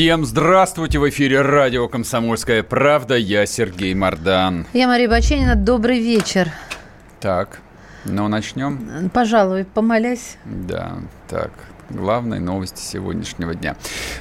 Всем 0.00 0.24
здравствуйте! 0.24 0.98
В 0.98 1.06
эфире 1.10 1.42
радио 1.42 1.86
«Комсомольская 1.86 2.62
правда». 2.62 3.18
Я 3.18 3.44
Сергей 3.44 3.92
Мордан. 3.92 4.66
Я 4.72 4.88
Мария 4.88 5.10
Баченина. 5.10 5.56
Добрый 5.56 5.98
вечер. 6.00 6.48
Так, 7.20 7.60
ну 8.06 8.26
начнем? 8.26 9.10
Пожалуй, 9.12 9.66
помолясь. 9.66 10.38
Да, 10.46 11.00
так, 11.28 11.50
главные 11.90 12.40
новости 12.40 12.80
сегодняшнего 12.80 13.54
дня. 13.54 13.76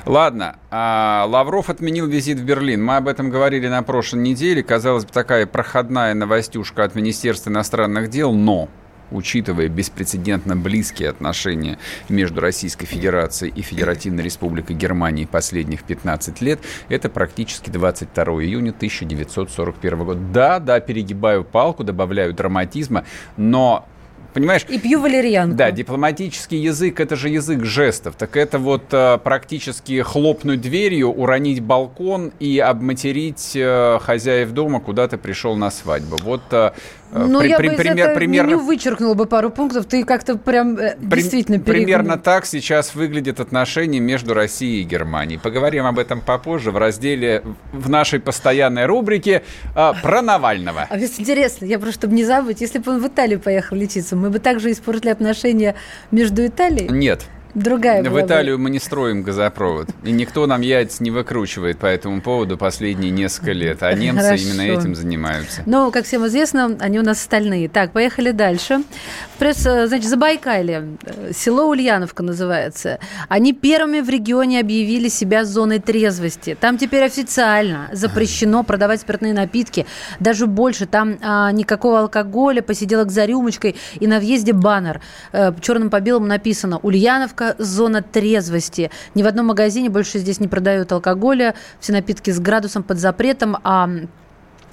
Ладно, 0.05 0.57
а, 0.69 1.25
Лавров 1.29 1.69
отменил 1.69 2.07
визит 2.07 2.39
в 2.39 2.43
Берлин. 2.43 2.83
Мы 2.83 2.97
об 2.97 3.07
этом 3.07 3.29
говорили 3.29 3.69
на 3.69 3.81
прошлой 3.81 4.19
неделе. 4.19 4.61
Казалось 4.61 5.05
бы, 5.05 5.13
такая 5.13 5.45
проходная 5.45 6.13
новостюшка 6.13 6.83
от 6.83 6.93
Министерства 6.93 7.51
иностранных 7.51 8.09
дел, 8.09 8.33
но 8.33 8.67
учитывая 9.11 9.67
беспрецедентно 9.67 10.55
близкие 10.55 11.09
отношения 11.09 11.77
между 12.09 12.41
Российской 12.41 12.85
Федерацией 12.85 13.51
и 13.55 13.61
Федеративной 13.61 14.23
Республикой 14.23 14.75
Германии 14.75 15.25
последних 15.25 15.83
15 15.83 16.41
лет, 16.41 16.59
это 16.89 17.09
практически 17.09 17.69
22 17.69 18.23
июня 18.43 18.71
1941 18.71 20.03
года. 20.03 20.19
Да, 20.33 20.59
да, 20.59 20.79
перегибаю 20.79 21.43
палку, 21.43 21.83
добавляю 21.83 22.33
драматизма, 22.33 23.05
но 23.37 23.87
понимаешь? 24.33 24.65
И 24.69 24.79
пью 24.79 25.01
валерьянку. 25.01 25.55
Да, 25.55 25.71
дипломатический 25.71 26.57
язык– 26.57 26.99
это 27.01 27.15
же 27.15 27.29
язык 27.29 27.65
жестов. 27.65 28.15
Так 28.15 28.37
это 28.37 28.59
вот 28.59 28.83
э, 28.91 29.17
практически 29.23 30.01
хлопнуть 30.01 30.61
дверью, 30.61 31.09
уронить 31.09 31.61
балкон 31.61 32.31
и 32.39 32.59
обматерить 32.59 33.53
э, 33.55 33.99
хозяев 34.01 34.51
дома, 34.51 34.79
куда 34.79 35.07
ты 35.07 35.17
пришел 35.17 35.55
на 35.55 35.71
свадьбу. 35.71 36.17
Вот 36.23 36.43
э, 36.51 36.71
ну, 37.11 37.39
при, 37.39 37.49
я 37.49 37.57
при, 37.57 37.69
бы 37.69 37.75
пример, 37.75 38.11
из 38.11 38.15
примерно, 38.15 38.49
меню 38.49 38.59
вычеркнула 38.59 39.13
бы 39.13 39.25
пару 39.25 39.49
пунктов. 39.49 39.85
Ты 39.85 40.03
как-то 40.03 40.37
прям 40.37 40.77
э, 40.77 40.95
при, 40.97 41.21
действительно 41.21 41.59
перегнул. 41.59 41.85
Примерно 41.85 42.17
так 42.17 42.45
сейчас 42.45 42.93
выглядят 42.95 43.39
отношения 43.39 43.99
между 43.99 44.33
Россией 44.33 44.81
и 44.81 44.85
Германией. 44.85 45.39
Поговорим 45.39 45.85
об 45.85 45.97
этом 45.97 46.21
попозже 46.21 46.71
в 46.71 46.77
разделе 46.77 47.43
в 47.71 47.89
нашей 47.89 48.19
постоянной 48.19 48.85
рубрике 48.85 49.43
э, 49.75 49.91
про 50.01 50.21
Навального. 50.21 50.87
А 50.89 50.97
ведь 50.97 51.19
интересно, 51.19 51.65
я 51.65 51.79
просто, 51.79 51.99
чтобы 52.01 52.13
не 52.13 52.25
забыть, 52.25 52.61
если 52.61 52.79
бы 52.79 52.91
он 52.91 53.01
в 53.01 53.07
Италию 53.07 53.39
поехал 53.39 53.75
лечиться, 53.75 54.15
мы 54.15 54.29
бы 54.29 54.39
также 54.39 54.71
испортили 54.71 55.09
отношения 55.09 55.75
между 56.11 56.45
Италией? 56.45 56.89
Нет. 56.89 57.25
Другая 57.55 58.03
В 58.03 58.19
Италию 58.21 58.59
мы 58.59 58.69
не 58.69 58.79
строим 58.79 59.23
газопровод. 59.23 59.89
И 60.03 60.11
никто 60.11 60.45
нам 60.45 60.61
яйца 60.61 61.03
не 61.03 61.09
выкручивает 61.09 61.79
по 61.79 61.87
этому 61.87 62.21
поводу 62.21 62.57
последние 62.57 63.11
несколько 63.11 63.53
лет. 63.53 63.81
А 63.81 63.91
немцы 63.93 64.23
Хорошо. 64.23 64.43
именно 64.43 64.61
этим 64.61 64.95
занимаются. 64.95 65.63
Ну, 65.65 65.91
как 65.91 66.05
всем 66.05 66.25
известно, 66.27 66.77
они 66.79 66.99
у 66.99 67.03
нас 67.03 67.21
стальные. 67.21 67.67
Так, 67.67 67.91
поехали 67.91 68.31
дальше. 68.31 68.83
Пресс, 69.39 69.65
э, 69.65 69.87
значит, 69.87 70.07
Забайкалье, 70.09 70.97
э, 71.03 71.31
село 71.33 71.67
Ульяновка 71.67 72.21
называется. 72.21 72.99
Они 73.29 73.53
первыми 73.53 74.01
в 74.01 74.09
регионе 74.09 74.59
объявили 74.59 75.07
себя 75.07 75.43
зоной 75.43 75.79
трезвости. 75.79 76.55
Там 76.59 76.77
теперь 76.77 77.03
официально 77.03 77.89
запрещено 77.91 78.63
продавать 78.63 79.01
спиртные 79.01 79.33
напитки. 79.33 79.87
Даже 80.19 80.45
больше. 80.45 80.85
Там 80.85 81.17
а, 81.21 81.51
никакого 81.51 82.01
алкоголя, 82.01 82.61
посиделок 82.61 83.11
за 83.11 83.25
рюмочкой. 83.25 83.75
И 83.99 84.05
на 84.05 84.19
въезде 84.19 84.53
баннер. 84.53 85.01
А, 85.31 85.55
черным 85.61 85.89
по 85.89 85.99
белому 85.99 86.27
написано 86.27 86.77
«Ульяновка 86.77 87.38
Ульяновка– 87.39 87.55
зона 87.57 88.01
трезвости. 88.01 88.91
Ни 89.15 89.23
в 89.23 89.27
одном 89.27 89.47
магазине 89.47 89.89
больше 89.89 90.19
здесь 90.19 90.39
не 90.39 90.47
продают 90.47 90.91
алкоголя. 90.91 91.55
Все 91.79 91.93
напитки 91.93 92.31
с 92.31 92.39
градусом 92.39 92.83
под 92.83 92.99
запретом, 92.99 93.57
а 93.63 93.89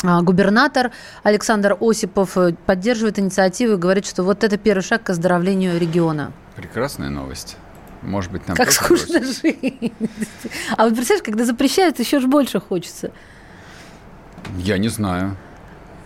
а, 0.04 0.22
Губернатор 0.22 0.92
Александр 1.22 1.76
Осипов 1.80 2.36
э, 2.36 2.54
поддерживает 2.66 3.18
инициативу 3.18 3.74
и 3.74 3.76
говорит, 3.76 4.06
что 4.06 4.24
вот 4.24 4.44
это 4.44 4.58
первый 4.58 4.82
шаг 4.82 5.02
к 5.04 5.10
оздоровлению 5.10 5.80
региона. 5.80 6.32
Прекрасная 6.54 7.08
новость. 7.08 7.56
Может 8.02 8.30
быть, 8.30 8.46
нам 8.46 8.56
Как 8.56 8.72
скучно 8.72 9.22
жить. 9.24 9.92
А 10.76 10.84
вот 10.84 10.94
представляешь, 10.94 11.24
когда 11.24 11.44
запрещают, 11.44 11.98
еще 11.98 12.20
же 12.20 12.28
больше 12.28 12.60
хочется. 12.60 13.10
Я 14.58 14.76
не 14.78 14.88
знаю. 14.88 15.36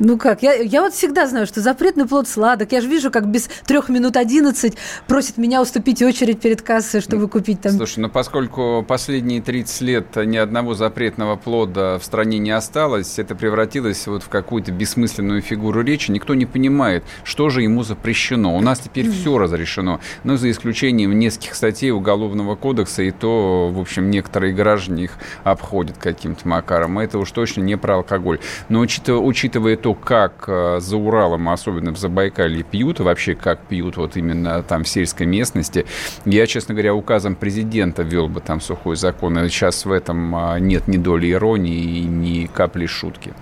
Ну 0.01 0.17
как, 0.17 0.43
я, 0.43 0.55
я 0.55 0.81
вот 0.81 0.95
всегда 0.95 1.27
знаю, 1.27 1.47
что 1.47 1.61
запретный 1.61 2.07
плод 2.07 2.27
сладок. 2.27 2.73
Я 2.73 2.81
же 2.81 2.89
вижу, 2.89 3.11
как 3.11 3.29
без 3.29 3.51
трех 3.67 3.91
минут 3.91 4.17
одиннадцать 4.17 4.79
просит 5.07 5.37
меня 5.37 5.61
уступить 5.61 6.01
очередь 6.01 6.41
перед 6.41 6.63
кассой, 6.63 7.03
чтобы 7.03 7.29
купить 7.29 7.61
там... 7.61 7.73
Слушай, 7.73 8.01
ну 8.01 8.09
поскольку 8.09 8.83
последние 8.87 9.43
30 9.43 9.81
лет 9.83 10.17
ни 10.17 10.39
одного 10.39 10.73
запретного 10.73 11.37
плода 11.37 11.99
в 11.99 12.05
стране 12.05 12.39
не 12.39 12.51
осталось, 12.51 13.19
это 13.19 13.35
превратилось 13.35 14.07
вот 14.07 14.23
в 14.23 14.31
какую-то 14.31 14.73
бессмысленную 14.73 15.43
фигуру 15.43 15.83
речи. 15.83 16.11
Никто 16.11 16.35
не 16.35 16.47
понимает, 16.47 17.05
что 17.23 17.51
же 17.51 17.61
ему 17.61 17.83
запрещено. 17.83 18.57
У 18.57 18.61
нас 18.63 18.79
теперь 18.79 19.07
mm. 19.07 19.13
все 19.13 19.37
разрешено, 19.37 20.01
но 20.25 20.39
за 20.39 20.51
исключением 20.51 21.19
нескольких 21.19 21.55
статей 21.55 21.91
Уголовного 21.91 22.57
кодекса, 22.57 23.03
и 23.03 23.11
то, 23.11 23.69
в 23.71 23.79
общем, 23.79 24.11
некоторые 24.11 24.55
граждане 24.55 25.05
их 25.05 25.19
обходят 25.45 25.99
каким-то 25.99 26.49
макаром. 26.49 26.99
Это 26.99 27.19
уж 27.19 27.31
точно 27.33 27.61
не 27.61 27.77
про 27.77 27.97
алкоголь. 27.97 28.39
Но 28.71 28.81
учитывая, 28.81 29.21
учитывая 29.21 29.77
то, 29.77 29.90
то, 29.91 29.95
как 29.95 30.45
э, 30.47 30.79
за 30.81 30.97
Уралом, 30.97 31.49
особенно 31.49 31.93
в 31.93 31.99
Забайкалье, 31.99 32.63
пьют, 32.63 33.01
вообще 33.01 33.35
как 33.35 33.61
пьют 33.61 33.97
вот 33.97 34.17
именно 34.17 34.63
там 34.63 34.85
в 34.85 34.89
сельской 34.89 35.27
местности, 35.27 35.85
я, 36.25 36.47
честно 36.47 36.75
говоря, 36.75 36.95
указом 36.95 37.35
президента 37.35 38.03
ввел 38.03 38.29
бы 38.29 38.41
там 38.41 38.61
сухой 38.61 38.97
закон. 38.97 39.39
И 39.41 39.49
сейчас 39.49 39.85
в 39.85 39.91
этом 39.91 40.37
а, 40.37 40.59
нет 40.61 40.87
ни 40.87 40.97
доли 40.97 41.33
иронии 41.33 42.03
ни 42.03 42.47
капли 42.47 42.87
шутки. 42.87 43.33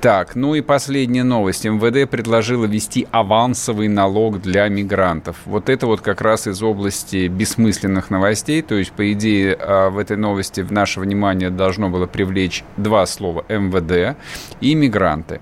Так, 0.00 0.34
ну 0.34 0.54
и 0.54 0.60
последняя 0.60 1.24
новость. 1.24 1.64
МВД 1.64 2.08
предложила 2.08 2.64
ввести 2.64 3.06
авансовый 3.10 3.88
налог 3.88 4.40
для 4.40 4.68
мигрантов. 4.68 5.36
Вот 5.44 5.68
это 5.68 5.86
вот 5.86 6.00
как 6.00 6.20
раз 6.20 6.46
из 6.46 6.62
области 6.62 7.28
бессмысленных 7.28 8.08
новостей. 8.08 8.62
То 8.62 8.76
есть, 8.76 8.92
по 8.92 9.12
идее, 9.12 9.56
а, 9.58 9.90
в 9.90 9.98
этой 9.98 10.16
новости 10.16 10.62
в 10.62 10.72
наше 10.72 11.00
внимание 11.00 11.50
должно 11.50 11.90
было 11.90 12.06
привлечь 12.06 12.64
два 12.76 13.04
слова 13.04 13.44
МВД 13.48 14.16
и 14.60 14.74
мигранты. 14.74 15.40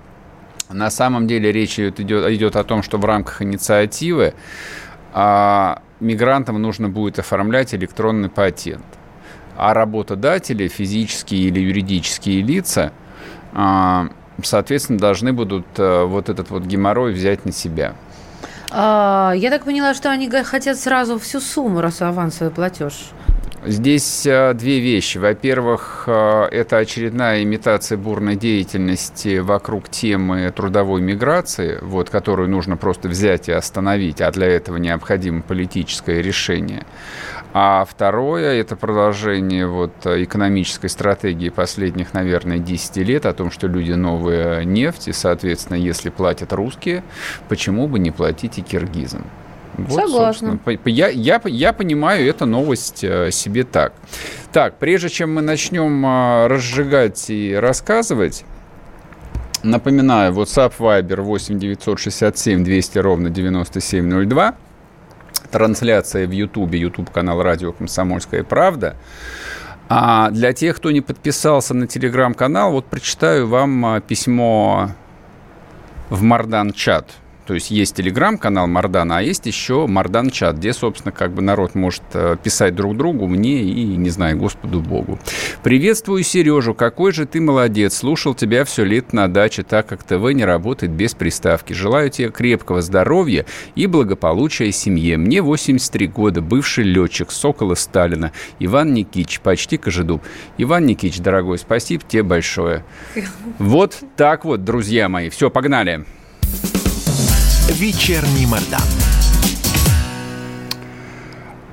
На 0.69 0.89
самом 0.89 1.27
деле 1.27 1.51
речь 1.51 1.79
идет, 1.79 1.99
идет 1.99 2.55
о 2.55 2.63
том, 2.63 2.81
что 2.81 2.97
в 2.97 3.05
рамках 3.05 3.41
инициативы 3.41 4.33
а, 5.13 5.81
мигрантам 5.99 6.61
нужно 6.61 6.89
будет 6.89 7.19
оформлять 7.19 7.73
электронный 7.73 8.29
патент. 8.29 8.85
А 9.57 9.73
работодатели, 9.73 10.67
физические 10.67 11.47
или 11.47 11.59
юридические 11.59 12.41
лица, 12.41 12.91
а, 13.53 14.09
соответственно, 14.43 14.99
должны 14.99 15.33
будут 15.33 15.65
а, 15.77 16.05
вот 16.05 16.29
этот 16.29 16.49
вот 16.49 16.63
геморрой 16.63 17.13
взять 17.13 17.45
на 17.45 17.51
себя. 17.51 17.93
А, 18.71 19.33
я 19.35 19.51
так 19.51 19.63
поняла, 19.63 19.93
что 19.93 20.09
они 20.09 20.29
хотят 20.29 20.77
сразу 20.77 21.19
всю 21.19 21.39
сумму, 21.39 21.81
раз 21.81 22.01
авансовый 22.01 22.49
платеж. 22.49 23.11
Здесь 23.67 24.27
э, 24.27 24.53
две 24.53 24.79
вещи. 24.79 25.17
Во-первых, 25.17 26.03
э, 26.05 26.43
это 26.51 26.77
очередная 26.77 27.41
имитация 27.41 27.97
бурной 27.97 28.35
деятельности 28.35 29.39
вокруг 29.39 29.89
темы 29.89 30.53
трудовой 30.55 31.01
миграции, 31.01 31.79
вот, 31.81 32.11
которую 32.11 32.47
нужно 32.47 32.77
просто 32.77 33.09
взять 33.09 33.49
и 33.49 33.51
остановить, 33.51 34.21
а 34.21 34.31
для 34.31 34.45
этого 34.45 34.77
необходимо 34.77 35.41
политическое 35.41 36.21
решение. 36.21 36.85
А 37.53 37.85
второе– 37.85 38.53
это 38.61 38.75
продолжение 38.75 39.65
вот 39.65 39.93
экономической 40.05 40.89
стратегии 40.89 41.49
последних, 41.49 42.13
наверное, 42.13 42.59
10 42.59 42.97
лет 42.97 43.25
о 43.25 43.33
том, 43.33 43.49
что 43.49 43.65
люди 43.65 43.93
новые 43.93 44.63
нефть, 44.63 45.07
и, 45.07 45.13
соответственно, 45.13 45.77
если 45.77 46.11
платят 46.11 46.53
русские, 46.53 47.03
почему 47.49 47.87
бы 47.87 47.97
не 47.97 48.11
платить 48.11 48.59
и 48.59 48.61
киргизам? 48.61 49.25
Вот, 49.77 50.09
Согласна. 50.09 50.59
Я, 50.85 51.09
я, 51.09 51.41
я 51.45 51.73
понимаю 51.73 52.27
эту 52.27 52.45
новость 52.45 53.03
э, 53.03 53.29
себе 53.31 53.63
так. 53.63 53.93
Так, 54.53 54.77
прежде 54.77 55.09
чем 55.09 55.35
мы 55.35 55.41
начнем 55.41 56.05
э, 56.05 56.47
разжигать 56.47 57.29
и 57.29 57.53
рассказывать, 57.53 58.45
напоминаю, 59.63 60.33
WhatsApp 60.33 60.73
Viber 60.79 61.21
8 61.21 61.59
967 61.59 62.63
200 62.63 62.97
ровно 62.99 63.29
9702. 63.29 64.55
Трансляция 65.51 66.27
в 66.27 66.31
YouTube, 66.31 66.73
YouTube 66.73 67.11
канал 67.11 67.43
Радио 67.43 67.73
Комсомольская 67.73 68.43
правда. 68.43 68.95
А 69.89 70.31
для 70.31 70.53
тех, 70.53 70.77
кто 70.77 70.89
не 70.91 71.01
подписался 71.01 71.73
на 71.73 71.85
телеграм-канал, 71.85 72.71
вот 72.71 72.85
прочитаю 72.85 73.47
вам 73.47 73.97
э, 73.97 74.01
письмо 74.01 74.91
в 76.09 76.21
Мардан 76.21 76.71
чат 76.71 77.11
То 77.45 77.53
есть 77.53 77.69
есть 77.69 77.95
телеграм-канал 77.95 78.67
Мардана, 78.67 79.19
а 79.19 79.21
есть 79.21 79.45
еще 79.45 79.85
Мардан-чат, 79.87 80.57
где, 80.57 80.73
собственно, 80.73 81.11
как 81.11 81.31
бы 81.31 81.41
народ 81.41 81.75
может 81.75 82.03
э, 82.13 82.37
писать 82.41 82.73
друг 82.75 82.97
другу, 82.97 83.27
мне 83.27 83.61
и, 83.61 83.83
не 83.83 84.09
знаю, 84.09 84.37
Господу 84.37 84.81
Богу. 84.81 85.19
Приветствую 85.61 86.23
Сережу, 86.23 86.73
какой 86.73 87.11
же 87.11 87.27
ты 87.27 87.39
молодец. 87.39 87.97
Слушал 87.97 88.33
тебя 88.33 88.65
все 88.65 88.83
лет 88.83 89.13
на 89.13 89.27
даче, 89.27 89.61
так 89.61 89.85
как 89.85 90.03
ТВ 90.03 90.33
не 90.33 90.43
работает 90.43 90.91
без 90.91 91.13
приставки. 91.13 91.73
Желаю 91.73 92.09
тебе 92.09 92.29
крепкого 92.29 92.81
здоровья 92.81 93.45
и 93.75 93.85
благополучия 93.85 94.71
семье. 94.71 95.17
Мне 95.17 95.41
83 95.41 96.07
года, 96.07 96.41
бывший 96.41 96.83
летчик 96.83 97.31
Сокола 97.31 97.75
Сталина. 97.75 98.31
Иван 98.59 98.93
Никич, 98.93 99.39
почти 99.39 99.77
Кожедуб. 99.77 100.23
Иван 100.57 100.87
Никич, 100.87 101.19
дорогой, 101.19 101.59
спасибо 101.59 102.03
тебе 102.07 102.23
большое. 102.23 102.83
Вот 103.59 103.97
так 104.15 104.45
вот, 104.45 104.63
друзья 104.63 105.07
мои. 105.09 105.29
Все, 105.29 105.49
погнали. 105.49 106.05
Вечерний 107.69 108.45
Мордан. 108.45 108.79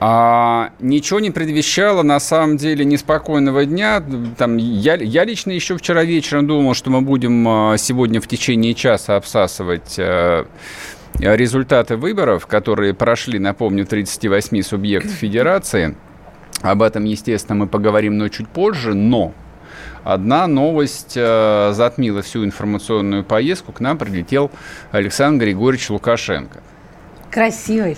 А, 0.01 0.71
ничего 0.81 1.21
не 1.21 1.31
предвещало, 1.31 2.03
на 2.03 2.19
самом 2.19 2.57
деле, 2.57 2.85
неспокойного 2.85 3.67
дня. 3.67 4.03
Там, 4.37 4.57
я, 4.57 4.95
я 4.95 5.25
лично 5.25 5.53
еще 5.53 5.77
вчера 5.77 6.03
вечером 6.03 6.47
думал, 6.47 6.75
что 6.75 6.91
мы 6.91 7.03
будем 7.03 7.47
а, 7.47 7.77
сегодня 7.77 8.21
в 8.21 8.27
течение 8.27 8.75
часа 8.75 9.17
обсасывать 9.17 9.97
а, 9.99 10.47
результаты 11.21 11.97
выборов, 11.97 12.47
которые 12.47 12.95
прошли, 12.95 13.39
напомню, 13.39 13.87
38 13.87 14.63
субъектов 14.63 15.13
Федерации. 15.13 15.95
Об 16.63 16.83
этом, 16.83 17.05
естественно, 17.05 17.55
мы 17.55 17.67
поговорим, 17.69 18.19
но 18.19 18.29
чуть 18.29 18.49
позже. 18.49 18.95
Но 18.95 19.35
одна 20.05 20.47
новость 20.47 21.15
э, 21.17 21.73
затмила 21.75 22.23
всю 22.23 22.45
информационную 22.45 23.25
поездку. 23.25 23.73
К 23.73 23.81
нам 23.81 23.99
прилетел 23.99 24.51
Александр 24.91 25.45
Григорьевич 25.45 25.91
Лукашенко. 25.91 26.63
Красивый. 27.31 27.97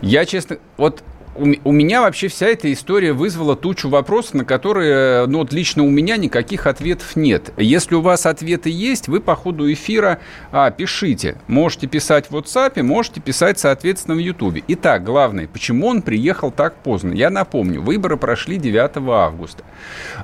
Я, 0.00 0.24
честно, 0.24 0.58
вот 0.76 1.02
у, 1.38 1.72
меня 1.72 2.02
вообще 2.02 2.28
вся 2.28 2.46
эта 2.46 2.72
история 2.72 3.12
вызвала 3.12 3.56
тучу 3.56 3.88
вопросов, 3.88 4.34
на 4.34 4.44
которые, 4.44 5.26
ну 5.26 5.38
вот 5.38 5.52
лично 5.52 5.84
у 5.84 5.90
меня 5.90 6.16
никаких 6.16 6.66
ответов 6.66 7.16
нет. 7.16 7.52
Если 7.56 7.94
у 7.94 8.00
вас 8.00 8.26
ответы 8.26 8.70
есть, 8.70 9.08
вы 9.08 9.20
по 9.20 9.36
ходу 9.36 9.72
эфира 9.72 10.18
а, 10.50 10.70
пишите. 10.70 11.36
Можете 11.46 11.86
писать 11.86 12.30
в 12.30 12.36
WhatsApp, 12.36 12.82
можете 12.82 13.20
писать, 13.20 13.58
соответственно, 13.58 14.16
в 14.16 14.18
YouTube. 14.18 14.62
Итак, 14.68 15.04
главное, 15.04 15.46
почему 15.46 15.86
он 15.86 16.02
приехал 16.02 16.50
так 16.50 16.76
поздно? 16.82 17.12
Я 17.12 17.30
напомню, 17.30 17.80
выборы 17.80 18.16
прошли 18.16 18.56
9 18.56 18.90
августа. 19.08 19.64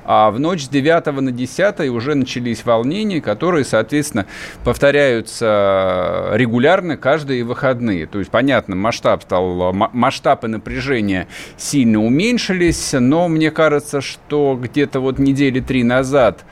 А 0.03 0.31
в 0.31 0.39
ночь 0.39 0.63
с 0.63 0.67
9 0.67 1.21
на 1.21 1.31
10 1.31 1.89
уже 1.89 2.15
начались 2.15 2.65
волнения, 2.65 3.21
которые, 3.21 3.63
соответственно, 3.63 4.25
повторяются 4.63 6.31
регулярно 6.33 6.97
каждые 6.97 7.43
выходные. 7.43 8.05
То 8.05 8.19
есть, 8.19 8.31
понятно, 8.31 8.75
масштаб 8.75 9.23
стал, 9.23 9.73
масштаб 9.73 10.43
и 10.43 10.47
напряжение 10.47 11.04
движения 11.05 11.27
сильно 11.57 12.03
уменьшились, 12.03 12.93
но 12.93 13.27
мне 13.27 13.51
кажется, 13.51 14.01
что 14.01 14.57
где-то 14.61 14.99
вот 14.99 15.19
недели 15.19 15.59
три 15.59 15.83
назад 15.83 16.43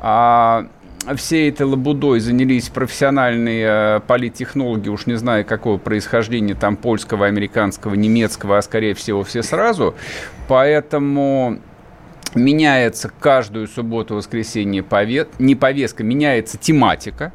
а, 0.00 0.66
всей 1.16 1.50
этой 1.50 1.66
лабудой 1.66 2.20
занялись 2.20 2.68
профессиональные 2.68 3.66
э, 3.68 4.00
политтехнологи, 4.06 4.88
уж 4.88 5.06
не 5.06 5.14
знаю 5.14 5.44
какого 5.44 5.78
происхождения, 5.78 6.54
там 6.54 6.76
польского, 6.76 7.26
американского, 7.26 7.94
немецкого, 7.94 8.58
а 8.58 8.62
скорее 8.62 8.94
всего 8.94 9.22
все 9.22 9.42
сразу. 9.42 9.94
Поэтому 10.48 11.58
меняется 12.36 13.10
каждую 13.20 13.66
субботу-воскресенье 13.66 14.82
повет... 14.82 15.28
не 15.38 15.54
повестка, 15.54 16.04
меняется 16.04 16.58
тематика. 16.58 17.32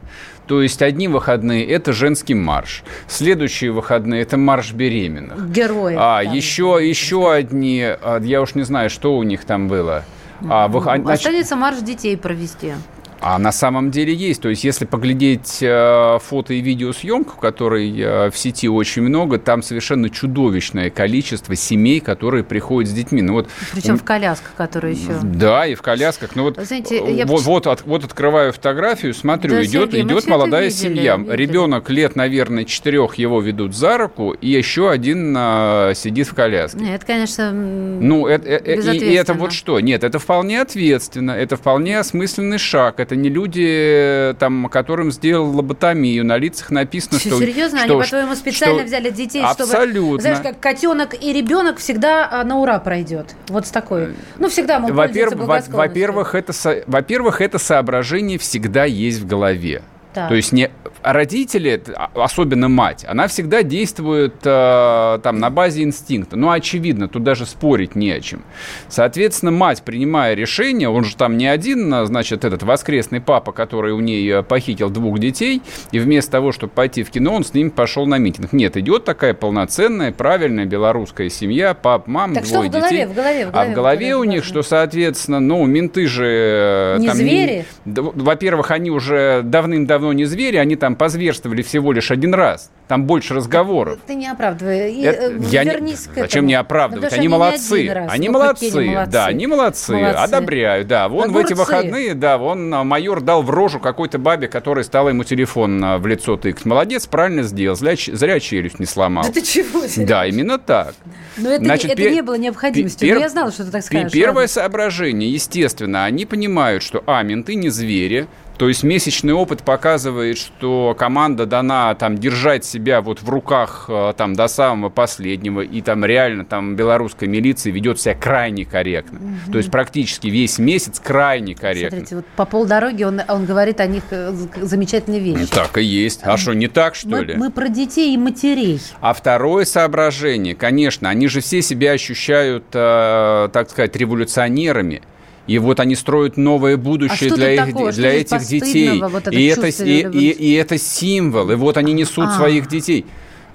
То 0.47 0.61
есть 0.61 0.81
одни 0.81 1.07
выходные– 1.07 1.65
это 1.67 1.93
женский 1.93 2.33
марш, 2.33 2.83
следующие 3.07 3.71
выходные– 3.71 4.21
это 4.23 4.37
марш 4.37 4.73
беременных. 4.73 5.49
Герои. 5.49 5.95
А, 5.97 6.21
еще, 6.21 6.79
еще 6.81 7.31
одни, 7.31 7.81
а, 7.83 8.19
я 8.21 8.41
уж 8.41 8.55
не 8.55 8.63
знаю, 8.63 8.89
что 8.89 9.17
у 9.17 9.23
них 9.23 9.45
там 9.45 9.67
было. 9.67 10.03
А, 10.49 10.67
вы, 10.67 10.79
Останется 11.11 11.55
марш 11.55 11.77
детей 11.79 12.17
провести. 12.17 12.73
А 13.21 13.37
на 13.37 13.51
самом 13.51 13.91
деле 13.91 14.13
есть. 14.13 14.41
То 14.41 14.49
есть, 14.49 14.63
если 14.63 14.85
поглядеть 14.85 15.59
э, 15.61 16.17
фото 16.23 16.55
и 16.55 16.59
видеосъемку, 16.61 17.39
которой 17.39 17.93
э, 17.97 18.31
в 18.31 18.37
сети 18.37 18.67
очень 18.67 19.03
много, 19.03 19.37
там 19.37 19.61
совершенно 19.61 20.09
чудовищное 20.09 20.89
количество 20.89 21.55
семей, 21.55 21.99
которые 21.99 22.43
приходят 22.43 22.89
с 22.89 22.93
детьми. 22.93 23.21
Ну, 23.21 23.33
вот, 23.33 23.49
Причем 23.73 23.99
в 23.99 24.03
колясках, 24.03 24.53
которые 24.55 24.95
еще. 24.95 25.19
Да, 25.21 25.67
и 25.67 25.75
в 25.75 25.83
колясках. 25.83 26.35
Ну, 26.35 26.43
вот, 26.43 26.59
Знаете, 26.59 27.13
я... 27.13 27.27
вот, 27.27 27.43
вот, 27.43 27.67
от, 27.67 27.85
вот 27.85 28.03
открываю 28.03 28.53
фотографию, 28.53 29.13
смотрю, 29.13 29.51
да, 29.51 29.63
идет, 29.65 29.91
Сергей, 29.91 30.07
идет 30.07 30.27
молодая 30.27 30.65
видели, 30.65 30.79
семья. 30.79 31.17
Видели. 31.17 31.35
Ребенок 31.35 31.89
лет, 31.91 32.15
наверное, 32.15 32.65
четырех 32.65 33.15
его 33.15 33.39
ведут 33.39 33.75
за 33.75 33.99
руку, 33.99 34.31
и 34.31 34.49
еще 34.49 34.89
один 34.89 35.35
э, 35.37 35.93
сидит 35.95 36.27
в 36.27 36.33
коляске. 36.33 36.79
Нет, 36.79 36.95
это, 36.95 37.05
конечно, 37.05 37.51
Ну, 37.51 38.25
это, 38.25 38.49
э, 38.49 38.93
и, 38.93 38.97
и 38.97 39.13
это 39.13 39.35
вот 39.35 39.53
что? 39.53 39.79
Нет, 39.79 40.03
это 40.03 40.17
вполне 40.17 40.61
ответственно, 40.61 41.31
это 41.31 41.55
вполне 41.55 41.99
осмысленный 41.99 42.57
шаг, 42.57 42.99
это 42.99 43.10
не 43.15 43.29
люди, 43.29 44.35
там, 44.39 44.67
которым 44.69 45.11
сделал 45.11 45.55
лоботомию, 45.55 46.25
на 46.25 46.37
лицах 46.37 46.71
написано, 46.71 47.19
что... 47.19 47.39
Серьезно? 47.39 47.79
Что, 47.79 47.93
Они, 47.93 48.03
по-твоему, 48.03 48.35
специально 48.35 48.79
что... 48.79 48.87
взяли 48.87 49.09
детей, 49.09 49.43
Абсолютно. 49.43 49.91
чтобы... 49.91 50.21
Знаешь, 50.21 50.39
как 50.41 50.59
котенок 50.59 51.13
и 51.21 51.33
ребенок 51.33 51.77
всегда 51.77 52.27
а, 52.31 52.43
на 52.43 52.57
ура 52.57 52.79
пройдет. 52.79 53.35
Вот 53.47 53.67
с 53.67 53.71
такой. 53.71 54.15
Ну, 54.37 54.49
всегда 54.49 54.79
мы 54.79 54.91
Во-первых, 54.93 55.67
во-первых, 55.69 56.35
это, 56.35 56.53
во-первых, 56.87 57.41
это 57.41 57.57
соображение 57.57 58.37
всегда 58.37 58.85
есть 58.85 59.19
в 59.19 59.27
голове. 59.27 59.81
Да. 60.13 60.27
То 60.27 60.35
есть 60.35 60.51
не 60.51 60.69
родители, 61.03 61.81
а, 61.95 62.09
особенно 62.15 62.69
мать, 62.69 63.05
она 63.07 63.27
всегда 63.27 63.63
действует 63.63 64.35
э, 64.43 65.19
там 65.23 65.39
на 65.39 65.49
базе 65.49 65.83
инстинкта. 65.83 66.35
Ну, 66.35 66.51
очевидно, 66.51 67.07
тут 67.07 67.23
даже 67.23 67.45
спорить 67.45 67.95
не 67.95 68.11
о 68.11 68.19
чем. 68.19 68.43
Соответственно, 68.87 69.51
мать, 69.51 69.81
принимая 69.83 70.35
решение, 70.35 70.89
он 70.89 71.03
же 71.03 71.15
там 71.15 71.37
не 71.37 71.47
один, 71.47 71.93
а, 71.93 72.05
значит, 72.05 72.45
этот 72.45 72.63
воскресный 72.63 73.21
папа, 73.21 73.51
который 73.51 73.93
у 73.93 73.99
нее 73.99 74.39
э, 74.39 74.43
похитил 74.43 74.89
двух 74.89 75.19
детей, 75.19 75.61
и 75.91 75.99
вместо 75.99 76.31
того, 76.31 76.51
чтобы 76.51 76.73
пойти 76.73 77.03
в 77.03 77.09
кино, 77.09 77.35
он 77.35 77.43
с 77.43 77.53
ним 77.53 77.71
пошел 77.71 78.05
на 78.05 78.17
митинг. 78.17 78.53
Нет, 78.53 78.77
идет 78.77 79.05
такая 79.05 79.33
полноценная, 79.33 80.11
правильная 80.11 80.65
белорусская 80.65 81.29
семья, 81.29 81.73
пап, 81.73 82.07
мам, 82.07 82.33
так 82.33 82.45
двое 82.45 82.69
что 82.69 82.79
в 82.79 82.81
детей. 82.81 83.05
в 83.05 83.13
голове, 83.13 83.47
в 83.47 83.51
голове, 83.51 83.69
а 83.69 83.71
в 83.71 83.73
голове 83.73 84.15
у 84.15 84.23
них, 84.23 84.43
что, 84.43 84.61
соответственно, 84.61 85.39
ну, 85.39 85.65
менты 85.65 86.07
же... 86.07 86.25
Э, 86.25 86.97
не 86.99 87.07
там, 87.07 87.15
звери? 87.15 87.65
Во-первых, 87.85 88.71
они 88.71 88.91
уже 88.91 89.41
давным-давно 89.43 90.00
не 90.13 90.25
звери, 90.25 90.57
они 90.57 90.75
там 90.75 90.95
позверствовали 90.95 91.61
всего 91.61 91.91
лишь 91.91 92.11
один 92.11 92.33
раз. 92.33 92.71
Там 92.87 93.05
больше 93.05 93.33
разговоров. 93.33 93.99
Ты 94.05 94.15
не 94.15 94.27
оправдывай. 94.27 95.01
Это, 95.01 95.31
э, 95.31 95.39
я 95.49 95.63
не. 95.63 95.95
Зачем 95.95 96.45
не 96.45 96.55
оправдывать? 96.55 97.13
Они, 97.13 97.19
они 97.19 97.27
молодцы. 97.29 97.89
Раз. 97.89 98.11
Они 98.11 98.29
молодцы. 98.29 98.71
молодцы. 98.71 99.11
Да, 99.11 99.25
они 99.27 99.47
молодцы. 99.47 99.93
молодцы. 99.93 100.17
Одобряю. 100.17 100.85
Да, 100.85 101.07
вон 101.07 101.29
Огурцы. 101.29 101.41
в 101.41 101.45
эти 101.45 101.53
выходные, 101.57 102.13
да, 102.13 102.37
вон 102.37 102.73
а, 102.73 102.83
майор 102.83 103.21
дал 103.21 103.43
в 103.43 103.49
рожу 103.49 103.79
какой-то 103.79 104.17
бабе, 104.17 104.47
которая 104.47 104.83
стала 104.83 105.09
ему 105.09 105.23
телефон 105.23 105.83
а, 105.83 105.97
в 105.99 106.07
лицо 106.07 106.35
тыкать. 106.35 106.65
Молодец, 106.65 107.07
правильно 107.07 107.43
сделал. 107.43 107.75
Зря, 107.77 107.95
зря 107.95 108.39
челюсть 108.39 108.79
не 108.79 108.85
сломал. 108.85 109.23
Да 109.23 109.31
ты 109.31 109.41
чего? 109.41 109.83
Да, 110.05 110.25
именно 110.25 110.57
так. 110.57 110.95
Но 111.37 111.49
это, 111.49 111.63
Значит, 111.63 111.91
это 111.91 112.01
пер... 112.01 112.11
не 112.11 112.21
было 112.21 112.35
необходимостью. 112.35 113.07
Пер... 113.07 113.19
я 113.19 113.29
знала, 113.29 113.51
что 113.51 113.63
ты 113.63 113.71
так 113.71 113.83
скажешь. 113.83 114.11
Первое 114.11 114.33
ладно. 114.33 114.47
соображение, 114.47 115.31
естественно, 115.31 116.05
они 116.05 116.25
понимают, 116.25 116.83
что, 116.83 117.03
а, 117.07 117.23
менты 117.23 117.55
не 117.55 117.69
звери, 117.69 118.27
то 118.57 118.67
есть 118.67 118.83
месячный 118.83 119.33
опыт 119.33 119.63
показывает, 119.63 120.37
что 120.37 120.95
команда 120.97 121.45
дана 121.45 121.95
там 121.95 122.17
держать 122.17 122.63
себя 122.63 123.01
вот 123.01 123.21
в 123.21 123.29
руках 123.29 123.85
э, 123.87 124.13
там 124.15 124.35
до 124.35 124.47
самого 124.47 124.89
последнего, 124.89 125.61
и 125.61 125.81
там 125.81 126.05
реально 126.05 126.45
там 126.45 126.75
белорусская 126.75 127.27
милиция 127.27 127.73
ведет 127.73 127.99
себя 127.99 128.13
крайне 128.13 128.65
корректно. 128.65 129.19
Угу. 129.19 129.51
То 129.51 129.57
есть 129.57 129.71
практически 129.71 130.27
весь 130.27 130.59
месяц 130.59 130.99
крайне 130.99 131.55
корректно. 131.55 131.97
Смотрите, 131.97 132.15
вот 132.17 132.25
по 132.35 132.45
полдороги 132.45 133.03
он, 133.03 133.21
он 133.27 133.45
говорит 133.45 133.79
о 133.79 133.87
них 133.87 134.03
э, 134.11 134.31
замечательные 134.61 135.21
вещи. 135.21 135.51
Так 135.51 135.77
и 135.77 135.83
есть. 135.83 136.21
А 136.23 136.37
что, 136.37 136.53
не 136.53 136.67
так, 136.67 136.95
что 136.95 137.09
мы, 137.09 137.23
ли? 137.25 137.35
Мы 137.35 137.49
про 137.51 137.67
детей 137.67 138.13
и 138.13 138.17
матерей. 138.17 138.79
А 138.99 139.13
второе 139.13 139.65
соображение, 139.65 140.55
конечно, 140.55 141.09
они 141.09 141.27
же 141.27 141.41
все 141.41 141.61
себя 141.61 141.91
ощущают, 141.93 142.65
э, 142.73 143.49
так 143.51 143.69
сказать, 143.69 143.95
революционерами. 143.95 145.01
И 145.47 145.57
вот 145.59 145.79
они 145.79 145.95
строят 145.95 146.37
новое 146.37 146.77
будущее 146.77 147.31
а 147.31 147.35
для, 147.35 147.65
их, 147.65 147.95
для 147.95 148.13
этих 148.13 148.45
детей. 148.45 149.01
Вот 149.01 149.27
и, 149.27 149.45
это, 149.45 149.67
и, 149.67 150.07
и, 150.07 150.29
и 150.29 150.53
это 150.53 150.77
символ. 150.77 151.51
И 151.51 151.55
вот 151.55 151.77
они 151.77 151.93
несут 151.93 152.27
а. 152.27 152.37
своих 152.37 152.67
детей. 152.67 153.05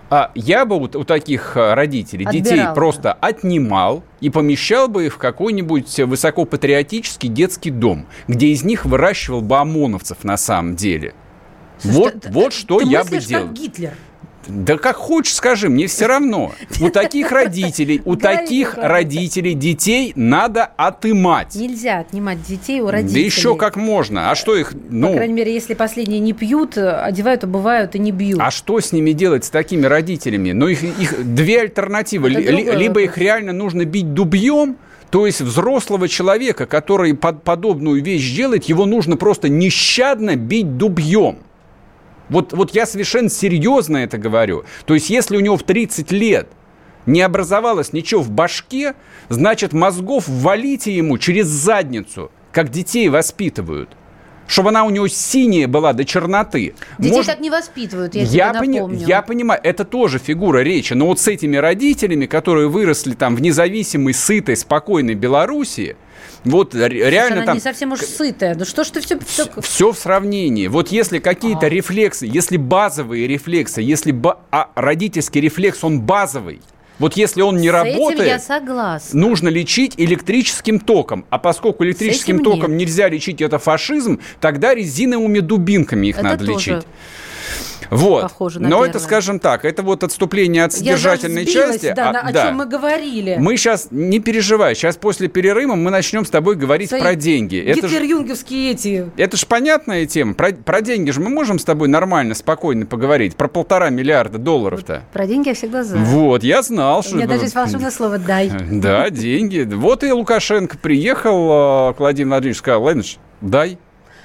А 0.08 0.30
я 0.34 0.64
бы 0.64 0.76
у, 0.76 0.82
у 0.82 1.04
таких 1.04 1.56
а, 1.56 1.74
родителей 1.74 2.26
Отбирал. 2.26 2.44
детей 2.44 2.64
просто 2.74 3.12
отнимал 3.12 4.04
и 4.20 4.30
помещал 4.30 4.88
бы 4.88 5.06
их 5.06 5.14
в 5.14 5.18
какой-нибудь 5.18 5.98
высокопатриотический 5.98 7.28
детский 7.28 7.70
дом, 7.70 8.06
где 8.28 8.48
из 8.48 8.62
них 8.62 8.84
выращивал 8.84 9.40
бы 9.40 9.56
ОМОНовцев 9.58 10.22
на 10.22 10.36
самом 10.36 10.76
деле. 10.76 11.14
Слушай, 11.78 11.96
вот, 11.96 12.20
ты, 12.20 12.30
вот 12.30 12.52
что 12.52 12.78
ты 12.78 12.86
я 12.86 13.04
бы 13.04 13.18
делал. 13.18 13.48
Гитлер. 13.48 13.94
Да 14.48 14.76
как 14.76 14.96
хочешь, 14.96 15.34
скажи, 15.34 15.68
мне 15.68 15.86
все 15.86 16.06
равно. 16.06 16.52
У 16.80 16.90
таких 16.90 17.32
родителей, 17.32 18.02
у 18.04 18.16
таких 18.16 18.76
родителей 18.76 19.54
детей 19.54 20.12
надо 20.14 20.64
отымать. 20.64 21.54
Нельзя 21.54 21.98
отнимать 21.98 22.42
детей 22.42 22.80
у 22.80 22.90
родителей. 22.90 23.22
Да 23.22 23.26
еще 23.26 23.56
как 23.56 23.76
можно. 23.76 24.30
А 24.30 24.34
что 24.34 24.56
их, 24.56 24.72
ну... 24.90 25.08
По 25.08 25.16
крайней 25.16 25.34
мере, 25.34 25.52
если 25.52 25.74
последние 25.74 26.20
не 26.20 26.32
пьют, 26.32 26.78
одевают, 26.78 27.44
обувают 27.44 27.94
и 27.94 27.98
не 27.98 28.12
бьют. 28.12 28.40
А 28.40 28.50
что 28.50 28.80
с 28.80 28.92
ними 28.92 29.12
делать, 29.12 29.44
с 29.44 29.50
такими 29.50 29.86
родителями? 29.86 30.52
Ну, 30.52 30.68
их, 30.68 30.82
их 30.82 31.34
две 31.34 31.62
альтернативы. 31.62 32.28
Либо 32.30 33.02
их 33.02 33.18
реально 33.18 33.52
нужно 33.52 33.84
бить 33.84 34.14
дубьем, 34.14 34.76
то 35.10 35.26
есть 35.26 35.40
взрослого 35.40 36.08
человека, 36.08 36.66
который 36.66 37.14
под 37.14 37.42
подобную 37.42 38.02
вещь 38.02 38.34
делает, 38.34 38.64
его 38.64 38.86
нужно 38.86 39.16
просто 39.16 39.48
нещадно 39.48 40.36
бить 40.36 40.76
дубьем. 40.76 41.38
Вот, 42.28 42.52
вот 42.52 42.74
я 42.74 42.86
совершенно 42.86 43.28
серьезно 43.28 43.98
это 43.98 44.18
говорю. 44.18 44.64
То 44.84 44.94
есть 44.94 45.10
если 45.10 45.36
у 45.36 45.40
него 45.40 45.56
в 45.56 45.62
30 45.62 46.10
лет 46.12 46.48
не 47.06 47.22
образовалось 47.22 47.92
ничего 47.92 48.22
в 48.22 48.30
башке, 48.30 48.94
значит 49.28 49.72
мозгов 49.72 50.24
валите 50.26 50.94
ему 50.94 51.18
через 51.18 51.46
задницу, 51.46 52.30
как 52.52 52.70
детей 52.70 53.08
воспитывают 53.08 53.90
чтобы 54.48 54.68
она 54.70 54.84
у 54.84 54.90
него 54.90 55.08
синяя 55.08 55.66
была 55.66 55.92
до 55.92 56.04
черноты. 56.04 56.74
Детей 56.98 57.16
Может... 57.16 57.32
так 57.32 57.40
не 57.40 57.50
воспитывают, 57.50 58.14
я, 58.14 58.22
я 58.22 58.50
тебе 58.50 58.80
пони... 58.82 59.04
Я 59.04 59.22
понимаю, 59.22 59.60
это 59.62 59.84
тоже 59.84 60.18
фигура 60.18 60.58
речи, 60.58 60.92
но 60.92 61.06
вот 61.06 61.20
с 61.20 61.28
этими 61.28 61.56
родителями, 61.56 62.26
которые 62.26 62.68
выросли 62.68 63.14
там 63.14 63.36
в 63.36 63.42
независимой, 63.42 64.14
сытой, 64.14 64.56
спокойной 64.56 65.14
Белоруссии, 65.14 65.96
вот 66.46 66.74
реально 66.74 67.38
она 67.38 67.46
там... 67.46 67.54
не 67.56 67.60
совсем 67.60 67.92
уж 67.92 68.00
сытая. 68.00 68.54
Ну 68.54 68.64
что 68.64 68.84
ж 68.84 68.90
ты 68.90 69.00
все... 69.00 69.18
Все, 69.18 69.48
все 69.60 69.92
в 69.92 69.98
сравнении. 69.98 70.68
Вот 70.68 70.88
если 70.88 71.18
какие-то 71.18 71.66
а. 71.66 71.68
рефлексы, 71.68 72.26
если 72.26 72.56
базовые 72.56 73.26
рефлексы, 73.26 73.82
если 73.82 74.12
ба... 74.12 74.40
а 74.50 74.70
родительский 74.74 75.40
рефлекс, 75.40 75.82
он 75.82 76.00
базовый, 76.00 76.60
вот 76.98 77.14
если 77.14 77.42
он 77.42 77.58
не 77.58 77.68
С 77.68 77.72
работает, 77.72 78.20
этим 78.20 78.28
я 78.28 78.38
согласна. 78.38 79.20
нужно 79.20 79.48
лечить 79.48 79.94
электрическим 79.96 80.80
током. 80.80 81.26
А 81.30 81.38
поскольку 81.38 81.84
электрическим 81.84 82.42
током 82.42 82.76
нет. 82.76 82.88
нельзя 82.88 83.08
лечить 83.08 83.42
это 83.42 83.58
фашизм, 83.58 84.20
тогда 84.40 84.74
резиновыми 84.74 85.40
дубинками 85.40 86.06
их 86.06 86.16
это 86.16 86.24
надо 86.24 86.46
тоже. 86.46 86.70
лечить. 86.76 86.86
Вот. 87.90 88.22
Похоже 88.22 88.60
на 88.60 88.68
Но 88.68 88.84
это, 88.84 88.98
скажем 88.98 89.38
так, 89.38 89.64
это 89.64 89.82
вот 89.82 90.04
отступление 90.04 90.64
от 90.64 90.72
содержательной 90.72 91.44
Я 91.44 91.50
сбилась, 91.50 91.80
части. 91.80 91.92
Да, 91.94 92.10
а, 92.10 92.28
о 92.28 92.32
да. 92.32 92.46
чем 92.46 92.56
мы 92.56 92.66
говорили. 92.66 93.36
Мы 93.38 93.56
сейчас, 93.56 93.88
не 93.90 94.20
переживай, 94.20 94.74
сейчас 94.74 94.96
после 94.96 95.28
перерыва 95.28 95.74
мы 95.74 95.90
начнем 95.90 96.24
с 96.24 96.30
тобой 96.30 96.56
говорить 96.56 96.88
Свои 96.88 97.00
про 97.00 97.14
деньги. 97.14 97.56
Гитлер-юнговские 97.56 98.72
эти. 98.72 99.10
Это 99.16 99.36
же 99.36 99.46
понятная 99.46 100.06
тема. 100.06 100.34
Про, 100.34 100.52
про 100.52 100.80
деньги 100.80 101.10
же 101.10 101.20
мы 101.20 101.30
можем 101.30 101.58
с 101.58 101.64
тобой 101.64 101.88
нормально, 101.88 102.34
спокойно 102.34 102.86
поговорить. 102.86 103.36
Про 103.36 103.48
полтора 103.48 103.90
миллиарда 103.90 104.38
долларов-то. 104.38 105.02
Про 105.12 105.26
деньги 105.26 105.48
я 105.48 105.54
всегда 105.54 105.84
знаю. 105.84 106.04
Вот, 106.04 106.42
я 106.42 106.62
знал, 106.62 107.02
что... 107.02 107.14
У 107.14 107.16
меня 107.16 107.26
даже 107.26 107.42
есть 107.44 107.54
волшебное 107.54 107.90
слово 107.90 108.18
«дай». 108.18 108.50
Да, 108.86 109.10
деньги. 109.10 109.66
Вот 109.72 110.04
и 110.04 110.12
Лукашенко 110.12 110.76
приехал 110.78 111.48
а, 111.50 111.92
к 111.92 111.98
Владимиру 111.98 112.30
Владимировичу, 112.30 112.58
сказал, 112.58 112.80
Владимир 112.80 113.04
дай. 113.40 113.78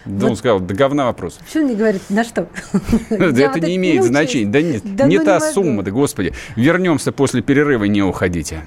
Да 0.05 0.27
он 0.27 0.36
сказал, 0.36 0.60
да 0.60 0.74
говна 0.74 1.05
вопрос. 1.05 1.39
Почему 1.46 1.70
не 1.70 1.75
говорит, 1.75 2.01
на 2.10 2.24
что? 2.24 2.48
Это 3.10 3.60
не 3.60 3.75
имеет 3.75 4.03
значения. 4.03 4.51
Да 4.51 4.62
нет, 4.62 4.84
не 4.84 5.20
та 5.20 5.39
сумма, 5.39 5.84
да 5.84 5.91
господи. 5.91 6.34
Вернемся 6.55 7.12
после 7.12 7.41
перерыва, 7.41 7.86
не 7.86 8.01
уходите. 8.01 8.63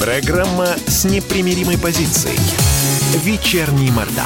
Программа 0.00 0.66
с 0.86 1.04
непримиримой 1.04 1.78
позицией. 1.78 2.38
Вечерний 3.22 3.90
Мордан. 3.90 4.24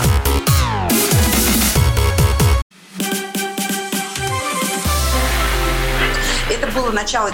Это 6.50 6.66
было 6.72 6.90
начало. 6.90 7.30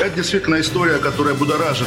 Это 0.00 0.10
действительно 0.16 0.60
история, 0.60 0.98
которая 0.98 1.34
будоражит. 1.34 1.86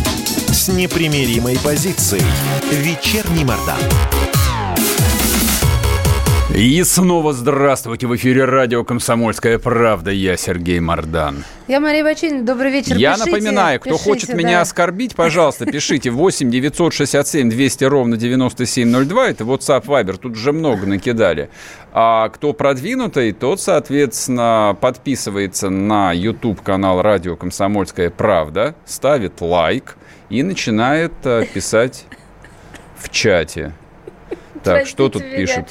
с 0.61 0.67
непримиримой 0.67 1.57
позицией. 1.57 2.21
Вечерний 2.71 3.43
Мордан. 3.43 3.79
И 6.53 6.83
снова 6.83 7.33
здравствуйте. 7.33 8.05
В 8.05 8.15
эфире 8.15 8.45
радио 8.45 8.83
«Комсомольская 8.83 9.57
правда». 9.57 10.11
Я 10.11 10.37
Сергей 10.37 10.79
Мордан. 10.79 11.45
Я 11.67 11.79
Мария 11.79 12.03
Бачинина. 12.03 12.43
Добрый 12.43 12.71
вечер. 12.71 12.95
Я 12.95 13.13
пишите, 13.13 13.31
напоминаю, 13.31 13.79
кто 13.79 13.89
пишите, 13.89 14.09
хочет 14.09 14.29
да. 14.29 14.35
меня 14.35 14.61
оскорбить, 14.61 15.15
пожалуйста, 15.15 15.65
пишите 15.65 16.11
8 16.11 16.51
967 16.51 17.49
200 17.49 17.83
ровно 17.85 18.17
9702. 18.17 19.29
Это 19.29 19.43
WhatsApp 19.43 19.85
Viber. 19.85 20.17
Тут 20.17 20.35
же 20.35 20.51
много 20.51 20.85
накидали. 20.85 21.49
А 21.91 22.29
кто 22.29 22.53
продвинутый, 22.53 23.31
тот, 23.31 23.59
соответственно, 23.59 24.77
подписывается 24.79 25.71
на 25.71 26.11
YouTube-канал 26.11 27.01
радио 27.01 27.35
«Комсомольская 27.35 28.11
правда», 28.11 28.75
ставит 28.85 29.41
лайк 29.41 29.97
и 30.31 30.43
начинает 30.43 31.11
э, 31.25 31.45
писать 31.45 32.05
в 32.97 33.09
чате. 33.09 33.73
Так, 34.63 34.87
что 34.87 35.09
тут 35.09 35.23
меня. 35.23 35.35
пишут? 35.35 35.65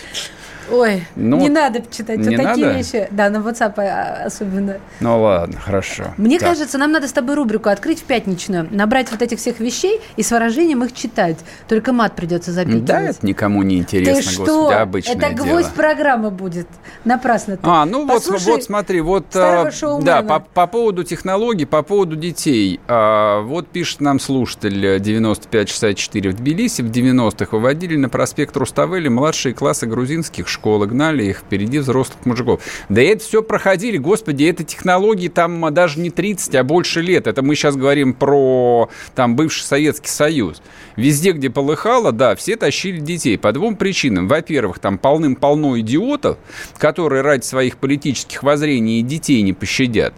Ой, 0.70 1.04
ну, 1.16 1.38
не 1.38 1.48
надо 1.48 1.82
читать 1.90 2.18
не 2.18 2.36
такие 2.36 2.66
надо? 2.66 2.78
вещи. 2.78 3.08
Да, 3.10 3.30
на 3.30 3.38
WhatsApp 3.38 3.74
а, 3.78 4.24
особенно. 4.26 4.78
Ну 5.00 5.20
ладно, 5.20 5.58
хорошо. 5.58 6.14
Мне 6.16 6.38
так. 6.38 6.50
кажется, 6.50 6.78
нам 6.78 6.92
надо 6.92 7.08
с 7.08 7.12
тобой 7.12 7.36
рубрику 7.36 7.68
открыть 7.68 8.00
в 8.00 8.04
пятничную, 8.04 8.68
набрать 8.70 9.10
вот 9.10 9.22
этих 9.22 9.38
всех 9.38 9.60
вещей 9.60 10.00
и 10.16 10.22
с 10.22 10.30
выражением 10.30 10.84
их 10.84 10.92
читать. 10.92 11.38
Только 11.68 11.92
мат 11.92 12.14
придется 12.14 12.52
запикивать. 12.52 12.84
Да, 12.84 13.00
это 13.00 13.26
никому 13.26 13.62
не 13.62 13.78
интересно, 13.78 14.14
ты 14.14 14.26
господи, 14.26 14.46
что? 14.46 14.80
обычное 14.80 15.16
Это 15.16 15.30
гвоздь 15.30 15.66
дело. 15.66 15.76
программы 15.76 16.30
будет. 16.30 16.68
Напрасно 17.04 17.56
ты. 17.56 17.62
А, 17.64 17.84
ну 17.84 18.06
вот, 18.06 18.14
Послушай 18.14 18.52
вот 18.52 18.64
смотри, 18.64 19.00
вот 19.00 19.26
а, 19.34 19.70
да, 20.02 20.22
по, 20.22 20.40
по 20.40 20.66
поводу 20.66 21.04
технологий, 21.04 21.64
по 21.64 21.82
поводу 21.82 22.16
детей. 22.16 22.80
А, 22.86 23.40
вот 23.42 23.68
пишет 23.68 24.00
нам 24.00 24.20
слушатель 24.20 25.00
9564 25.00 26.30
в 26.30 26.36
Тбилиси 26.36 26.82
в 26.82 26.90
90-х 26.90 27.56
выводили 27.56 27.96
на 27.96 28.08
проспект 28.08 28.56
Руставели 28.56 29.08
младшие 29.08 29.54
классы 29.54 29.86
грузинских 29.86 30.48
школ, 30.48 30.59
и 30.64 30.86
гнали 30.86 31.24
их 31.24 31.38
впереди 31.38 31.78
взрослых 31.78 32.24
мужиков. 32.26 32.62
Да 32.88 33.02
это 33.02 33.22
все 33.24 33.42
проходили, 33.42 33.96
господи, 33.96 34.44
это 34.44 34.64
технологии 34.64 35.28
там 35.28 35.72
даже 35.72 36.00
не 36.00 36.10
30, 36.10 36.54
а 36.54 36.64
больше 36.64 37.00
лет. 37.00 37.26
Это 37.26 37.42
мы 37.42 37.54
сейчас 37.54 37.76
говорим 37.76 38.14
про 38.14 38.88
там 39.14 39.36
бывший 39.36 39.62
Советский 39.62 40.10
Союз. 40.10 40.62
Везде, 40.96 41.32
где 41.32 41.50
полыхало, 41.50 42.12
да, 42.12 42.34
все 42.36 42.56
тащили 42.56 43.00
детей 43.00 43.38
по 43.38 43.52
двум 43.52 43.76
причинам. 43.76 44.28
Во-первых, 44.28 44.78
там 44.78 44.98
полным-полно 44.98 45.78
идиотов, 45.80 46.38
которые 46.78 47.22
ради 47.22 47.44
своих 47.44 47.76
политических 47.76 48.42
воззрений 48.42 49.00
и 49.00 49.02
детей 49.02 49.42
не 49.42 49.52
пощадят. 49.52 50.14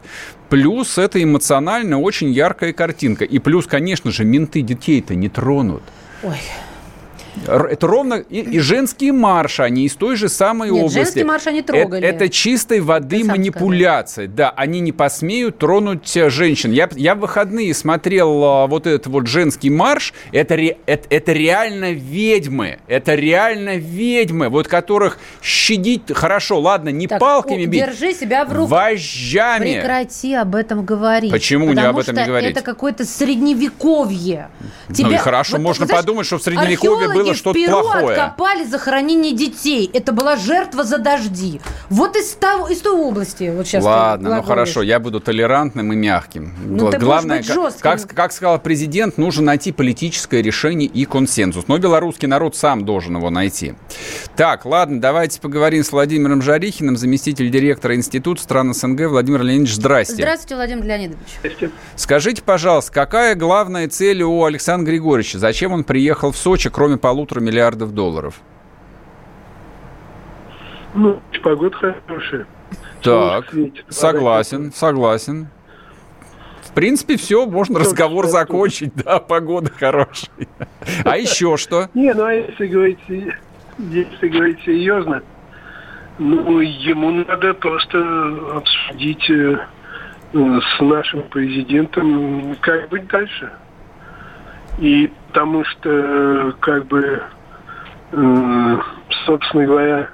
Плюс 0.49 0.99
это 0.99 1.23
эмоционально 1.23 1.99
очень 1.99 2.31
яркая 2.31 2.73
картинка. 2.73 3.25
И 3.25 3.39
плюс, 3.39 3.67
конечно 3.67 4.11
же, 4.11 4.25
менты 4.25 4.61
детей-то 4.61 5.15
не 5.15 5.31
тронут. 5.31 5.83
Ой. 6.23 6.37
Это 7.47 7.87
ровно 7.87 8.15
и, 8.15 8.41
и 8.41 8.59
женские 8.59 9.13
марши, 9.13 9.63
они 9.63 9.87
из 9.87 9.95
той 9.95 10.17
же 10.17 10.29
самой 10.29 10.71
Нет, 10.71 10.79
области. 10.79 10.99
женские 10.99 11.25
марши 11.25 11.49
они 11.49 11.63
трогали. 11.63 12.07
Это, 12.07 12.25
это 12.25 12.29
чистой 12.29 12.81
воды 12.81 13.25
манипуляция. 13.25 14.29
Да, 14.29 14.51
они 14.51 14.81
не 14.81 14.93
посмеют 14.93 15.59
тронуть 15.59 16.17
э, 16.17 16.29
женщин. 16.29 16.73
Я, 16.73 16.89
я 16.95 17.15
в 17.15 17.21
выходные 17.21 17.73
смотрел 17.75 18.45
а, 18.45 18.67
вот 18.67 18.87
этот 18.87 19.07
вот 19.07 19.27
женский 19.27 19.71
марш. 19.71 20.13
Это, 20.33 20.57
ре, 20.57 20.77
это, 20.87 21.07
это 21.09 21.33
реально 21.33 21.93
ведьмы. 21.93 22.79
Это 22.87 23.15
реально 23.15 23.77
ведьмы, 23.77 24.49
вот 24.49 24.69
которых 24.69 25.19
щадить 25.41 26.03
хорошо. 26.13 26.61
Ладно, 26.61 26.91
не 26.91 27.07
Так, 27.07 27.21
палками 27.21 27.65
бить. 27.65 27.85
Держи 27.87 28.13
себя 28.13 28.45
в 28.45 28.53
руках. 28.53 28.71
Вожжами. 28.71 29.75
Прекрати 29.75 30.35
об 30.35 30.55
этом 30.55 30.85
говорить. 30.85 31.31
Почему 31.31 31.69
не 31.69 31.77
Потому 31.77 31.91
об 31.91 31.99
этом 31.99 32.17
не 32.17 32.25
говорить? 32.25 32.51
это 32.51 32.63
какое-то 32.63 33.05
средневековье. 33.07 34.49
Ну 34.89 35.11
и 35.11 35.17
хорошо, 35.17 35.57
вот, 35.57 35.63
можно 35.63 35.87
знаешь, 35.87 36.03
подумать, 36.03 36.27
что 36.27 36.39
в 36.39 36.43
средневековье 36.43 37.07
археологи 37.07 37.22
было 37.23 37.35
что-то 37.35 37.59
в 37.59 37.63
Перу 37.63 37.81
плохое. 37.81 38.17
откопали 38.17 38.65
захоронение 38.65 39.35
детей. 39.35 39.91
Это 39.93 40.13
была 40.13 40.37
жертва 40.37 40.85
за 40.85 40.99
дожди. 40.99 41.61
Вот 41.89 42.17
из, 42.17 42.33
того, 42.33 42.69
из 42.69 42.81
той 42.81 42.93
области. 42.93 43.53
Вот 43.55 43.67
сейчас 43.67 43.85
Ладно, 43.85 44.37
ну 44.37 44.43
хорошо, 44.43 44.83
я 44.83 44.99
буду 45.01 45.21
толерантным 45.21 45.93
и 45.93 45.97
мягким. 45.97 46.53
Ну, 46.65 46.91
ты 46.91 46.99
Главное, 46.99 47.39
быть 47.39 47.47
как, 47.47 47.55
жестким. 47.55 47.83
как, 47.83 48.15
как 48.15 48.33
сказал 48.33 48.59
президент, 48.59 49.19
нужно 49.19 49.45
найти 49.45 49.73
политическое 49.73 50.43
решение 50.43 50.89
и 50.89 51.05
консенсус. 51.05 51.69
Но 51.69 51.79
белорусский 51.79 52.29
народ 52.29 52.57
сам 52.57 52.85
должен 52.85 53.17
его 53.17 53.31
найти. 53.31 53.75
Так, 54.37 54.65
ладно, 54.65 55.01
давайте 55.01 55.41
поговорим 55.41 55.85
с 55.85 55.93
Владимиром 55.93 56.43
Жарихиным, 56.43 56.97
заместитель 56.97 57.51
директора 57.51 57.95
Института 57.97 58.43
стран 58.43 58.75
СНГ. 58.75 59.09
Владимир 59.09 59.43
Леонидович, 59.43 59.75
здрасте. 59.75 60.15
Здравствуйте, 60.15 60.55
Владимир 60.57 60.85
Леонидович. 60.85 61.71
Скажите, 61.97 62.43
пожалуйста, 62.43 62.93
какая 62.93 63.35
главная 63.35 63.89
цель 63.89 64.23
у 64.23 64.45
Александра 64.45 64.91
Григорьевича? 64.91 65.39
Зачем 65.39 65.73
он 65.73 65.85
приехал 65.85 66.33
в 66.33 66.37
Сочи, 66.37 66.71
кроме 66.71 66.97
полутора 67.13 67.41
миллиардов 67.41 67.93
долларов? 67.93 68.41
Ну, 70.95 71.21
погода 71.43 71.77
хорошая. 71.77 72.47
Так, 73.03 73.51
светит, 73.51 73.85
согласен, 73.91 74.73
согласен. 74.73 75.49
В 76.63 76.73
принципе, 76.73 77.19
все, 77.19 77.45
можно 77.45 77.75
Только 77.75 77.91
разговор 77.91 78.25
что 78.25 78.33
закончить, 78.33 78.95
да, 78.95 79.19
погода 79.19 79.71
хорошая. 79.79 80.31
А 81.05 81.19
еще 81.19 81.59
что? 81.59 81.91
Не, 81.93 82.15
ну 82.15 82.25
а 82.25 82.33
если 82.33 82.67
говорить, 82.67 83.01
если 83.77 84.29
говорить 84.29 84.61
серьезно, 84.65 85.23
ну, 86.19 86.61
ему 86.61 87.11
надо 87.11 87.53
просто 87.53 87.99
обсудить 88.57 89.29
э, 89.29 89.59
с 90.33 90.81
нашим 90.81 91.25
президентом, 91.25 92.57
как 92.63 92.89
быть 92.89 93.07
дальше. 93.09 93.53
И 94.79 95.13
потому 95.33 95.65
что, 95.65 95.89
э, 95.89 96.53
как 96.61 96.87
бы, 96.87 97.23
собственно 99.25 99.65
говоря, 99.65 100.11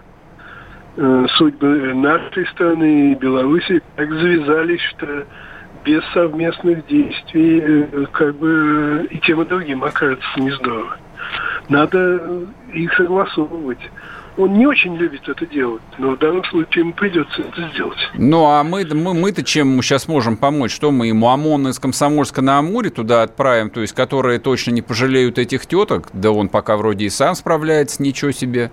э, 0.97 1.27
судьбы 1.37 1.93
нашей 1.95 2.47
страны 2.47 3.13
и 3.13 3.15
Беларуси 3.17 3.83
так 3.97 4.09
завязались, 4.13 4.81
что 4.83 5.27
без 5.85 6.05
совместных 6.13 6.87
действий 6.87 7.61
э, 7.61 8.07
как 8.13 8.37
бы 8.37 9.09
и 9.11 9.19
тем 9.19 9.43
и 9.43 9.45
другим 9.45 9.83
окажется 9.83 10.29
не 10.37 10.53
здорово. 10.53 10.97
Надо 11.69 12.47
их 12.73 12.93
согласовывать. 12.95 13.91
Он 14.39 14.55
не 14.55 14.67
очень 14.67 14.95
любит 14.97 15.29
это 15.29 15.45
делать, 15.47 15.83
но 15.99 16.13
в 16.13 16.19
данном 16.19 16.45
случае 16.45 16.85
ему 16.85 16.93
придется 16.93 17.43
это 17.43 17.69
сделать. 17.75 17.99
Ну, 18.15 18.47
а 18.47 18.63
мы, 18.63 18.87
мы, 18.95 19.13
мы-то 19.13 19.43
чем 19.43 19.77
мы 19.77 19.83
сейчас 19.83 20.07
можем 20.07 20.37
помочь? 20.37 20.73
Что 20.73 20.93
мы 20.93 21.09
ему 21.09 21.29
ОМОН 21.29 21.69
из 21.71 21.81
Комсомольска 21.81 22.41
на 22.41 22.61
Амуре 22.61 22.91
туда 22.91 23.25
отправим, 23.25 23.69
то 23.69 23.81
есть 23.81 23.95
которые 23.95 24.39
точно 24.39 24.71
не 24.71 24.81
пожалеют 24.81 25.39
этих 25.39 25.67
теток? 25.67 26.11
Да 26.13 26.31
он 26.31 26.49
пока 26.49 26.77
вроде 26.77 27.07
и 27.07 27.11
сам 27.11 27.35
справляется, 27.35 28.01
ничего 28.01 28.31
себе. 28.31 28.71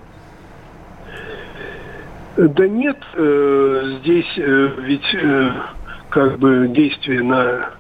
Да 2.38 2.68
нет, 2.68 3.00
э, 3.16 3.98
здесь 4.02 4.38
э, 4.38 4.70
ведь 4.84 5.16
э, 5.16 5.52
как 6.10 6.38
бы 6.38 6.68
действия 6.68 7.24
на 7.24 7.72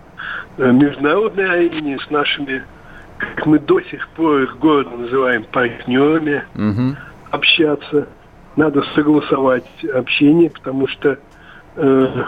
э, 0.57 0.71
международной 0.71 1.67
арене 1.67 1.99
с 1.99 2.09
нашими, 2.09 2.63
как 3.19 3.45
мы 3.45 3.59
до 3.59 3.79
сих 3.81 4.07
пор 4.09 4.41
их 4.41 4.57
гордо 4.57 4.89
называем, 4.89 5.45
партнерами, 5.51 6.43
Мгм. 6.55 6.97
Общаться. 7.31 8.07
Надо 8.55 8.83
согласовать 8.95 9.65
общение, 9.93 10.49
потому 10.49 10.87
что 10.87 11.17
э, 11.75 12.23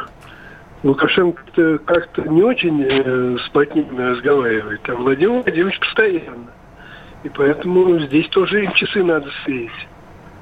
Лукашенко 0.83 1.77
как-то 1.79 2.23
не 2.23 2.43
очень 2.43 2.83
э, 2.83 3.37
с 3.37 3.49
партнерами 3.49 4.11
разговаривает, 4.11 4.81
а 4.89 4.95
Владимир 4.95 5.43
Владимирович 5.43 5.79
постоянно. 5.79 6.51
И 7.23 7.29
поэтому 7.29 7.97
здесь 7.99 8.27
тоже 8.29 8.65
им 8.65 8.73
часы 8.73 9.03
надо 9.03 9.29
сверить. 9.43 9.87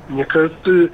Мне 0.09 0.25
кажется, 0.25 0.89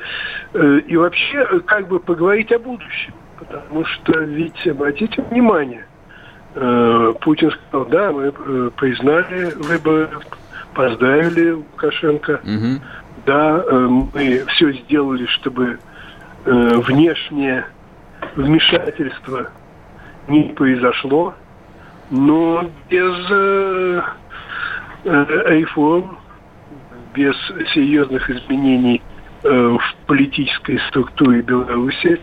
э, 0.53 0.79
и 0.87 0.95
вообще 0.95 1.37
э, 1.37 1.59
как 1.61 1.87
бы 1.87 1.99
поговорить 1.99 2.51
о 2.51 2.59
будущем. 2.59 3.13
Потому 3.39 3.85
что 3.85 4.19
ведь, 4.19 4.67
обратите 4.67 5.21
внимание, 5.23 5.85
э, 6.53 7.13
Путин 7.21 7.51
сказал, 7.51 7.87
да, 7.87 8.11
мы 8.11 8.33
э, 8.37 8.69
признали 8.75 9.51
выборы, 9.55 10.09
поздравили 10.73 11.51
Лукашенко, 11.51 12.39
Мгм. 12.43 12.81
Да, 13.25 13.63
э, 13.65 13.87
мы 14.13 14.45
все 14.47 14.71
сделали, 14.73 15.25
чтобы 15.27 15.79
э, 16.45 16.49
внешнее 16.77 17.65
вмешательство 18.35 19.49
не 20.27 20.43
произошло, 20.43 21.33
но 22.09 22.69
без 22.89 23.15
э, 23.29 24.01
реформ, 25.05 26.17
без 27.13 27.35
серьезных 27.73 28.29
изменений 28.29 29.01
в 29.43 29.81
политической 30.05 30.79
структуре 30.89 31.41
Беларуси, 31.41 32.21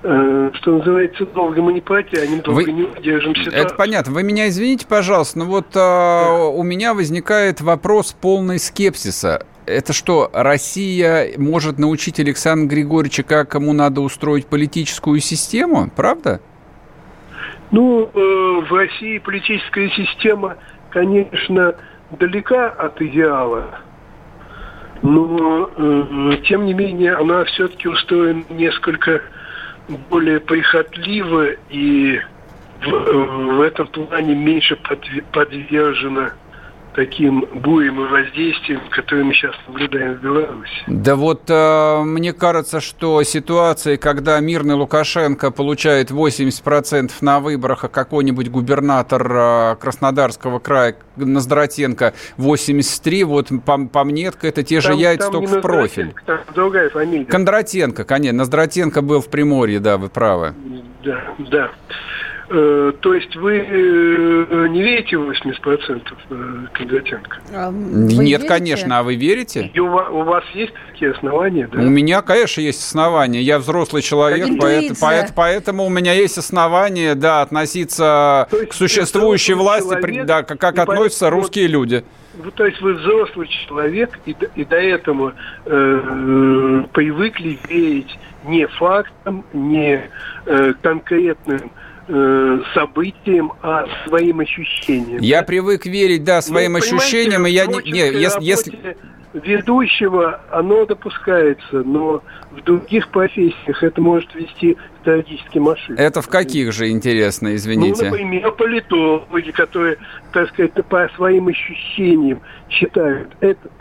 что 0.00 0.50
называется, 0.66 1.24
долго 1.26 1.62
мы 1.62 1.72
не 1.72 1.80
протянем, 1.80 2.40
долго 2.40 2.58
Вы- 2.58 2.72
не 2.72 2.82
удержим 2.82 3.36
ситуацию. 3.36 3.62
Это 3.62 3.74
понятно. 3.76 4.12
Вы 4.12 4.24
меня 4.24 4.48
извините, 4.48 4.84
пожалуйста, 4.84 5.38
но 5.38 5.44
вот 5.44 5.68
а, 5.76 6.48
у 6.48 6.64
меня 6.64 6.92
возникает 6.92 7.60
вопрос 7.60 8.16
полный 8.20 8.58
скепсиса. 8.58 9.46
Это 9.66 9.92
что, 9.92 10.30
Россия 10.32 11.32
может 11.36 11.78
научить 11.78 12.20
Александра 12.20 12.68
Григорьевича, 12.68 13.24
как 13.24 13.54
ему 13.54 13.72
надо 13.72 14.00
устроить 14.00 14.46
политическую 14.46 15.18
систему? 15.20 15.90
Правда? 15.94 16.40
Ну, 17.72 18.08
э, 18.14 18.60
в 18.68 18.72
России 18.72 19.18
политическая 19.18 19.90
система, 19.90 20.56
конечно, 20.90 21.74
далека 22.12 22.68
от 22.68 23.02
идеала, 23.02 23.80
но, 25.02 25.68
э, 25.76 26.36
тем 26.46 26.64
не 26.64 26.74
менее, 26.74 27.14
она 27.14 27.44
все-таки 27.44 27.88
устроена 27.88 28.44
несколько 28.50 29.20
более 30.08 30.38
прихотливо 30.38 31.48
и 31.70 32.20
в, 32.84 33.56
в 33.56 33.60
этом 33.62 33.88
плане 33.88 34.36
меньше 34.36 34.76
подве- 34.76 35.24
подвержена 35.32 36.34
таким 36.96 37.46
бурям 37.54 38.00
и 38.00 38.08
воздействиям, 38.08 38.80
которые 38.90 39.24
мы 39.24 39.34
сейчас 39.34 39.54
наблюдаем 39.68 40.14
в 40.14 40.22
Беларуси. 40.22 40.72
Да 40.86 41.14
вот 41.14 41.42
э, 41.48 42.02
мне 42.02 42.32
кажется, 42.32 42.80
что 42.80 43.22
ситуация, 43.22 43.98
когда 43.98 44.40
мирный 44.40 44.74
Лукашенко 44.74 45.50
получает 45.50 46.10
80% 46.10 47.12
на 47.20 47.40
выборах, 47.40 47.84
а 47.84 47.88
какой-нибудь 47.88 48.50
губернатор 48.50 49.30
э, 49.30 49.76
Краснодарского 49.76 50.58
края 50.58 50.96
Ноздратенко 51.16 52.14
83, 52.38 53.24
вот 53.24 53.48
по, 53.64 53.86
по 53.86 54.04
мне, 54.04 54.32
это 54.42 54.62
те 54.62 54.80
же 54.80 54.88
Там- 54.88 54.98
яйца, 54.98 55.30
там 55.30 55.32
только 55.44 55.58
в 55.58 55.60
профиль. 55.60 56.14
Там 56.24 56.40
другая 56.54 56.88
фамилия. 56.88 57.26
Кондратенко, 57.26 58.04
конечно, 58.04 58.38
Ноздратенко 58.38 59.02
был 59.02 59.20
в 59.20 59.28
Приморье, 59.28 59.80
да, 59.80 59.98
вы 59.98 60.08
правы. 60.08 60.54
Да, 61.04 61.34
да. 61.38 61.70
Э, 62.48 62.92
то 63.00 63.12
есть 63.14 63.34
вы 63.34 63.56
э, 63.58 64.68
не 64.68 64.80
верите 64.82 65.16
в 65.16 65.28
80% 65.30 66.02
э, 66.30 66.66
Кондратенко? 66.74 67.38
А, 67.52 67.70
вы 67.70 67.78
Нет, 68.24 68.40
верите? 68.42 68.46
конечно, 68.48 68.98
а 68.98 69.02
вы 69.02 69.16
верите? 69.16 69.70
И 69.74 69.80
у 69.80 69.88
вас, 69.88 70.08
у 70.10 70.22
вас 70.22 70.44
есть 70.54 70.72
такие 70.92 71.10
основания, 71.10 71.68
да? 71.72 71.80
У 71.80 71.82
меня, 71.82 72.22
конечно, 72.22 72.60
есть 72.60 72.80
основания. 72.86 73.42
Я 73.42 73.58
взрослый 73.58 74.00
человек, 74.02 74.46
поэт- 74.60 74.92
поэт- 75.00 75.32
поэтому 75.34 75.86
у 75.86 75.88
меня 75.88 76.12
есть 76.12 76.38
основания, 76.38 77.16
да, 77.16 77.42
относиться 77.42 78.46
То 78.50 78.58
есть 78.58 78.70
к 78.70 78.74
существующей 78.74 79.54
власти, 79.54 79.94
при- 80.00 80.12
человек, 80.12 80.26
да, 80.26 80.42
как, 80.44 80.60
как 80.60 80.78
относятся 80.78 81.24
поэтому- 81.24 81.42
русские 81.42 81.66
люди. 81.66 82.04
Вы, 82.38 82.50
то 82.52 82.66
есть 82.66 82.80
вы 82.82 82.92
взрослый 82.94 83.48
человек 83.48 84.18
и, 84.26 84.34
до- 84.34 84.50
и 84.54 84.64
до 84.64 84.76
этого 84.76 85.32
э, 85.64 86.84
привыкли 86.92 87.58
верить 87.68 88.18
не 88.44 88.66
фактам, 88.68 89.44
не 89.52 90.08
э, 90.46 90.74
конкретным 90.82 91.72
э, 92.08 92.58
событиям, 92.74 93.52
а 93.62 93.86
своим 94.06 94.40
ощущениям. 94.40 95.18
Я 95.20 95.42
привык 95.42 95.86
верить, 95.86 96.24
да, 96.24 96.40
своим 96.42 96.72
Ну, 96.72 96.78
ощущениям, 96.78 97.46
и 97.46 97.50
я 97.50 97.66
не, 97.66 97.78
не, 97.90 97.98
если, 98.20 98.42
если- 98.42 98.96
ведущего 99.34 100.40
оно 100.50 100.86
допускается, 100.86 101.82
но 101.84 102.22
в 102.52 102.62
других 102.64 103.08
профессиях 103.08 103.82
это 103.82 104.00
может 104.00 104.34
вести 104.34 104.74
к 104.74 105.04
трагическим 105.04 105.68
ошибкам. 105.68 105.96
это 105.98 106.22
в 106.22 106.28
каких 106.28 106.72
же 106.72 106.88
интересно, 106.88 107.50
Ну, 107.50 107.54
извините? 107.56 108.04
например, 108.06 108.50
политологи, 108.52 109.50
которые, 109.50 109.98
так 110.32 110.48
сказать, 110.50 110.72
по 110.88 111.08
своим 111.16 111.48
ощущениям 111.48 112.40
считают, 112.70 113.28
этот, 113.40 113.72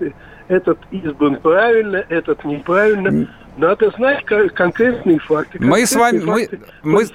этот 0.50 0.80
избран 0.92 1.38
правильно, 1.38 2.04
этот 2.10 2.44
неправильно. 2.44 3.28
Надо 3.58 3.90
знать 3.92 4.26
ко- 4.26 4.50
конкретные 4.50 5.18
факты. 5.20 5.58
Мы 5.62 5.86
с 5.86 5.96
вами- 5.96 6.20
мы- 6.20 6.50
мы-. 6.84 7.06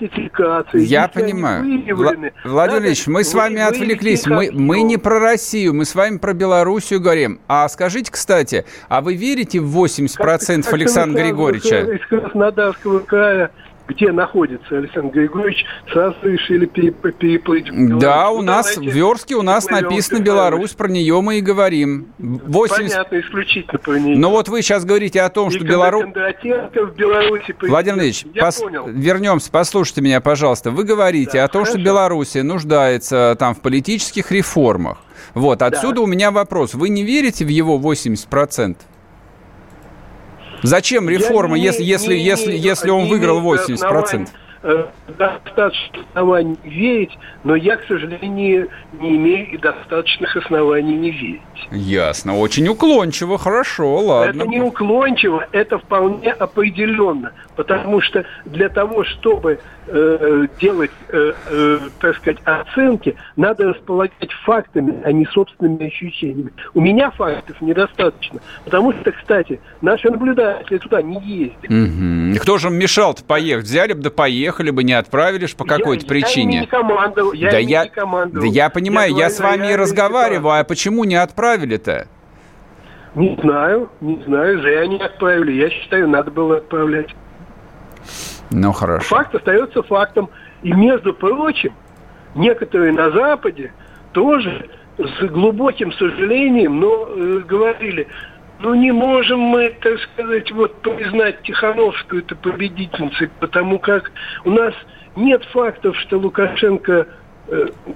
Я 0.74 1.08
понимаю. 1.08 1.64
Вла- 1.94 2.32
Владимир 2.44 2.82
Ильич, 2.86 3.06
мы 3.06 3.24
с 3.24 3.34
вы- 3.34 3.40
вами 3.40 3.54
выявить 3.56 3.68
отвлеклись. 3.76 4.26
Мы, 4.26 4.50
мы 4.52 4.82
не 4.82 4.96
про 4.96 5.18
Россию, 5.18 5.74
мы 5.74 5.84
с 5.84 5.94
вами 5.94 6.16
про 6.18 6.32
Белоруссию 6.32 7.00
говорим. 7.00 7.40
А 7.48 7.68
скажите, 7.68 8.10
кстати, 8.10 8.64
а 8.88 9.00
вы 9.02 9.14
верите 9.16 9.60
в 9.60 9.66
80% 9.70 10.16
Как- 10.16 10.70
как 10.70 10.74
Александра 10.74 11.20
Александр 11.20 11.20
Григорьевича? 11.20 11.80
Из 11.92 12.06
Краснодарского 12.06 12.98
края 13.00 13.50
где 13.90 14.12
находится 14.12 14.78
Александр 14.78 15.12
Григорьевич, 15.12 15.64
сразу 15.92 16.16
решили 16.22 16.66
переплыть. 16.66 17.66
Да, 17.98 18.30
у 18.30 18.42
нас 18.42 18.76
в 18.76 18.82
Верске 18.82 19.34
у 19.34 19.42
нас 19.42 19.68
написано 19.68 20.20
Беларусь, 20.20 20.72
про 20.72 20.88
нее 20.88 21.20
мы 21.20 21.38
и 21.38 21.40
говорим. 21.40 22.12
80... 22.18 22.90
Понятно, 22.90 23.20
исключительно 23.20 23.78
про 23.78 23.98
нее. 23.98 24.16
Но 24.16 24.30
вот 24.30 24.48
вы 24.48 24.62
сейчас 24.62 24.84
говорите 24.84 25.20
о 25.22 25.28
том, 25.28 25.50
что 25.50 25.64
Беларусь... 25.64 26.04
Владимир 27.62 28.02
Ильич, 28.02 28.24
пос... 28.38 28.62
вернемся, 28.86 29.50
послушайте 29.50 30.02
меня, 30.02 30.20
пожалуйста. 30.20 30.70
Вы 30.70 30.84
говорите 30.84 31.38
да, 31.38 31.44
о 31.44 31.48
том, 31.48 31.64
хорошо. 31.64 31.78
что 31.78 31.84
Беларусь 31.84 32.34
нуждается 32.34 33.36
там 33.38 33.54
в 33.54 33.60
политических 33.60 34.30
реформах. 34.30 34.98
Вот, 35.34 35.62
отсюда 35.62 35.96
да. 35.96 36.00
у 36.02 36.06
меня 36.06 36.30
вопрос. 36.30 36.74
Вы 36.74 36.88
не 36.88 37.02
верите 37.02 37.44
в 37.44 37.48
его 37.48 37.78
80%? 37.78 38.76
Зачем 40.62 41.08
реформа, 41.08 41.56
не, 41.56 41.64
если, 41.64 41.84
если, 41.84 42.14
не, 42.14 42.24
если, 42.24 42.52
если 42.56 42.90
он 42.90 43.08
выиграл 43.08 43.40
80%? 43.40 44.28
Э, 44.62 44.88
достаточно 45.16 46.00
оснований 46.10 46.58
верить, 46.64 47.18
но 47.44 47.56
я, 47.56 47.76
к 47.76 47.84
сожалению, 47.86 48.68
не 49.00 49.16
имею 49.16 49.50
и 49.52 49.56
достаточных 49.56 50.36
оснований 50.36 50.96
не 50.96 51.10
верить. 51.10 51.40
Ясно. 51.70 52.36
Очень 52.36 52.68
уклончиво, 52.68 53.38
хорошо, 53.38 53.96
ладно. 53.96 54.42
Это 54.42 54.50
не 54.50 54.60
уклончиво, 54.60 55.46
это 55.52 55.78
вполне 55.78 56.32
определенно. 56.32 57.32
Потому 57.60 58.00
что 58.00 58.24
для 58.46 58.70
того, 58.70 59.04
чтобы 59.04 59.60
э, 59.86 60.46
делать, 60.58 60.90
э, 61.10 61.32
э, 61.50 61.78
так 62.00 62.16
сказать, 62.16 62.38
оценки, 62.46 63.16
надо 63.36 63.74
располагать 63.74 64.32
фактами, 64.46 64.98
а 65.04 65.12
не 65.12 65.26
собственными 65.26 65.88
ощущениями. 65.88 66.52
У 66.72 66.80
меня 66.80 67.10
фактов 67.10 67.60
недостаточно. 67.60 68.40
Потому 68.64 68.94
что, 68.94 69.12
кстати, 69.12 69.60
наши 69.82 70.08
наблюдатели 70.08 70.78
туда 70.78 71.02
не 71.02 71.20
ездят. 71.20 71.64
Угу. 71.68 72.42
Кто 72.42 72.56
же 72.56 72.70
мешал-то 72.70 73.22
поехать? 73.24 73.66
Взяли 73.66 73.92
бы 73.92 74.00
да 74.00 74.10
поехали 74.10 74.70
бы, 74.70 74.82
не 74.82 74.94
отправили 74.94 75.44
же 75.44 75.54
по 75.54 75.66
какой-то 75.66 76.06
причине. 76.06 76.54
Я 76.54 76.60
не 76.62 76.66
командовал. 76.66 77.32
Я 77.34 77.50
да, 77.50 77.58
я, 77.58 77.84
не 77.84 77.90
командовал. 77.90 78.46
да 78.46 78.50
я 78.50 78.70
понимаю, 78.70 79.12
я, 79.12 79.24
я 79.24 79.30
с 79.30 79.38
вами 79.38 79.70
и 79.70 79.76
разговариваю, 79.76 80.60
а 80.60 80.64
почему 80.64 81.04
не 81.04 81.16
отправили-то? 81.16 82.08
Не 83.14 83.36
знаю, 83.42 83.90
не 84.00 84.22
знаю, 84.24 84.62
зря 84.62 84.86
не 84.86 84.96
отправили. 84.96 85.52
Я 85.52 85.68
считаю, 85.68 86.08
надо 86.08 86.30
было 86.30 86.56
отправлять. 86.56 87.14
Ну, 88.50 88.72
хорошо. 88.72 89.16
Факт 89.16 89.34
остается 89.34 89.82
фактом. 89.82 90.28
И, 90.62 90.72
между 90.72 91.14
прочим, 91.14 91.72
некоторые 92.34 92.92
на 92.92 93.10
Западе 93.10 93.72
тоже 94.12 94.68
с 94.98 95.24
глубоким 95.28 95.92
сожалением, 95.92 96.80
но 96.80 97.06
э, 97.08 97.38
говорили, 97.46 98.08
ну 98.60 98.74
не 98.74 98.92
можем 98.92 99.40
мы, 99.40 99.74
так 99.80 99.98
сказать, 100.00 100.50
вот 100.52 100.82
признать 100.82 101.42
Тихановскую-то 101.42 102.36
победительницей, 102.36 103.30
потому 103.40 103.78
как 103.78 104.10
у 104.44 104.50
нас 104.50 104.74
нет 105.16 105.42
фактов, 105.46 105.96
что 105.96 106.18
Лукашенко 106.18 107.06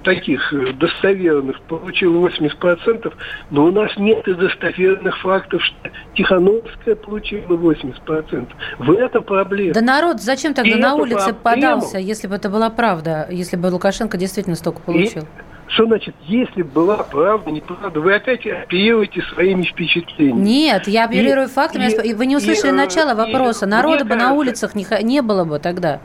таких 0.03 0.53
э, 0.53 0.73
достоверных 0.73 1.59
получил 1.61 2.25
80%, 2.25 3.13
но 3.51 3.65
у 3.65 3.71
нас 3.71 3.91
нет 3.97 4.27
и 4.27 4.33
достоверных 4.33 5.17
фактов, 5.19 5.63
что 5.63 5.75
Тихановская 6.15 6.95
получила 6.95 7.53
80%. 7.53 8.47
В 8.79 8.91
этом 8.91 9.23
проблема. 9.23 9.73
Да 9.73 9.81
народ 9.81 10.21
зачем 10.21 10.53
тогда 10.53 10.71
и 10.71 10.75
на 10.75 10.95
улице 10.95 11.33
проблему... 11.33 11.75
подался, 11.81 11.97
если 11.97 12.27
бы 12.27 12.35
это 12.35 12.49
была 12.49 12.69
правда, 12.69 13.27
если 13.29 13.55
бы 13.55 13.67
Лукашенко 13.67 14.17
действительно 14.17 14.55
столько 14.55 14.81
получил? 14.81 15.23
И... 15.23 15.25
Что 15.67 15.85
значит, 15.85 16.15
если 16.27 16.61
была 16.61 16.97
правда, 16.97 17.49
неправда? 17.49 17.99
Вы 17.99 18.13
опять 18.13 18.45
апеллируете 18.45 19.21
своими 19.33 19.63
впечатлениями. 19.63 20.39
Нет, 20.39 20.87
я 20.87 21.05
апеллирую 21.05 21.47
и, 21.47 21.49
фактами. 21.49 21.91
И, 22.07 22.13
вы 22.13 22.27
не 22.27 22.35
услышали 22.35 22.69
и, 22.69 22.73
начало 22.73 23.15
вопроса. 23.15 23.65
Народа 23.65 24.03
бы 24.03 24.11
кажется, 24.11 24.29
на 24.29 24.33
улицах 24.33 24.75
не, 24.75 24.85
не 25.03 25.21
было 25.21 25.43
бы 25.43 25.57
тогда. 25.57 26.01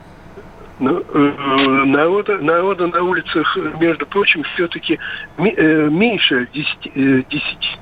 Ну, 0.80 0.98
э, 0.98 1.84
народа, 1.84 2.38
народа 2.38 2.86
на 2.86 3.02
улицах, 3.02 3.54
между 3.78 4.06
прочим, 4.06 4.42
все-таки 4.54 4.98
э, 5.36 5.88
меньше 5.90 6.48
10%, 6.54 7.26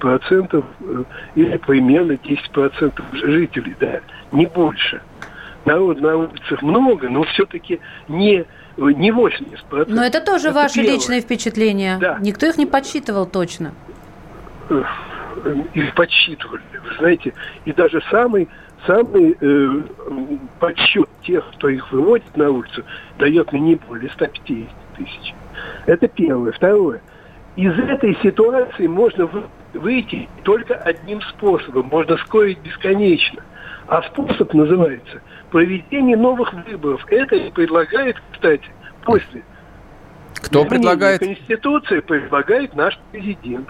10% 0.03 0.65
э, 0.81 1.05
или 1.37 1.57
примерно 1.59 2.13
10% 2.13 3.03
жителей, 3.13 3.77
да, 3.79 4.01
не 4.33 4.47
больше. 4.47 5.01
Народ 5.65 6.01
на 6.01 6.17
улицах 6.17 6.61
много, 6.63 7.09
но 7.09 7.23
все-таки 7.23 7.79
не 8.09 8.45
не 8.77 9.11
80%. 9.11 9.87
Но 9.89 10.05
это 10.05 10.21
тоже 10.21 10.49
это 10.49 10.57
ваши 10.57 10.77
первое. 10.77 10.95
личные 10.95 11.21
впечатления. 11.21 11.99
Да. 12.01 12.19
Никто 12.21 12.47
их 12.47 12.59
не 12.59 12.67
подсчитывал 12.67 13.27
точно. 13.27 13.73
Их 15.75 15.95
подсчитывали, 15.95 16.63
вы 16.73 16.95
знаете. 16.99 17.33
И 17.65 17.73
даже 17.73 18.03
самый 18.11 18.49
самый 18.87 19.37
э, 19.41 19.83
подсчет 20.59 21.09
тех, 21.23 21.45
кто 21.57 21.69
их 21.69 21.91
выводит 21.93 22.37
на 22.37 22.51
улицу, 22.51 22.85
дает 23.19 23.53
мне 23.53 23.61
не 23.61 23.75
более 23.77 24.11
150 24.11 24.69
тысяч. 24.97 25.35
Это 25.87 26.09
первое. 26.09 26.53
Второе. 26.53 27.01
Из 27.57 27.77
этой 27.79 28.17
ситуации 28.23 28.87
можно 28.87 29.29
выйти 29.75 30.29
только 30.45 30.75
одним 30.75 31.21
способом. 31.23 31.89
Можно 31.91 32.17
скорить 32.19 32.59
бесконечно. 32.61 33.43
А 33.89 34.03
способ 34.03 34.53
называется 34.55 35.23
проведение 35.51 36.17
новых 36.17 36.53
выборов. 36.53 37.05
Это 37.09 37.37
и 37.37 37.51
предлагает, 37.51 38.17
кстати, 38.33 38.69
после. 39.05 39.43
Кто 40.35 40.65
предлагает? 40.65 41.21
Конституция 41.21 42.01
предлагает 42.03 42.75
наш 42.75 42.99
президент 43.11 43.69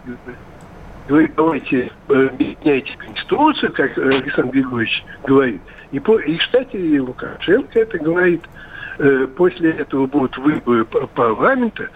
вы 1.09 1.33
давайте 1.35 1.90
э, 2.09 2.29
меняйте 2.38 2.97
Конституцию, 2.99 3.73
как 3.73 3.97
Александр 3.97 4.53
Григорьевич 4.53 5.05
говорит. 5.25 5.62
И, 5.90 6.01
по, 6.01 6.18
и 6.18 6.37
кстати, 6.37 6.99
Лукашенко 6.99 7.81
это 7.81 7.99
говорит. 7.99 8.42
Э, 8.99 9.27
после 9.27 9.71
этого 9.71 10.07
будут 10.07 10.37
выборы 10.38 10.85
парламента, 10.85 11.88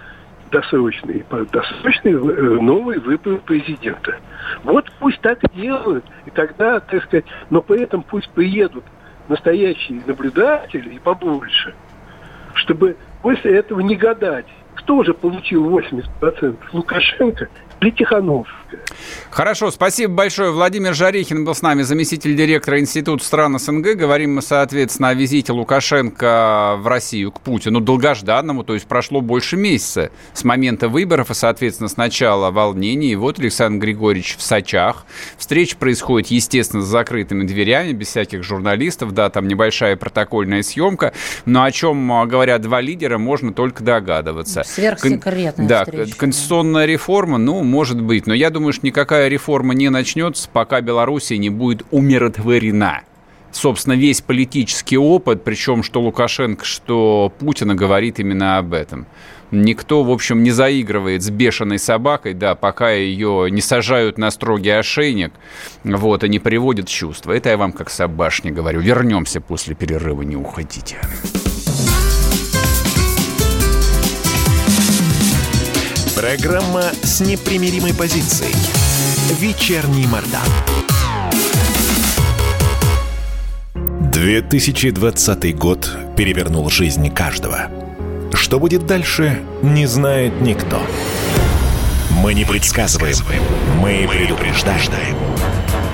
досрочные, 0.50 1.24
досрочные 1.50 2.14
э, 2.14 2.60
новые 2.60 3.00
выборы 3.00 3.38
президента. 3.38 4.16
Вот 4.64 4.90
пусть 4.98 5.20
так 5.20 5.42
и 5.44 5.60
делают. 5.60 6.04
И 6.26 6.30
тогда, 6.30 6.80
так 6.80 7.02
сказать, 7.04 7.26
но 7.50 7.60
при 7.60 7.82
этом 7.82 8.02
пусть 8.02 8.30
приедут 8.30 8.84
настоящие 9.28 10.02
наблюдатели 10.06 10.94
и 10.94 10.98
побольше, 10.98 11.74
чтобы 12.54 12.96
после 13.20 13.56
этого 13.58 13.80
не 13.80 13.96
гадать, 13.96 14.46
кто 14.74 15.04
же 15.04 15.12
получил 15.12 15.68
80%? 15.78 16.56
Лукашенко 16.72 17.48
или 17.80 17.90
Тихановская? 17.90 18.61
Хорошо, 19.30 19.70
спасибо 19.70 20.12
большое. 20.12 20.50
Владимир 20.50 20.94
Жарихин 20.94 21.44
был 21.44 21.54
с 21.54 21.62
нами, 21.62 21.82
заместитель 21.82 22.36
директора 22.36 22.78
Института 22.80 23.24
стран 23.24 23.58
СНГ. 23.58 23.94
Говорим 23.96 24.34
мы, 24.34 24.42
соответственно, 24.42 25.08
о 25.08 25.14
визите 25.14 25.52
Лукашенко 25.52 26.76
в 26.78 26.86
Россию 26.86 27.32
к 27.32 27.40
Путину, 27.40 27.80
долгожданному, 27.80 28.62
то 28.62 28.74
есть 28.74 28.86
прошло 28.86 29.22
больше 29.22 29.56
месяца 29.56 30.10
с 30.34 30.44
момента 30.44 30.88
выборов, 30.88 31.30
и, 31.30 31.34
соответственно, 31.34 31.88
сначала 31.88 32.50
волнений. 32.50 33.12
И 33.12 33.16
вот 33.16 33.38
Александр 33.38 33.86
Григорьевич 33.86 34.36
в 34.36 34.42
Сочах. 34.42 35.06
Встреча 35.38 35.76
происходит, 35.76 36.28
естественно, 36.30 36.82
с 36.82 36.86
закрытыми 36.86 37.44
дверями, 37.44 37.92
без 37.92 38.08
всяких 38.08 38.42
журналистов. 38.42 39.12
Да, 39.12 39.30
там 39.30 39.48
небольшая 39.48 39.96
протокольная 39.96 40.62
съемка. 40.62 41.14
Но 41.46 41.64
о 41.64 41.72
чем 41.72 42.12
а, 42.12 42.26
говорят 42.26 42.60
два 42.60 42.80
лидера, 42.80 43.18
можно 43.18 43.52
только 43.52 43.82
догадываться. 43.82 44.62
Сверхсекретная 44.64 45.52
Кон... 45.52 45.66
Да, 45.66 45.84
встреча. 45.84 46.16
конституционная 46.16 46.86
реформа, 46.86 47.38
ну, 47.38 47.62
может 47.62 48.00
быть. 48.00 48.26
Но 48.26 48.34
я 48.34 48.50
думаю, 48.50 48.61
что 48.70 48.86
никакая 48.86 49.26
реформа 49.26 49.74
не 49.74 49.88
начнется, 49.88 50.48
пока 50.52 50.80
Белоруссия 50.80 51.38
не 51.38 51.50
будет 51.50 51.84
умиротворена. 51.90 53.00
Собственно, 53.50 53.94
весь 53.94 54.20
политический 54.20 54.96
опыт, 54.96 55.42
причем 55.42 55.82
что 55.82 56.00
Лукашенко, 56.00 56.64
что 56.64 57.32
Путина 57.38 57.74
говорит 57.74 58.20
именно 58.20 58.58
об 58.58 58.72
этом. 58.72 59.06
Никто, 59.50 60.02
в 60.02 60.10
общем, 60.10 60.42
не 60.42 60.50
заигрывает 60.50 61.22
с 61.22 61.28
бешеной 61.28 61.78
собакой, 61.78 62.32
да, 62.32 62.54
пока 62.54 62.90
ее 62.90 63.48
не 63.50 63.60
сажают 63.60 64.16
на 64.16 64.30
строгий 64.30 64.70
ошейник, 64.70 65.32
вот, 65.84 66.24
и 66.24 66.28
не 66.30 66.38
приводят 66.38 66.88
в 66.88 66.92
чувство. 66.92 67.32
Это 67.32 67.50
я 67.50 67.58
вам 67.58 67.72
как 67.72 67.90
собашне 67.90 68.50
говорю. 68.50 68.80
Вернемся 68.80 69.42
после 69.42 69.74
перерыва, 69.74 70.22
не 70.22 70.36
уходите. 70.36 70.96
Программа 76.22 76.84
с 77.02 77.18
непримиримой 77.18 77.92
позицией. 77.92 78.54
Вечерний 79.40 80.06
Мордан. 80.06 80.46
2020 84.12 85.56
год 85.58 85.90
перевернул 86.16 86.70
жизнь 86.70 87.12
каждого. 87.12 87.68
Что 88.34 88.60
будет 88.60 88.86
дальше, 88.86 89.42
не 89.62 89.86
знает 89.86 90.40
никто. 90.40 90.80
Мы 92.22 92.34
не 92.34 92.44
предсказываем, 92.44 93.16
мы 93.80 94.06
предупреждаем. 94.08 95.16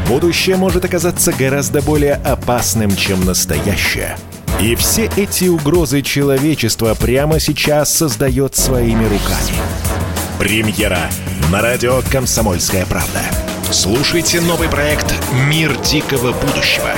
Будущее 0.06 0.56
может 0.56 0.84
оказаться 0.84 1.32
гораздо 1.32 1.80
более 1.80 2.16
опасным, 2.16 2.94
чем 2.94 3.24
настоящее. 3.24 4.18
И 4.60 4.74
все 4.74 5.08
эти 5.16 5.46
угрозы 5.46 6.02
человечества 6.02 6.94
прямо 6.94 7.40
сейчас 7.40 7.90
создает 7.90 8.56
своими 8.56 9.04
руками– 9.04 9.56
Премьера 10.38 11.10
на 11.50 11.60
радио 11.60 12.00
«Комсомольская 12.12 12.86
правда». 12.86 13.22
Слушайте 13.72 14.40
новый 14.40 14.68
проект 14.68 15.12
«Мир 15.48 15.76
дикого 15.80 16.32
будущего». 16.32 16.90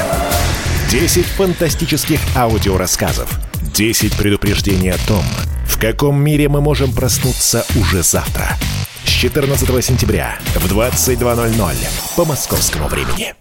10 0.90 1.24
фантастических 1.24 2.20
аудиорассказов. 2.36 3.30
10 3.72 4.14
предупреждений 4.18 4.90
о 4.90 4.98
том, 5.08 5.24
в 5.64 5.80
каком 5.80 6.22
мире 6.22 6.50
мы 6.50 6.60
можем 6.60 6.92
проснуться 6.92 7.64
уже 7.76 8.02
завтра. 8.02 8.58
С 9.06 9.08
14 9.08 9.84
сентября 9.84 10.38
в 10.56 10.70
22.00 10.70 11.74
по 12.16 12.26
московскому 12.26 12.88
времени. 12.88 13.34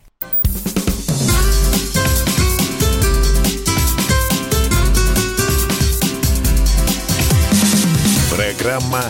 Программа 8.34 9.04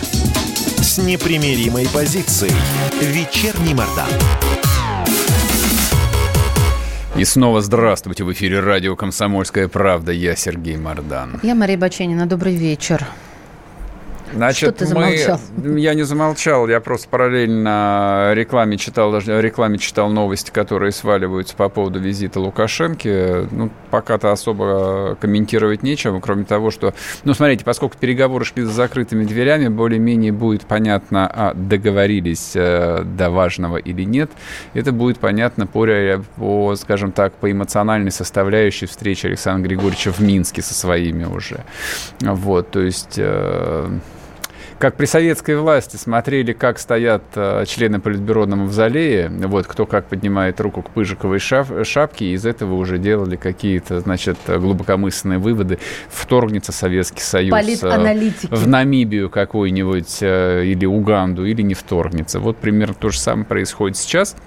с 0.90 0.98
непримиримой 0.98 1.88
позицией. 1.94 2.52
Вечерний 3.00 3.76
Мордан. 3.76 4.10
И 7.16 7.24
снова 7.26 7.62
здравствуйте. 7.62 8.24
В 8.24 8.34
эфире 8.34 8.60
радио 8.60 8.96
«Комсомольская 8.96 9.68
правда». 9.68 10.12
Я 10.12 10.36
Сергей 10.36 10.78
Мордан. 10.78 11.40
Я 11.44 11.54
Мария 11.54 11.78
Баченина. 11.78 12.26
Добрый 12.26 12.56
вечер. 12.56 13.06
Значит, 14.34 14.70
Что 14.70 14.86
ты 14.86 14.86
мы... 14.86 15.18
замолчал? 15.18 15.40
Я 15.78 15.94
не 15.94 16.04
замолчал, 16.04 16.68
я 16.68 16.80
просто 16.80 17.10
параллельно 17.10 18.32
рекламе 18.34 18.78
читал, 18.78 19.18
рекламе 19.18 19.78
читал 19.78 20.10
новости, 20.10 20.52
которые 20.52 20.92
сваливаются 20.92 21.56
по 21.56 21.70
поводу 21.70 22.00
визита 22.00 22.40
Лукашенки. 22.40 23.48
Ну, 23.52 23.70
пока-то 23.90 24.32
особо 24.32 25.18
комментировать 25.20 25.84
нечего, 25.84 26.20
кроме 26.20 26.46
того, 26.46 26.72
что... 26.72 26.94
Ну, 27.24 27.34
смотрите, 27.34 27.66
поскольку 27.66 27.98
переговоры 27.98 28.46
шли 28.46 28.64
за 28.64 28.72
закрытыми 28.72 29.26
дверями, 29.26 29.68
более-менее 29.68 30.32
будет 30.32 30.62
понятно, 30.62 31.28
а 31.28 31.54
договорились 31.54 32.52
э, 32.56 33.04
до 33.04 33.30
важного 33.30 33.78
или 33.78 34.04
нет. 34.04 34.30
Это 34.74 34.92
будет 34.92 35.20
понятно 35.20 35.66
по, 35.66 35.88
по, 36.36 36.76
скажем 36.76 37.12
так, 37.12 37.34
по 37.34 37.52
эмоциональной 37.52 38.12
составляющей 38.12 38.86
встречи 38.86 39.26
Александра 39.26 39.68
Григорьевича 39.68 40.12
в 40.12 40.20
Минске 40.20 40.62
со 40.62 40.74
своими 40.74 41.26
уже. 41.26 41.64
Вот, 42.22 42.70
то 42.72 42.82
есть... 42.82 43.16
э, 43.18 43.90
как 44.80 44.96
при 44.96 45.06
советской 45.06 45.58
власти 45.58 45.98
смотрели, 45.98 46.54
как 46.54 46.80
стоят 46.80 47.24
э, 47.36 47.66
члены 47.68 48.00
Политбюро 48.00 48.46
на 48.46 48.56
Мавзолее, 48.56 49.30
вот, 49.30 49.68
кто 49.68 49.86
как 49.86 50.06
поднимает 50.06 50.60
руку 50.62 50.82
к 50.82 50.90
пыжиковой 50.90 51.40
шап- 51.40 51.84
шапке, 51.84 52.26
и 52.26 52.34
из 52.34 52.46
этого 52.46 52.76
уже 52.76 52.98
делали 52.98 53.36
какие-то, 53.36 54.00
значит, 54.00 54.38
глубокомысленные 54.48 55.38
выводы, 55.38 55.80
вторгнется 56.10 56.72
Советский 56.72 57.22
Союз 57.22 57.52
э, 58.52 58.56
в 58.56 58.68
Намибию 58.68 59.30
какой-нибудь 59.30 60.20
э, 60.22 60.64
или 60.66 60.86
Уганду, 60.86 61.46
или 61.46 61.62
не 61.62 61.74
вторгнется. 61.74 62.40
Вот 62.40 62.56
примерно 62.58 62.94
то 62.94 63.10
же 63.10 63.20
самое 63.20 63.46
происходит 63.46 63.98
сейчас. 63.98 64.38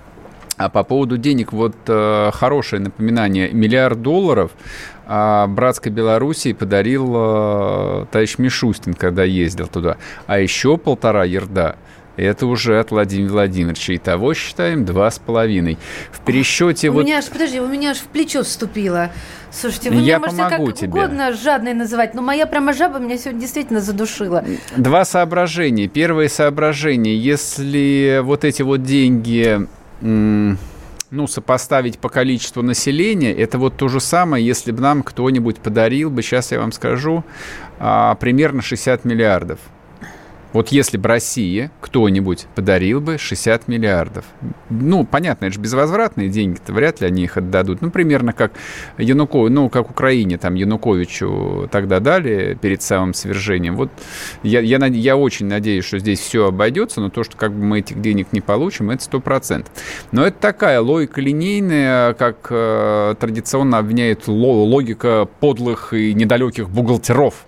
А 0.58 0.68
по 0.68 0.82
поводу 0.82 1.16
денег, 1.16 1.52
вот 1.52 1.74
э, 1.86 2.30
хорошее 2.32 2.82
напоминание. 2.82 3.50
Миллиард 3.50 4.02
долларов 4.02 4.52
а, 5.06 5.46
братской 5.46 5.90
Белоруссии 5.90 6.52
подарил 6.52 7.12
э, 7.14 8.06
товарищ 8.12 8.36
Мишустин, 8.38 8.94
когда 8.94 9.24
ездил 9.24 9.66
туда. 9.66 9.96
А 10.26 10.38
еще 10.38 10.76
полтора 10.76 11.24
ерда 11.24 11.76
это 12.16 12.46
уже 12.46 12.78
от 12.78 12.90
Владимира 12.90 13.32
Владимировича. 13.32 13.96
Итого 13.96 14.34
считаем 14.34 14.84
два 14.84 15.10
с 15.10 15.18
половиной. 15.18 15.78
В 16.10 16.20
пересчете 16.20 16.90
У 16.90 16.94
вот... 16.94 17.04
меня 17.04 17.18
аж, 17.18 17.26
подожди, 17.26 17.60
у 17.60 17.66
меня 17.66 17.90
аж 17.90 17.98
в 17.98 18.06
плечо 18.06 18.42
вступило. 18.42 19.10
Слушайте, 19.50 19.90
вы 19.90 19.96
Я 19.96 20.18
меня 20.18 20.18
можете 20.20 20.42
как 20.42 20.74
тебе. 20.74 20.88
угодно 20.88 21.32
жадной 21.32 21.74
называть, 21.74 22.14
но 22.14 22.22
моя 22.22 22.46
прямо 22.46 22.72
жаба 22.72 22.98
меня 22.98 23.18
сегодня 23.18 23.40
действительно 23.40 23.80
задушила. 23.80 24.44
Два 24.76 25.04
соображения. 25.04 25.88
Первое 25.88 26.28
соображение. 26.28 27.16
Если 27.16 28.20
вот 28.22 28.44
эти 28.44 28.62
вот 28.62 28.82
деньги 28.82 29.66
ну, 30.02 31.26
сопоставить 31.26 31.98
по 31.98 32.08
количеству 32.08 32.62
населения, 32.62 33.32
это 33.32 33.58
вот 33.58 33.76
то 33.76 33.88
же 33.88 34.00
самое, 34.00 34.44
если 34.44 34.72
бы 34.72 34.80
нам 34.80 35.02
кто-нибудь 35.02 35.58
подарил 35.58 36.10
бы, 36.10 36.22
сейчас 36.22 36.52
я 36.52 36.58
вам 36.58 36.72
скажу, 36.72 37.24
а, 37.78 38.14
примерно 38.16 38.62
60 38.62 39.04
миллиардов. 39.04 39.58
Вот 40.52 40.68
если 40.68 40.96
бы 40.96 41.08
Россия 41.08 41.70
кто-нибудь 41.80 42.46
подарил 42.54 43.00
бы 43.00 43.18
60 43.18 43.68
миллиардов. 43.68 44.24
Ну, 44.70 45.04
понятно, 45.04 45.46
это 45.46 45.54
же 45.54 45.60
безвозвратные 45.60 46.28
деньги-то, 46.28 46.72
вряд 46.72 47.00
ли 47.00 47.06
они 47.06 47.24
их 47.24 47.36
отдадут. 47.36 47.82
Ну, 47.82 47.90
примерно 47.90 48.32
как 48.32 48.52
Янукович, 48.98 49.52
ну, 49.52 49.68
как 49.68 49.90
Украине, 49.90 50.38
там, 50.38 50.54
Януковичу 50.54 51.68
тогда 51.70 52.00
дали 52.00 52.58
перед 52.60 52.82
самым 52.82 53.14
свержением. 53.14 53.76
Вот 53.76 53.90
я, 54.42 54.60
я, 54.60 54.78
я 54.86 55.16
очень 55.16 55.46
надеюсь, 55.46 55.84
что 55.84 55.98
здесь 55.98 56.20
все 56.20 56.48
обойдется, 56.48 57.00
но 57.00 57.10
то, 57.10 57.24
что 57.24 57.36
как 57.36 57.52
бы 57.52 57.64
мы 57.64 57.78
этих 57.80 58.00
денег 58.00 58.28
не 58.32 58.40
получим, 58.40 58.90
это 58.90 59.02
сто 59.02 59.20
процентов. 59.20 59.72
Но 60.12 60.26
это 60.26 60.38
такая 60.38 60.80
логика 60.80 61.20
линейная, 61.20 62.14
как 62.14 62.48
э, 62.50 63.14
традиционно 63.18 63.78
обвиняет 63.78 64.28
ло- 64.28 64.64
логика 64.64 65.28
подлых 65.40 65.92
и 65.92 66.14
недалеких 66.14 66.68
бухгалтеров. 66.68 67.46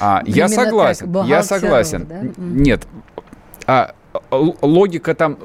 А, 0.00 0.22
я 0.26 0.48
согласен, 0.48 1.12
я 1.26 1.42
согласен. 1.42 2.06
да? 2.08 2.20
Нет, 2.36 2.86
а, 3.66 3.92
логика 4.30 5.14
там 5.14 5.38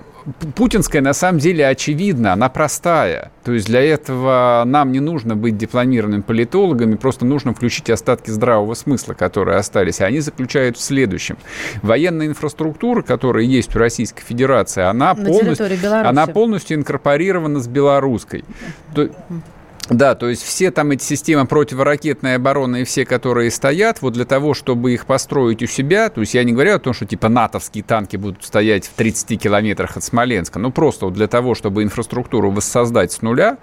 путинская 0.56 1.02
на 1.02 1.14
самом 1.14 1.40
деле 1.40 1.68
очевидна, 1.68 2.34
она 2.34 2.48
простая. 2.48 3.32
То 3.44 3.52
есть 3.52 3.66
для 3.68 3.82
этого 3.82 4.64
нам 4.66 4.92
не 4.94 5.02
нужно 5.02 5.36
быть 5.36 5.58
дипломированными 5.58 6.22
политологами, 6.22 6.96
просто 6.96 7.26
нужно 7.26 7.54
включить 7.54 7.90
остатки 7.90 8.30
здравого 8.30 8.74
смысла, 8.74 9.14
которые 9.14 9.58
остались. 9.58 10.00
И 10.00 10.04
они 10.04 10.22
заключают 10.22 10.78
в 10.78 10.82
следующем. 10.82 11.38
Военная 11.82 12.28
инфраструктура, 12.28 13.02
которая 13.02 13.44
есть 13.44 13.76
у 13.76 13.80
Российской 13.80 14.24
Федерации, 14.24 14.84
она, 14.84 15.14
На 15.14 15.26
полностью, 15.26 15.66
она 16.10 16.26
полностью 16.28 16.78
инкорпорирована 16.78 17.60
с 17.60 17.68
белорусской. 17.68 18.46
То- 18.96 19.10
да, 19.90 20.16
то 20.16 20.30
есть 20.30 20.44
все 20.44 20.72
там 20.72 20.92
эти 20.92 21.04
системы 21.04 21.46
противоракетной 21.46 22.36
обороны 22.36 22.82
и 22.82 22.84
все, 22.86 23.06
которые 23.06 23.52
стоят, 23.52 24.02
вот 24.02 24.14
для 24.14 24.24
того, 24.24 24.54
чтобы 24.54 24.94
их 24.94 25.06
построить 25.06 25.62
у 25.62 25.68
себя, 25.68 26.10
то 26.10 26.22
есть 26.22 26.34
я 26.34 26.44
не 26.46 26.54
говорю 26.54 26.76
о 26.76 26.80
том, 26.80 26.94
что 26.94 27.06
типа 27.06 27.28
натовские 27.28 27.84
танки 27.84 28.16
будут 28.16 28.46
стоять 28.46 28.88
в 28.88 28.94
30 28.94 29.42
километрах 29.42 29.98
от 29.98 30.04
Смоленска, 30.04 30.58
ну 30.58 30.72
просто 30.72 31.06
вот 31.06 31.14
для 31.14 31.28
того, 31.28 31.54
чтобы 31.54 31.84
инфраструктуру 31.84 32.50
воссоздать 32.50 33.12
с 33.12 33.22
нуля, 33.22 33.58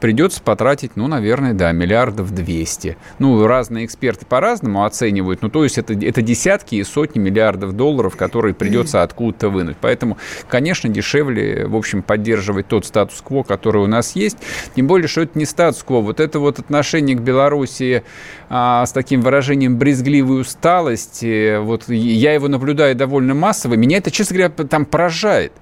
придется 0.00 0.40
потратить, 0.42 0.92
ну, 0.94 1.08
наверное, 1.08 1.54
да, 1.54 1.72
миллиардов 1.72 2.32
200. 2.32 2.96
Ну, 3.18 3.44
разные 3.46 3.84
эксперты 3.84 4.26
по-разному 4.26 4.84
оценивают, 4.84 5.42
ну, 5.42 5.48
то 5.48 5.64
есть 5.64 5.78
это, 5.78 5.92
это 5.94 6.22
десятки 6.22 6.76
и 6.76 6.84
сотни 6.84 7.18
миллиардов 7.18 7.72
долларов, 7.72 8.16
которые 8.16 8.54
придется 8.54 9.02
откуда-то 9.02 9.48
вынуть. 9.48 9.76
Поэтому, 9.80 10.18
конечно, 10.48 10.88
дешевле, 10.88 11.66
в 11.66 11.74
общем, 11.74 12.02
поддерживать 12.02 12.68
тот 12.68 12.86
статус-кво, 12.86 13.42
который 13.42 13.82
у 13.82 13.88
нас 13.88 14.14
есть, 14.14 14.38
тем 14.76 14.86
более, 14.86 15.08
что 15.08 15.22
это 15.22 15.36
не 15.36 15.46
статус-кво. 15.64 16.00
Вот 16.00 16.20
это 16.20 16.38
вот 16.38 16.58
отношение 16.58 17.16
к 17.16 17.20
Белоруссии 17.20 18.02
а, 18.48 18.84
с 18.84 18.92
таким 18.92 19.20
выражением 19.20 19.78
брезгливой 19.78 20.42
усталости, 20.42 21.58
вот 21.58 21.88
я 21.88 22.34
его 22.34 22.48
наблюдаю 22.48 22.94
довольно 22.94 23.34
массово, 23.34 23.74
меня 23.74 23.98
это, 23.98 24.10
честно 24.10 24.36
говоря, 24.36 24.50
там 24.50 24.84
поражает. 24.84 25.52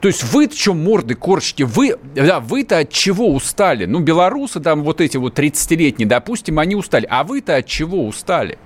То 0.00 0.08
есть 0.08 0.24
вы 0.32 0.50
что 0.52 0.74
морды 0.74 1.14
корчите? 1.14 1.64
Вы, 1.64 1.96
да, 2.14 2.40
вы-то 2.40 2.78
от 2.78 2.90
чего 2.90 3.32
устали? 3.32 3.84
Ну, 3.84 4.00
белорусы 4.00 4.58
там 4.58 4.82
вот 4.82 5.00
эти 5.00 5.16
вот 5.16 5.38
30-летние, 5.38 6.08
допустим, 6.08 6.58
они 6.58 6.74
устали. 6.74 7.06
А 7.08 7.22
вы-то 7.22 7.54
от 7.54 7.66
чего 7.66 8.04
устали? 8.04 8.58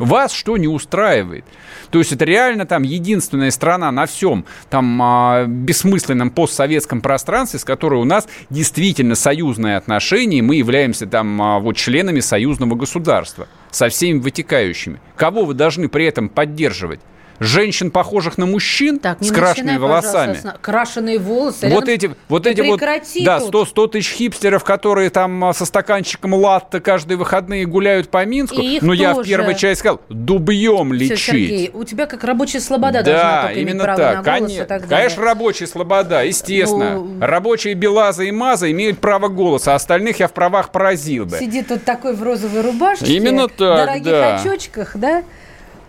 Вас 0.00 0.32
что 0.32 0.56
не 0.56 0.66
устраивает? 0.66 1.44
То 1.90 1.98
есть 1.98 2.10
это 2.10 2.24
реально 2.24 2.64
там 2.64 2.84
единственная 2.84 3.50
страна 3.50 3.92
на 3.92 4.06
всем 4.06 4.46
там 4.70 4.98
а, 5.02 5.44
бессмысленном 5.44 6.30
постсоветском 6.30 7.02
пространстве, 7.02 7.58
с 7.58 7.64
которой 7.64 8.00
у 8.00 8.04
нас 8.04 8.26
действительно 8.48 9.14
союзные 9.14 9.76
отношения, 9.76 10.38
и 10.38 10.42
мы 10.42 10.56
являемся 10.56 11.06
там 11.06 11.40
а, 11.42 11.58
вот 11.58 11.76
членами 11.76 12.20
союзного 12.20 12.76
государства 12.76 13.46
со 13.70 13.90
всеми 13.90 14.20
вытекающими. 14.20 15.00
Кого 15.16 15.44
вы 15.44 15.52
должны 15.52 15.90
при 15.90 16.06
этом 16.06 16.30
поддерживать? 16.30 17.00
Женщин, 17.40 17.90
похожих 17.90 18.36
на 18.36 18.44
мужчин, 18.44 18.98
Так, 18.98 19.22
с 19.22 19.32
крашенными 19.32 19.78
волосами. 19.78 20.34
с 20.34 20.58
Крашеные 20.60 21.18
волосы. 21.18 21.70
Вот 21.70 21.88
эти, 21.88 22.14
вот 22.28 22.46
эти 22.46 22.60
вот, 22.60 22.78
да, 23.24 23.38
тут. 23.40 23.48
100, 23.48 23.64
100 23.64 23.86
тысяч 23.86 24.12
хипстеров, 24.12 24.62
которые 24.62 25.08
там 25.08 25.42
а, 25.44 25.54
со 25.54 25.64
стаканчиком 25.64 26.34
латте 26.34 26.80
каждые 26.80 27.16
выходные 27.16 27.64
гуляют 27.64 28.10
по 28.10 28.24
Минску. 28.26 28.60
Их 28.60 28.82
ну, 28.82 28.92
я 28.92 29.12
в 29.12 29.16
тоже. 29.16 29.30
первой 29.30 29.54
части 29.54 29.80
сказал, 29.80 30.02
дубьем 30.10 30.92
лечить. 30.92 31.18
Сергей, 31.18 31.70
у 31.72 31.84
тебя 31.84 32.04
как 32.04 32.24
рабочая 32.24 32.60
слобода 32.60 33.02
должна 33.02 33.42
Да, 33.42 33.52
иметь 33.54 33.62
именно 33.62 33.84
право 33.84 33.98
так. 33.98 34.16
на 34.16 34.22
голос 34.22 34.40
Конечно, 34.40 34.62
и 34.62 34.66
так 34.66 34.80
далее. 34.82 34.96
конечно, 34.98 35.24
рабочая 35.24 35.66
слобода, 35.66 36.24
естественно. 36.24 36.94
Ну, 36.96 37.20
Рабочие 37.20 37.72
Белаза 37.72 38.24
и 38.24 38.30
Маза 38.30 38.70
имеют 38.70 38.98
право 38.98 39.28
голоса, 39.28 39.72
а 39.72 39.76
остальных 39.76 40.20
я 40.20 40.28
в 40.28 40.32
правах 40.32 40.72
поразил 40.72 41.24
бы. 41.24 41.38
Сидит 41.38 41.68
тут 41.68 41.84
такой 41.84 42.14
в 42.14 42.22
розовой 42.22 42.60
рубашке. 42.60 43.06
Именно 43.06 43.48
так, 43.48 43.58
дорогих 43.86 44.04
да. 44.12 44.36
очочках, 44.36 44.96
да? 44.96 45.22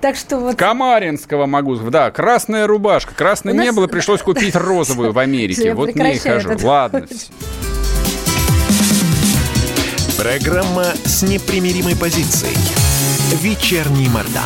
Так 0.02 0.16
что 0.16 0.40
вот... 0.40 0.56
Камаринского 0.56 1.46
могу. 1.46 1.76
Да, 1.76 2.10
красная 2.10 2.66
рубашка. 2.66 3.14
Красной 3.14 3.54
У 3.54 3.56
не 3.56 3.68
нас- 3.68 3.76
было, 3.76 3.88
пришлось 3.88 4.22
купить 4.22 4.56
розовую 4.56 5.12
в 5.12 5.20
Америке. 5.20 5.76
Вот 5.76 5.94
прекращаю 5.94 6.38
хожу. 6.38 6.50
этот 6.50 6.64
Ладно. 6.64 7.08
Программа 10.18 10.86
с 11.06 11.22
непримиримой 11.22 11.96
позицией. 11.96 12.58
Вечерний 13.42 14.10
Мордан. 14.10 14.44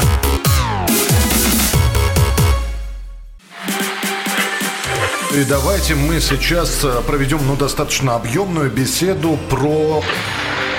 И 5.33 5.43
давайте 5.43 5.95
мы 5.95 6.21
сейчас 6.21 6.79
э, 6.83 7.01
проведем 7.05 7.39
ну, 7.45 7.57
достаточно 7.57 8.15
объемную 8.15 8.69
беседу 8.69 9.37
про... 9.49 10.01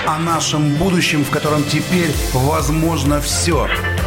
О 0.07 0.19
нашем 0.19 0.75
будущем, 0.75 1.25
в 1.25 1.29
котором 1.29 1.63
теперь 1.65 2.11
возможно 2.31 3.19
все. 3.19 3.67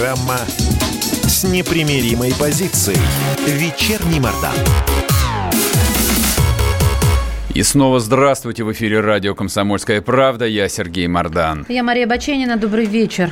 Программа 0.00 0.38
с 1.28 1.44
непримиримой 1.44 2.32
позицией. 2.40 2.96
Вечерний 3.46 4.18
Мордан. 4.18 4.54
И 7.52 7.62
снова 7.62 8.00
здравствуйте 8.00 8.64
в 8.64 8.72
эфире 8.72 9.00
радио 9.00 9.34
«Комсомольская 9.34 10.00
правда». 10.00 10.46
Я 10.46 10.70
Сергей 10.70 11.06
Мордан. 11.06 11.66
Я 11.68 11.82
Мария 11.82 12.06
Баченина. 12.06 12.56
Добрый 12.56 12.86
вечер. 12.86 13.30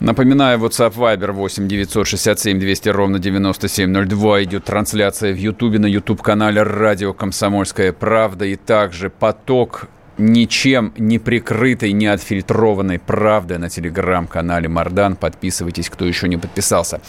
Напоминаю, 0.00 0.58
WhatsApp 0.58 0.94
Viber 0.96 1.30
8 1.30 1.68
967 1.68 2.58
200 2.58 2.88
ровно 2.88 3.20
9702. 3.20 4.42
Идет 4.42 4.64
трансляция 4.64 5.32
в 5.32 5.36
Ютубе 5.38 5.78
на 5.78 5.86
YouTube-канале 5.86 6.64
«Радио 6.64 7.12
Комсомольская 7.12 7.92
правда». 7.92 8.44
И 8.46 8.56
также 8.56 9.08
поток 9.08 9.86
ничем 10.18 10.92
не 10.96 11.18
прикрытой, 11.18 11.92
не 11.92 12.06
отфильтрованной 12.06 12.98
правды 12.98 13.58
на 13.58 13.68
телеграм-канале 13.68 14.68
Мардан. 14.68 15.16
Подписывайтесь, 15.16 15.88
кто 15.88 16.04
еще 16.04 16.28
не 16.28 16.36
подписался. 16.36 17.00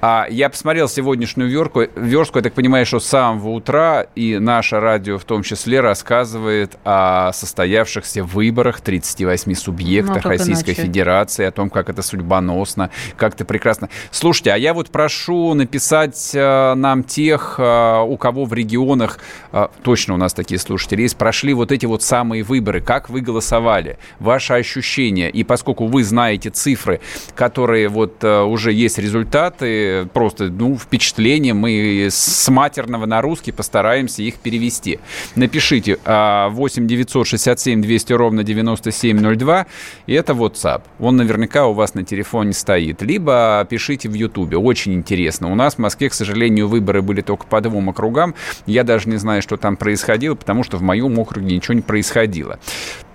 А 0.00 0.26
я 0.30 0.48
посмотрел 0.48 0.88
сегодняшнюю 0.88 1.50
верку, 1.50 1.82
верстку. 1.96 2.38
Я 2.38 2.42
так 2.42 2.54
понимаю, 2.54 2.86
что 2.86 3.00
с 3.00 3.06
самого 3.06 3.48
утра 3.50 4.06
и 4.14 4.38
наше 4.38 4.80
радио 4.80 5.18
в 5.18 5.24
том 5.24 5.42
числе 5.42 5.80
рассказывает 5.80 6.76
о 6.84 7.32
состоявшихся 7.32 8.22
выборах 8.22 8.80
38 8.80 9.54
субъектах 9.54 10.24
Ну, 10.24 10.30
Российской 10.30 10.70
иначе? 10.70 10.82
Федерации, 10.82 11.44
о 11.44 11.50
том, 11.50 11.70
как 11.70 11.88
это 11.88 12.02
судьбоносно, 12.02 12.90
как 13.16 13.34
это 13.34 13.44
прекрасно. 13.44 13.88
Слушайте, 14.10 14.52
а 14.52 14.56
я 14.56 14.74
вот 14.74 14.90
прошу 14.90 15.54
написать 15.54 16.30
э, 16.34 16.74
нам 16.74 17.02
тех, 17.02 17.56
э, 17.58 18.00
у 18.06 18.16
кого 18.16 18.44
в 18.44 18.52
регионах, 18.52 19.18
э, 19.52 19.68
точно 19.82 20.14
у 20.14 20.16
нас 20.16 20.32
такие 20.34 20.58
слушатели 20.58 21.02
есть, 21.02 21.16
прошли 21.16 21.54
вот 21.54 21.72
эти 21.72 21.86
вот 21.86 22.02
самые 22.02 22.43
выборы, 22.44 22.80
как 22.80 23.10
вы 23.10 23.20
голосовали, 23.20 23.98
ваши 24.20 24.52
ощущения. 24.52 25.30
И 25.30 25.42
поскольку 25.42 25.86
вы 25.86 26.04
знаете 26.04 26.50
цифры, 26.50 27.00
которые 27.34 27.88
вот 27.88 28.22
э, 28.22 28.42
уже 28.42 28.72
есть 28.72 28.98
результаты, 28.98 30.06
просто, 30.12 30.44
ну, 30.44 30.78
впечатления, 30.78 31.54
мы 31.54 32.08
с 32.10 32.48
матерного 32.48 33.06
на 33.06 33.20
русский 33.20 33.52
постараемся 33.52 34.22
их 34.22 34.36
перевести. 34.36 35.00
Напишите 35.34 35.98
а, 36.04 36.48
8 36.50 36.86
967 36.86 37.82
200 37.82 38.12
ровно 38.12 38.44
9702, 38.44 39.66
и 40.06 40.12
это 40.12 40.32
WhatsApp. 40.32 40.82
Он 40.98 41.16
наверняка 41.16 41.66
у 41.66 41.72
вас 41.72 41.94
на 41.94 42.04
телефоне 42.04 42.52
стоит. 42.52 43.02
Либо 43.02 43.66
пишите 43.68 44.08
в 44.08 44.14
Ютубе. 44.14 44.56
Очень 44.56 44.94
интересно. 44.94 45.50
У 45.50 45.54
нас 45.54 45.74
в 45.74 45.78
Москве, 45.78 46.08
к 46.08 46.14
сожалению, 46.14 46.68
выборы 46.68 47.02
были 47.02 47.20
только 47.20 47.46
по 47.46 47.60
двум 47.60 47.88
округам. 47.90 48.34
Я 48.66 48.84
даже 48.84 49.08
не 49.08 49.16
знаю, 49.16 49.42
что 49.42 49.56
там 49.56 49.76
происходило, 49.76 50.34
потому 50.34 50.62
что 50.64 50.76
в 50.76 50.82
моем 50.82 51.18
округе 51.18 51.54
ничего 51.54 51.74
не 51.74 51.82
происходило. 51.82 52.33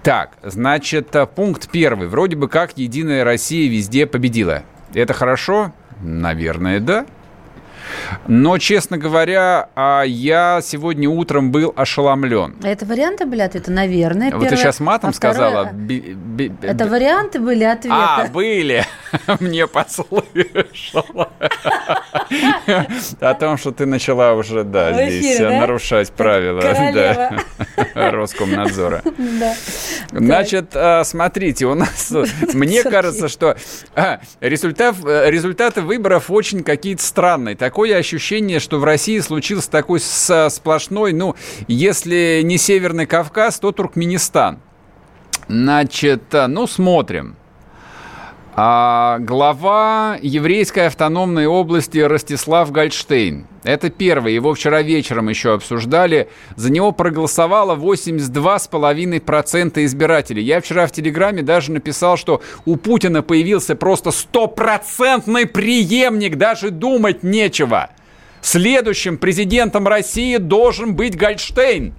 Так, 0.04 0.32
значит, 0.44 1.16
э, 1.16 1.26
пункт 1.26 1.70
первый. 1.70 2.08
Вроде 2.08 2.36
бы 2.36 2.48
как 2.48 2.78
Единая 2.78 3.24
Россия 3.24 3.70
везде 3.70 4.06
победила. 4.06 4.64
Это 4.94 5.14
хорошо? 5.14 5.74
Наверное, 6.02 6.80
да. 6.80 7.06
Но, 8.28 8.58
честно 8.58 8.98
говоря, 8.98 9.70
а, 9.76 10.04
я 10.04 10.60
сегодня 10.64 11.10
утром 11.10 11.52
был 11.52 11.74
ошеломлен. 11.76 12.56
А 12.64 12.68
Это 12.68 12.86
варианты 12.86 13.26
были 13.26 13.42
ответа? 13.42 13.72
Наверное. 13.72 14.32
Вот 14.32 14.40
ты 14.40 14.46
первое. 14.46 14.58
сейчас 14.58 14.80
матом 14.80 15.10
А 15.10 15.14
второе- 15.14 15.34
сказала. 15.36 15.70
Би- 15.74 16.14
би- 16.16 16.52
Это 16.62 16.86
варианты 16.88 17.40
были 17.40 17.64
ответа? 17.64 17.96
А, 18.24 18.28
были. 18.28 18.86
Мне 19.40 19.68
послышало. 19.68 21.30
О 23.20 23.34
том, 23.34 23.58
что 23.58 23.72
ты 23.72 23.86
начала 23.86 24.34
уже, 24.34 24.64
да, 24.64 24.94
здесь 25.10 25.40
да? 25.40 25.50
нарушать 25.52 26.12
правила 26.12 26.62
Роскомнадзора. 27.96 29.02
Да. 29.18 29.54
Значит, 30.12 30.72
а, 30.74 31.04
смотрите, 31.04 31.66
у 31.66 31.76
нас, 31.76 32.12
мне 32.54 32.84
кажется, 32.84 33.28
что 33.28 33.56
а, 33.96 34.20
результат, 34.40 34.96
э, 35.06 35.30
результаты 35.30 35.82
выборов 35.82 36.32
очень 36.32 36.64
какие-то 36.64 37.04
странные. 37.04 37.56
Такое 37.56 37.98
ощущение, 37.98 38.60
что 38.60 38.80
в 38.80 38.84
России 38.84 39.20
случился 39.20 39.70
такой 39.70 40.00
сплошной, 40.00 41.14
ну, 41.14 41.36
если 41.68 42.42
не 42.44 42.58
Северный 42.58 43.06
Кавказ, 43.06 43.60
то 43.60 43.72
Туркменистан. 43.72 44.60
Значит, 45.48 46.34
а, 46.34 46.48
ну, 46.48 46.68
смотрим. 46.68 47.36
А, 48.62 49.20
глава 49.20 50.18
еврейской 50.22 50.88
автономной 50.88 51.46
области 51.46 52.00
Ростислав 52.00 52.74
Гольдштейн. 52.74 53.48
Это 53.64 53.90
первый. 53.90 54.34
Его 54.34 54.54
вчера 54.54 54.82
вечером 54.82 55.30
еще 55.30 55.54
обсуждали. 55.54 56.28
За 56.58 56.70
него 56.70 56.92
проголосовало 56.92 57.78
82,5% 57.78 59.86
избирателей. 59.86 60.44
Я 60.44 60.60
вчера 60.60 60.88
в 60.88 60.92
Телеграме 60.92 61.42
даже 61.42 61.72
написал, 61.72 62.18
что 62.18 62.42
у 62.66 62.76
Путина 62.76 63.22
появился 63.22 63.78
просто 63.78 64.12
стопроцентный 64.12 65.46
преемник. 65.46 66.36
Даже 66.36 66.70
думать 66.70 67.24
нечего. 67.24 67.92
Следующим 68.42 69.18
президентом 69.18 69.88
России 69.88 70.36
должен 70.36 70.96
быть 70.96 71.18
Гольдштейн. 71.18 71.94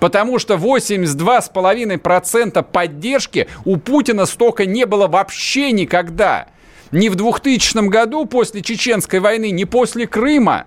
Потому 0.00 0.38
что 0.38 0.54
82,5% 0.54 2.62
поддержки 2.62 3.48
у 3.64 3.76
Путина 3.78 4.26
столько 4.26 4.66
не 4.66 4.84
было 4.84 5.06
вообще 5.06 5.72
никогда. 5.72 6.48
Ни 6.92 7.08
в 7.08 7.14
2000 7.14 7.88
году 7.88 8.26
после 8.26 8.60
Чеченской 8.62 9.20
войны, 9.20 9.50
ни 9.50 9.64
после 9.64 10.06
Крыма. 10.06 10.66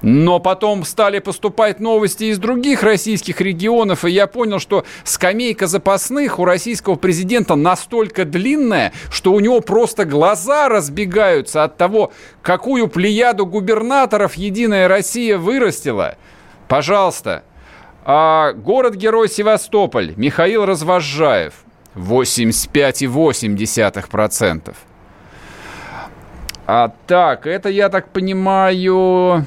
Но 0.00 0.38
потом 0.38 0.84
стали 0.84 1.18
поступать 1.18 1.80
новости 1.80 2.22
из 2.24 2.38
других 2.38 2.84
российских 2.84 3.40
регионов, 3.40 4.04
и 4.04 4.10
я 4.10 4.28
понял, 4.28 4.60
что 4.60 4.84
скамейка 5.02 5.66
запасных 5.66 6.38
у 6.38 6.44
российского 6.44 6.94
президента 6.94 7.56
настолько 7.56 8.24
длинная, 8.24 8.92
что 9.10 9.32
у 9.32 9.40
него 9.40 9.60
просто 9.60 10.04
глаза 10.04 10.68
разбегаются 10.68 11.64
от 11.64 11.76
того, 11.76 12.12
какую 12.42 12.86
плеяду 12.86 13.44
губернаторов 13.44 14.34
Единая 14.34 14.86
Россия 14.86 15.36
вырастила. 15.36 16.16
Пожалуйста, 16.68 17.42
а, 18.10 18.54
город-герой 18.54 19.28
Севастополь, 19.28 20.14
Михаил 20.16 20.64
Развожаев, 20.64 21.52
85,8%. 21.94 24.74
А, 26.66 26.90
так, 27.06 27.46
это, 27.46 27.68
я 27.68 27.90
так 27.90 28.08
понимаю... 28.08 29.44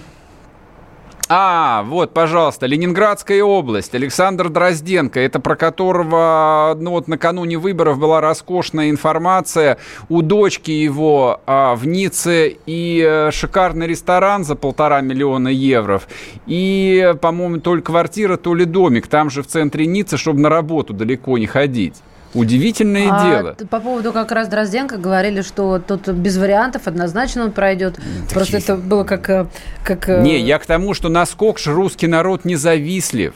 А, 1.34 1.84
вот, 1.84 2.14
пожалуйста, 2.14 2.66
Ленинградская 2.66 3.42
область, 3.42 3.96
Александр 3.96 4.50
Дрозденко, 4.50 5.18
это 5.18 5.40
про 5.40 5.56
которого, 5.56 6.76
ну 6.78 6.92
вот 6.92 7.08
накануне 7.08 7.58
выборов 7.58 8.00
была 8.00 8.20
роскошная 8.20 8.90
информация, 8.90 9.78
у 10.10 10.24
дочки 10.24 10.72
его 10.72 11.40
а, 11.46 11.76
в 11.76 11.88
Ницце 11.88 12.58
и 12.66 13.02
э, 13.08 13.32
шикарный 13.32 13.88
ресторан 13.88 14.44
за 14.44 14.58
полтора 14.58 15.00
миллиона 15.00 15.48
евро, 15.48 16.02
и, 16.48 17.16
по-моему, 17.22 17.62
то 17.62 17.76
ли 17.76 17.82
квартира, 17.82 18.36
то 18.36 18.54
ли 18.54 18.66
домик, 18.66 19.08
там 19.08 19.30
же 19.30 19.42
в 19.42 19.48
центре 19.48 19.86
Ниццы, 19.86 20.18
чтобы 20.18 20.42
на 20.42 20.50
работу 20.50 20.94
далеко 20.94 21.38
не 21.38 21.48
ходить. 21.48 21.96
Удивительное 22.34 23.10
А 23.12 23.30
дело. 23.30 23.56
по 23.70 23.80
поводу 23.80 24.14
как 24.14 24.32
раз 24.32 24.48
Дрозденко 24.48 24.98
говорили, 24.98 25.42
что 25.42 25.80
тут 25.80 26.08
без 26.10 26.38
вариантов 26.38 26.88
однозначно 26.88 27.44
он 27.44 27.52
пройдет. 27.52 28.00
Просто 28.34 28.58
это 28.58 28.76
было 28.78 29.04
как... 29.04 29.30
э, 29.30 29.48
как 29.84 30.08
э, 30.08 30.22
Не, 30.22 30.40
я 30.40 30.58
к 30.60 30.66
тому, 30.66 30.94
что 30.94 31.10
насколько 31.10 31.60
же 31.60 31.74
русский 31.74 32.08
народ 32.08 32.46
независлив. 32.46 33.34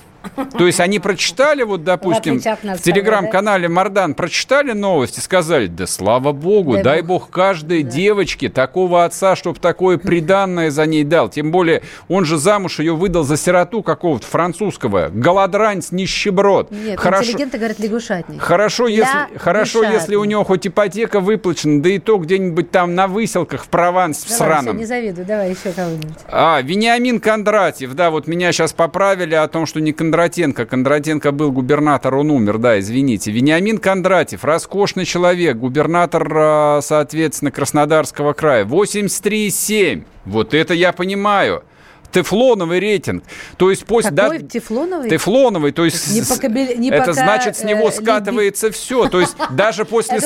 То 0.58 0.66
есть 0.66 0.80
они 0.80 1.00
прочитали, 1.00 1.64
вот, 1.64 1.84
допустим, 1.84 2.40
в 2.40 2.82
телеграм-канале 2.82 3.68
Мардан 3.68 4.14
прочитали 4.14 4.72
новости, 4.72 5.20
сказали, 5.20 5.68
да 5.68 5.88
слава 5.88 6.32
богу, 6.32 6.74
Дай 6.76 6.84
дай, 6.84 7.02
бог. 7.02 7.24
бог. 7.24 7.30
каждой 7.30 7.84
девочке 7.84 8.50
такого 8.50 9.06
отца, 9.06 9.36
чтобы 9.36 9.60
такое 9.60 9.98
приданное 9.98 10.72
за 10.72 10.86
ней 10.86 11.04
дал. 11.04 11.30
Тем 11.30 11.52
более, 11.52 11.82
он 12.08 12.26
же 12.26 12.38
замуж 12.38 12.80
ее 12.80 12.96
выдал 12.96 13.24
за 13.24 13.38
сироту 13.38 13.84
какого-то 13.84 14.26
французского. 14.26 15.10
Голодранец, 15.14 15.92
нищеброд. 15.92 16.72
Нет, 16.72 17.00
Хорошо. 17.00 17.24
интеллигенты 17.32 17.58
говорят 17.58 17.80
лягушатник. 17.80 18.42
Хорошо, 18.42 18.88
если, 18.88 19.38
хорошо, 19.38 19.84
если 19.84 20.16
у 20.16 20.24
него 20.26 20.44
хоть 20.44 20.68
ипотека 20.68 21.20
выплачена, 21.20 21.82
да 21.82 21.90
и 21.90 22.00
то 22.00 22.18
где-нибудь 22.18 22.72
там 22.72 22.96
на 22.96 23.08
выселках 23.08 23.64
в 23.66 23.68
Прованс 23.70 24.24
в 24.24 24.30
Давай, 24.30 24.38
сраном. 24.38 24.74
всё, 24.76 24.80
не 24.80 24.86
завидую, 24.86 25.26
давай 25.26 25.52
еще 25.52 25.72
кого-нибудь. 25.72 26.14
А, 26.28 26.62
Вениамин 26.62 27.20
Кондратьев, 27.20 27.94
да, 27.94 28.10
вот 28.10 28.28
меня 28.28 28.52
сейчас 28.52 28.74
поправили 28.74 29.36
о 29.36 29.48
том, 29.48 29.66
что 29.66 29.80
не 29.82 29.94
Кондратенко. 30.16 30.66
Кондратенко 30.66 31.32
был 31.34 31.52
губернатор, 31.52 32.16
он 32.16 32.32
умер, 32.32 32.58
да, 32.58 32.80
извините. 32.80 33.32
Вениамин 33.32 33.80
Кондратьев, 33.80 34.46
роскошный 34.46 35.04
человек, 35.04 35.58
губернатор, 35.58 36.26
а, 36.34 36.80
соответственно, 36.82 37.52
Краснодарского 37.52 38.32
края. 38.32 38.64
83,7. 38.64 40.06
Вот 40.26 40.54
это 40.54 40.74
я 40.74 40.94
понимаю. 40.94 41.64
Тефлоновый 42.12 42.80
рейтинг. 42.80 43.26
То 43.58 43.70
есть 43.70 43.84
после... 43.86 44.12
Какой? 44.12 44.40
да- 44.40 44.48
Тефлоновый? 44.48 45.10
Тефлоновый, 45.10 45.72
то 45.74 45.84
есть 45.84 46.14
Не 46.16 46.22
с- 46.22 46.28
по 46.30 46.40
кабель- 46.40 46.78
не 46.78 46.90
это 46.90 47.08
пока, 47.08 47.14
значит 47.14 47.58
с 47.58 47.64
него 47.66 47.90
э, 47.90 47.92
скатывается 47.92 48.72
все. 48.72 49.10
То 49.10 49.20
есть 49.20 49.36
даже 49.52 49.84
после 49.86 50.20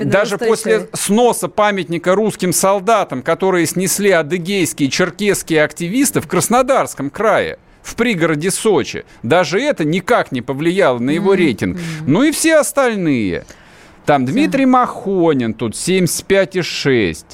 даже 0.00 0.38
после 0.38 0.88
сноса 0.92 1.46
памятника 1.46 2.16
русским 2.16 2.52
солдатам, 2.52 3.22
которые 3.22 3.66
снесли 3.66 4.10
адыгейские, 4.10 4.90
черкесские 4.90 5.62
активисты 5.62 6.20
в 6.20 6.26
Краснодарском 6.26 7.10
крае, 7.10 7.58
в 7.84 7.94
пригороде 7.96 8.50
Сочи, 8.50 9.04
даже 9.22 9.60
это 9.60 9.84
никак 9.84 10.32
не 10.32 10.42
повлияло 10.42 10.98
на 10.98 11.10
его 11.10 11.34
рейтинг. 11.34 11.78
Ну 12.06 12.22
и 12.24 12.32
все 12.32 12.56
остальные. 12.56 13.44
Там 14.06 14.24
Дмитрий 14.24 14.66
Махонин, 14.66 15.54
тут 15.54 15.74
75,6. 15.74 17.24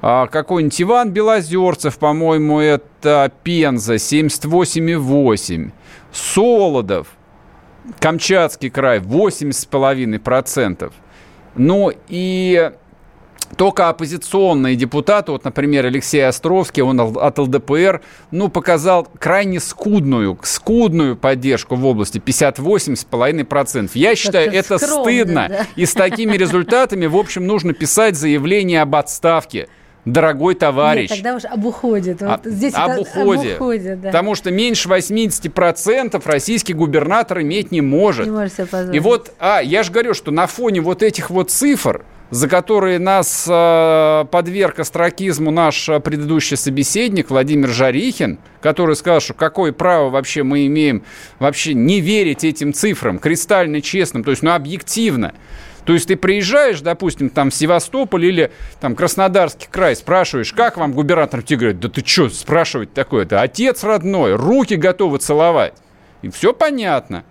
А, 0.00 0.26
какой-нибудь 0.26 0.82
Иван 0.82 1.10
Белозерцев, 1.10 1.98
по-моему, 1.98 2.58
это 2.58 3.30
Пенза, 3.44 3.94
78,8. 3.94 5.70
Солодов, 6.10 7.06
Камчатский 8.00 8.70
край, 8.70 8.98
80,5%. 8.98 10.92
Ну 11.54 11.92
и 12.08 12.72
только 13.56 13.88
оппозиционные 13.88 14.76
депутаты, 14.76 15.32
вот, 15.32 15.44
например, 15.44 15.86
Алексей 15.86 16.26
Островский, 16.26 16.82
он 16.82 17.00
от 17.00 17.38
ЛДПР, 17.38 18.00
ну, 18.30 18.48
показал 18.48 19.06
крайне 19.18 19.60
скудную, 19.60 20.38
скудную 20.42 21.16
поддержку 21.16 21.76
в 21.76 21.84
области 21.86 22.18
58,5%. 22.18 23.90
Я 23.94 24.14
считаю, 24.16 24.50
Как-то 24.52 24.74
это 24.74 24.78
скромно, 24.78 25.04
стыдно. 25.04 25.46
да. 25.48 25.66
И 25.76 25.86
с 25.86 25.92
такими 25.94 26.36
результатами, 26.36 27.06
в 27.06 27.16
общем, 27.16 27.46
нужно 27.46 27.72
писать 27.72 28.16
заявление 28.16 28.82
об 28.82 28.94
отставке. 28.96 29.68
Дорогой 30.04 30.56
товарищ. 30.56 31.10
Нет, 31.10 31.18
тогда 31.22 31.36
уж 31.36 31.44
об 31.44 31.64
уходе. 31.64 32.16
Вот 32.18 32.40
А- 32.44 32.50
здесь 32.50 32.74
об 32.74 32.90
это 32.90 33.00
уходе. 33.02 33.50
Об 33.54 33.62
уходе, 33.62 33.94
да. 33.94 34.08
Потому 34.08 34.34
что 34.34 34.50
меньше 34.50 34.88
80% 34.88 36.26
российский 36.26 36.72
губернатор 36.72 37.40
иметь 37.42 37.70
не 37.70 37.82
может. 37.82 38.26
Не 38.26 38.32
можешь 38.32 38.54
себе 38.54 38.66
позволить. 38.66 38.96
И 38.96 38.98
вот, 38.98 39.32
а, 39.38 39.60
я 39.60 39.84
же 39.84 39.92
говорю, 39.92 40.14
что 40.14 40.32
на 40.32 40.48
фоне 40.48 40.80
вот 40.80 41.04
этих 41.04 41.30
вот 41.30 41.52
цифр, 41.52 42.04
за 42.32 42.48
которые 42.48 42.98
нас 42.98 43.46
э, 43.46 44.24
подверг 44.30 44.78
астракизму 44.78 45.50
наш 45.50 45.86
э, 45.90 46.00
предыдущий 46.00 46.56
собеседник 46.56 47.28
Владимир 47.28 47.68
Жарихин, 47.68 48.38
который 48.62 48.96
сказал, 48.96 49.20
что 49.20 49.34
какое 49.34 49.72
право 49.72 50.08
вообще 50.08 50.42
мы 50.42 50.64
имеем 50.64 51.04
вообще 51.38 51.74
не 51.74 52.00
верить 52.00 52.42
этим 52.42 52.72
цифрам, 52.72 53.18
кристально 53.18 53.82
честным, 53.82 54.24
то 54.24 54.30
есть, 54.30 54.42
ну, 54.42 54.52
объективно. 54.52 55.34
То 55.84 55.92
есть 55.92 56.08
ты 56.08 56.16
приезжаешь, 56.16 56.80
допустим, 56.80 57.28
там 57.28 57.50
в 57.50 57.54
Севастополь 57.54 58.24
или 58.24 58.50
там 58.80 58.96
Краснодарский 58.96 59.68
край, 59.70 59.94
спрашиваешь, 59.94 60.54
как 60.54 60.78
вам 60.78 60.94
губернатор, 60.94 61.42
тебе 61.42 61.58
говорят, 61.58 61.80
да 61.80 61.90
ты 61.90 62.02
что 62.02 62.30
спрашивать 62.30 62.94
такое-то, 62.94 63.42
отец 63.42 63.84
родной, 63.84 64.36
руки 64.36 64.76
готовы 64.76 65.18
целовать. 65.18 65.74
И 66.22 66.30
все 66.30 66.54
понятно. 66.54 67.24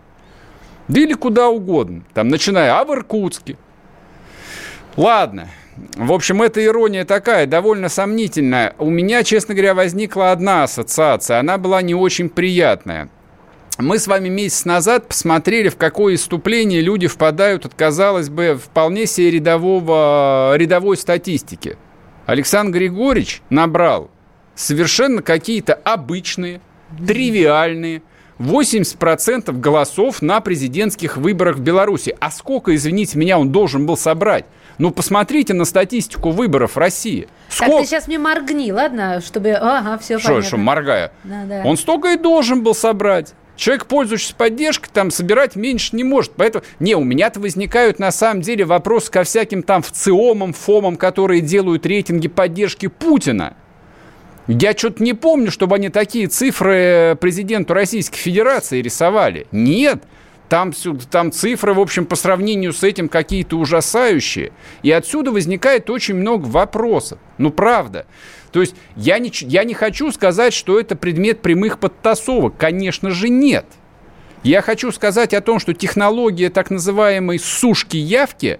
Да 0.88 1.02
или 1.02 1.14
куда 1.14 1.50
угодно. 1.50 2.04
Там, 2.14 2.28
начиная, 2.28 2.80
а 2.80 2.86
в 2.86 2.94
Иркутске. 2.94 3.58
Ладно. 4.98 5.50
В 5.96 6.12
общем, 6.12 6.42
эта 6.42 6.64
ирония 6.64 7.06
такая, 7.06 7.48
довольно 7.48 7.90
сомнительная. 7.90 8.76
У 8.78 8.90
меня, 8.90 9.24
честно 9.24 9.54
говоря, 9.54 9.74
возникла 9.74 10.32
одна 10.32 10.64
ассоциация. 10.64 11.40
Она 11.40 11.58
была 11.58 11.82
не 11.82 11.96
очень 11.96 12.30
приятная. 12.30 13.10
Мы 13.78 13.98
с 13.98 14.06
вами 14.06 14.30
месяц 14.30 14.66
назад 14.66 15.08
посмотрели, 15.08 15.70
в 15.70 15.78
какое 15.78 16.16
иступление 16.16 16.82
люди 16.82 17.08
впадают 17.08 17.66
от, 17.66 17.74
казалось 17.74 18.30
бы, 18.30 18.60
вполне 18.62 19.06
себе 19.08 19.32
рядового, 19.32 20.54
рядовой 20.56 20.98
статистики. 20.98 21.78
Александр 22.26 22.78
Григорьевич 22.78 23.42
набрал 23.50 24.12
совершенно 24.56 25.22
какие-то 25.22 25.74
обычные, 25.74 26.62
тривиальные 27.08 28.04
80% 28.42 29.52
голосов 29.60 30.22
на 30.22 30.42
президентских 30.42 31.18
выборах 31.18 31.58
в 31.58 31.62
Беларуси. 31.62 32.16
А 32.20 32.32
сколько, 32.32 32.76
извините 32.76 33.18
меня, 33.18 33.40
он 33.40 33.52
должен 33.52 33.86
был 33.86 33.98
собрать? 33.98 34.46
Ну, 34.78 34.92
посмотрите 34.92 35.54
на 35.54 35.66
статистику 35.66 36.32
выборов 36.32 36.76
в 36.76 36.78
России. 36.78 37.28
Так, 37.50 37.68
Сколько? 37.68 37.84
ты 37.84 37.86
сейчас 37.90 38.08
мне 38.08 38.18
моргни, 38.18 38.72
ладно? 38.72 39.22
Чтобы... 39.22 39.52
Ага, 39.52 39.98
все 40.00 40.18
Что, 40.18 40.30
понятно. 40.30 40.48
что, 40.48 40.58
моргая? 40.58 41.12
Да, 41.24 41.44
да. 41.48 41.62
Он 41.66 41.78
столько 41.78 42.14
и 42.14 42.18
должен 42.18 42.64
был 42.64 42.74
собрать. 42.74 43.34
Человек, 43.58 43.86
пользующийся 43.86 44.34
поддержкой, 44.36 44.90
там 44.92 45.12
собирать 45.12 45.56
меньше 45.56 45.96
не 45.96 46.04
может. 46.04 46.32
Поэтому, 46.36 46.64
не, 46.80 46.96
у 46.96 47.04
меня-то 47.04 47.40
возникают 47.40 48.00
на 48.00 48.12
самом 48.12 48.42
деле 48.42 48.66
вопросы 48.66 49.12
ко 49.12 49.24
всяким 49.24 49.62
там 49.62 49.84
ВЦИОМам, 49.84 50.54
ФОМам, 50.54 50.96
которые 50.96 51.42
делают 51.42 51.86
рейтинги 51.86 52.28
поддержки 52.28 52.88
Путина. 52.88 53.56
Я 54.48 54.74
что-то 54.74 55.04
не 55.04 55.14
помню, 55.14 55.52
чтобы 55.52 55.76
они 55.76 55.90
такие 55.90 56.28
цифры 56.28 57.18
президенту 57.20 57.74
Российской 57.74 58.18
Федерации 58.18 58.82
рисовали. 58.82 59.48
Нет. 59.52 60.04
Там, 60.50 60.74
там 61.10 61.32
цифры, 61.32 61.74
в 61.74 61.80
общем, 61.80 62.06
по 62.06 62.18
сравнению 62.18 62.74
с 62.74 62.84
этим 62.84 63.08
какие-то 63.08 63.56
ужасающие. 63.56 64.52
И 64.84 64.92
отсюда 64.92 65.32
возникает 65.32 65.90
очень 65.90 66.16
много 66.16 66.46
вопросов. 66.48 67.20
Ну, 67.38 67.52
правда. 67.52 68.06
То 68.52 68.60
есть 68.60 68.76
я 68.98 69.18
не, 69.20 69.32
я 69.34 69.64
не 69.64 69.74
хочу 69.74 70.12
сказать, 70.12 70.54
что 70.54 70.78
это 70.78 70.98
предмет 70.98 71.42
прямых 71.42 71.80
подтасовок. 71.80 72.58
Конечно 72.58 73.12
же, 73.12 73.30
нет. 73.30 73.66
Я 74.44 74.62
хочу 74.62 74.92
сказать 74.92 75.34
о 75.34 75.42
том, 75.42 75.60
что 75.60 75.74
технология 75.74 76.50
так 76.50 76.70
называемой 76.70 77.40
сушки-явки, 77.40 78.60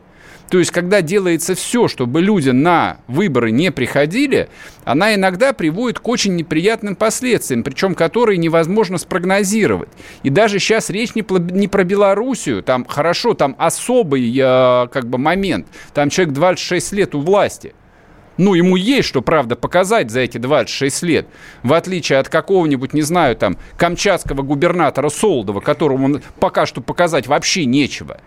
то 0.52 0.60
есть 0.60 0.72
когда 0.72 1.02
делается 1.02 1.56
все, 1.56 1.88
чтобы 1.88 2.22
люди 2.22 2.50
на 2.50 2.98
выборы 3.08 3.52
не 3.52 3.72
приходили, 3.72 4.50
она 4.84 5.16
иногда 5.16 5.54
приводит 5.54 6.00
к 6.00 6.08
очень 6.10 6.36
неприятным 6.36 6.98
последствиям, 6.98 7.64
причем 7.64 7.96
которые 7.96 8.38
невозможно 8.38 8.98
спрогнозировать. 8.98 9.88
И 10.24 10.30
даже 10.30 10.60
сейчас 10.60 10.90
речь 10.90 11.16
не, 11.16 11.24
не 11.54 11.70
про 11.70 11.86
Белоруссию, 11.86 12.64
там 12.64 12.84
хорошо, 12.84 13.34
там 13.34 13.56
особый 13.58 14.30
э, 14.30 14.88
как 14.92 15.08
бы 15.08 15.18
момент, 15.18 15.68
там 15.94 16.10
человек 16.10 16.34
26 16.34 16.92
лет 16.92 17.16
у 17.16 17.22
власти. 17.22 17.74
Ну, 18.36 18.54
ему 18.54 18.76
есть 18.76 19.08
что, 19.08 19.22
правда, 19.22 19.56
показать 19.56 20.12
за 20.12 20.20
эти 20.20 20.38
26 20.38 21.04
лет. 21.04 21.28
В 21.64 21.72
отличие 21.72 22.20
от 22.20 22.28
какого-нибудь, 22.28 22.92
не 22.92 23.04
знаю, 23.04 23.38
там, 23.38 23.58
камчатского 23.78 24.42
губернатора 24.42 25.08
Солдова, 25.08 25.62
которому 25.62 26.20
пока 26.42 26.66
что 26.66 26.82
показать 26.82 27.28
вообще 27.28 27.64
нечего. 27.64 28.20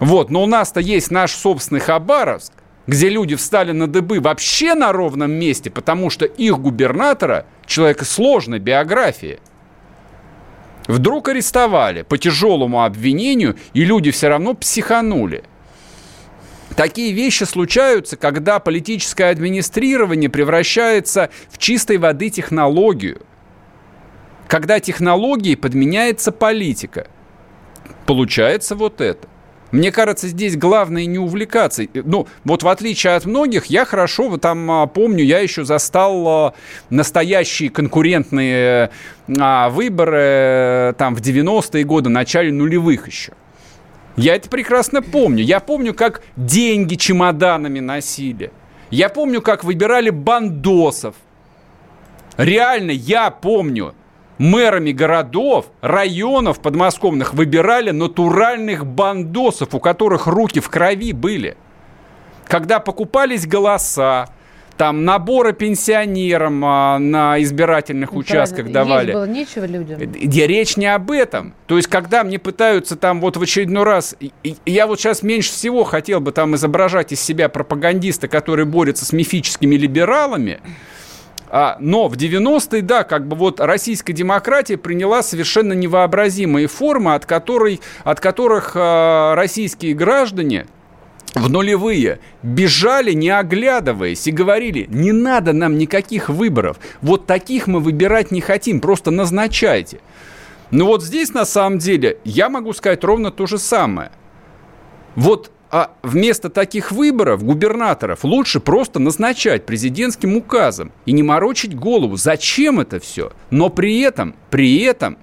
Вот, 0.00 0.30
но 0.30 0.42
у 0.42 0.46
нас-то 0.46 0.80
есть 0.80 1.10
наш 1.10 1.32
собственный 1.32 1.80
Хабаровск, 1.80 2.54
где 2.86 3.10
люди 3.10 3.36
встали 3.36 3.72
на 3.72 3.86
дыбы 3.86 4.18
вообще 4.18 4.74
на 4.74 4.92
ровном 4.92 5.30
месте, 5.30 5.70
потому 5.70 6.08
что 6.08 6.24
их 6.24 6.58
губернатора, 6.58 7.46
человека 7.66 8.06
сложной 8.06 8.58
биографии, 8.58 9.38
вдруг 10.88 11.28
арестовали 11.28 12.02
по 12.02 12.16
тяжелому 12.16 12.82
обвинению, 12.82 13.56
и 13.74 13.84
люди 13.84 14.10
все 14.10 14.28
равно 14.28 14.54
психанули. 14.54 15.44
Такие 16.74 17.12
вещи 17.12 17.44
случаются, 17.44 18.16
когда 18.16 18.58
политическое 18.58 19.30
администрирование 19.30 20.30
превращается 20.30 21.28
в 21.50 21.58
чистой 21.58 21.98
воды 21.98 22.30
технологию. 22.30 23.20
Когда 24.48 24.80
технологией 24.80 25.56
подменяется 25.56 26.32
политика. 26.32 27.06
Получается 28.06 28.74
вот 28.76 29.00
это. 29.02 29.28
Мне 29.72 29.92
кажется, 29.92 30.26
здесь 30.28 30.56
главное 30.56 31.06
не 31.06 31.18
увлекаться. 31.18 31.84
Ну, 31.94 32.26
вот 32.44 32.62
в 32.62 32.68
отличие 32.68 33.14
от 33.14 33.24
многих, 33.24 33.66
я 33.66 33.84
хорошо 33.84 34.36
там 34.36 34.70
а, 34.70 34.86
помню, 34.86 35.24
я 35.24 35.38
еще 35.38 35.64
застал 35.64 36.28
а, 36.28 36.54
настоящие 36.90 37.70
конкурентные 37.70 38.90
а, 39.38 39.68
выборы 39.68 40.18
э, 40.18 40.94
там 40.98 41.14
в 41.14 41.20
90-е 41.20 41.84
годы, 41.84 42.10
начале 42.10 42.52
нулевых 42.52 43.06
еще. 43.06 43.32
Я 44.16 44.34
это 44.34 44.48
прекрасно 44.48 45.02
помню. 45.02 45.42
Я 45.44 45.60
помню, 45.60 45.94
как 45.94 46.22
деньги 46.36 46.96
чемоданами 46.96 47.80
носили. 47.80 48.50
Я 48.90 49.08
помню, 49.08 49.40
как 49.40 49.62
выбирали 49.62 50.10
бандосов. 50.10 51.14
Реально, 52.36 52.90
я 52.90 53.30
помню. 53.30 53.94
Мэрами 54.40 54.92
городов, 54.92 55.66
районов 55.82 56.60
подмосковных 56.60 57.34
выбирали 57.34 57.90
натуральных 57.90 58.86
бандосов, 58.86 59.74
у 59.74 59.80
которых 59.80 60.26
руки 60.26 60.60
в 60.60 60.70
крови 60.70 61.12
были. 61.12 61.58
Когда 62.46 62.80
покупались 62.80 63.46
голоса, 63.46 64.30
там 64.78 65.04
наборы 65.04 65.52
пенсионерам 65.52 66.64
а, 66.64 66.98
на 66.98 67.40
избирательных 67.42 68.12
ну, 68.12 68.20
участках 68.20 68.72
давали. 68.72 69.08
Есть 69.08 69.14
было 69.14 69.26
нечего 69.26 69.64
людям. 69.66 69.98
Где 69.98 70.46
речь 70.46 70.78
не 70.78 70.86
об 70.86 71.10
этом. 71.10 71.52
То 71.66 71.76
есть, 71.76 71.88
когда 71.88 72.24
мне 72.24 72.38
пытаются 72.38 72.96
там 72.96 73.20
вот 73.20 73.36
в 73.36 73.42
очередной 73.42 73.84
раз... 73.84 74.16
Я 74.64 74.86
вот 74.86 74.98
сейчас 74.98 75.22
меньше 75.22 75.52
всего 75.52 75.84
хотел 75.84 76.20
бы 76.20 76.32
там 76.32 76.54
изображать 76.54 77.12
из 77.12 77.20
себя 77.20 77.50
пропагандиста, 77.50 78.26
который 78.26 78.64
борется 78.64 79.04
с 79.04 79.12
мифическими 79.12 79.76
либералами, 79.76 80.60
но 81.80 82.08
в 82.08 82.14
90-е, 82.14 82.82
да, 82.82 83.02
как 83.02 83.26
бы 83.26 83.36
вот 83.36 83.60
российская 83.60 84.12
демократия 84.12 84.76
приняла 84.76 85.22
совершенно 85.22 85.72
невообразимые 85.72 86.68
формы, 86.68 87.14
от, 87.14 87.26
которой, 87.26 87.80
от 88.04 88.20
которых 88.20 88.72
а, 88.74 89.34
российские 89.34 89.94
граждане 89.94 90.66
в 91.34 91.50
нулевые 91.50 92.20
бежали, 92.42 93.12
не 93.12 93.30
оглядываясь, 93.30 94.26
и 94.26 94.30
говорили, 94.30 94.86
не 94.88 95.12
надо 95.12 95.52
нам 95.52 95.76
никаких 95.76 96.28
выборов. 96.28 96.78
Вот 97.02 97.26
таких 97.26 97.66
мы 97.66 97.80
выбирать 97.80 98.30
не 98.30 98.40
хотим, 98.40 98.80
просто 98.80 99.10
назначайте. 99.10 100.00
Но 100.70 100.86
вот 100.86 101.02
здесь, 101.02 101.34
на 101.34 101.44
самом 101.44 101.78
деле, 101.78 102.18
я 102.24 102.48
могу 102.48 102.72
сказать 102.72 103.02
ровно 103.02 103.32
то 103.32 103.46
же 103.46 103.58
самое. 103.58 104.12
Вот 105.16 105.50
а 105.70 105.92
вместо 106.02 106.50
таких 106.50 106.90
выборов 106.90 107.44
губернаторов 107.44 108.24
лучше 108.24 108.60
просто 108.60 108.98
назначать 108.98 109.66
президентским 109.66 110.36
указом 110.36 110.90
и 111.06 111.12
не 111.12 111.22
морочить 111.22 111.76
голову. 111.76 112.16
Зачем 112.16 112.80
это 112.80 112.98
все? 112.98 113.32
Но 113.50 113.68
при 113.68 114.00
этом, 114.00 114.34
при 114.50 114.82
этом 114.82 115.16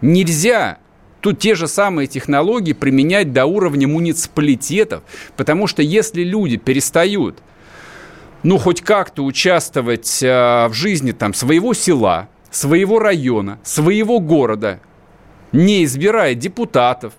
нельзя 0.00 0.78
тут 1.20 1.40
те 1.40 1.54
же 1.54 1.66
самые 1.66 2.06
технологии 2.06 2.72
применять 2.72 3.32
до 3.32 3.44
уровня 3.46 3.88
муниципалитетов, 3.88 5.02
потому 5.36 5.66
что 5.66 5.82
если 5.82 6.22
люди 6.22 6.56
перестают 6.56 7.38
ну, 8.42 8.58
хоть 8.58 8.80
как-то 8.80 9.24
участвовать 9.24 10.22
э, 10.22 10.66
в 10.68 10.72
жизни 10.72 11.12
там 11.12 11.32
своего 11.32 11.74
села, 11.74 12.28
своего 12.50 12.98
района, 12.98 13.60
своего 13.62 14.18
города, 14.18 14.80
не 15.52 15.84
избирая 15.84 16.34
депутатов, 16.34 17.12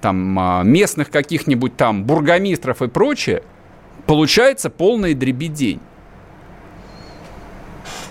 там 0.00 0.38
а, 0.38 0.62
местных 0.62 1.10
каких-нибудь 1.10 1.76
там 1.76 2.04
бургомистров 2.04 2.82
и 2.82 2.88
прочее, 2.88 3.42
получается 4.06 4.70
полная 4.70 5.14
дребедень. 5.14 5.80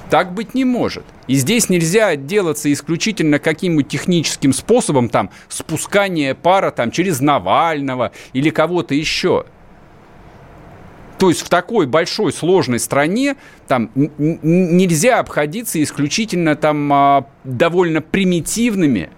Так 0.10 0.34
быть 0.34 0.56
не 0.56 0.66
может. 0.66 1.06
И 1.28 1.36
здесь 1.36 1.70
нельзя 1.70 2.08
отделаться 2.08 2.72
исключительно 2.74 3.38
каким-нибудь 3.38 3.88
техническим 3.88 4.54
способом, 4.54 5.08
там, 5.08 5.30
спускания 5.48 6.34
пара 6.34 6.72
там, 6.72 6.90
через 6.90 7.20
Навального 7.20 8.12
или 8.34 8.50
кого-то 8.50 8.96
еще. 8.96 9.46
То 11.20 11.30
есть 11.30 11.42
в 11.42 11.50
такой 11.50 11.86
большой 11.86 12.32
сложной 12.32 12.80
стране 12.80 13.36
там 13.68 13.92
нельзя 13.94 15.20
обходиться 15.20 15.84
исключительно 15.84 16.56
там 16.56 16.92
а, 16.92 17.28
довольно 17.44 18.02
примитивными, 18.02 19.10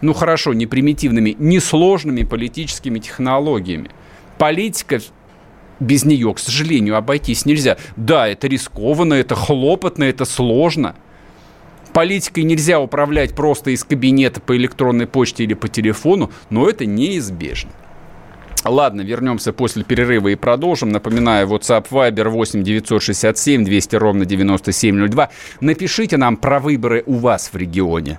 ну 0.00 0.12
хорошо, 0.12 0.52
не 0.52 0.66
примитивными, 0.66 1.36
несложными 1.38 2.22
политическими 2.22 2.98
технологиями. 2.98 3.90
Политика 4.38 5.00
без 5.80 6.04
нее, 6.04 6.32
к 6.34 6.38
сожалению, 6.38 6.96
обойтись 6.96 7.46
нельзя. 7.46 7.76
Да, 7.96 8.28
это 8.28 8.48
рискованно, 8.48 9.14
это 9.14 9.34
хлопотно, 9.34 10.04
это 10.04 10.24
сложно. 10.24 10.94
Политикой 11.92 12.44
нельзя 12.44 12.78
управлять 12.78 13.34
просто 13.34 13.70
из 13.70 13.84
кабинета 13.84 14.40
по 14.40 14.56
электронной 14.56 15.06
почте 15.06 15.44
или 15.44 15.54
по 15.54 15.68
телефону, 15.68 16.30
но 16.50 16.68
это 16.68 16.84
неизбежно. 16.84 17.70
Ладно, 18.64 19.02
вернемся 19.02 19.52
после 19.52 19.84
перерыва 19.84 20.28
и 20.28 20.34
продолжим. 20.34 20.88
Напоминаю, 20.88 21.46
WhatsApp 21.46 21.86
Viber 21.90 22.28
8 22.28 22.62
967 22.62 23.64
200 23.64 23.96
ровно 23.96 24.24
9702. 24.24 25.30
Напишите 25.60 26.16
нам 26.16 26.36
про 26.36 26.58
выборы 26.58 27.02
у 27.06 27.14
вас 27.14 27.50
в 27.52 27.56
регионе. 27.56 28.18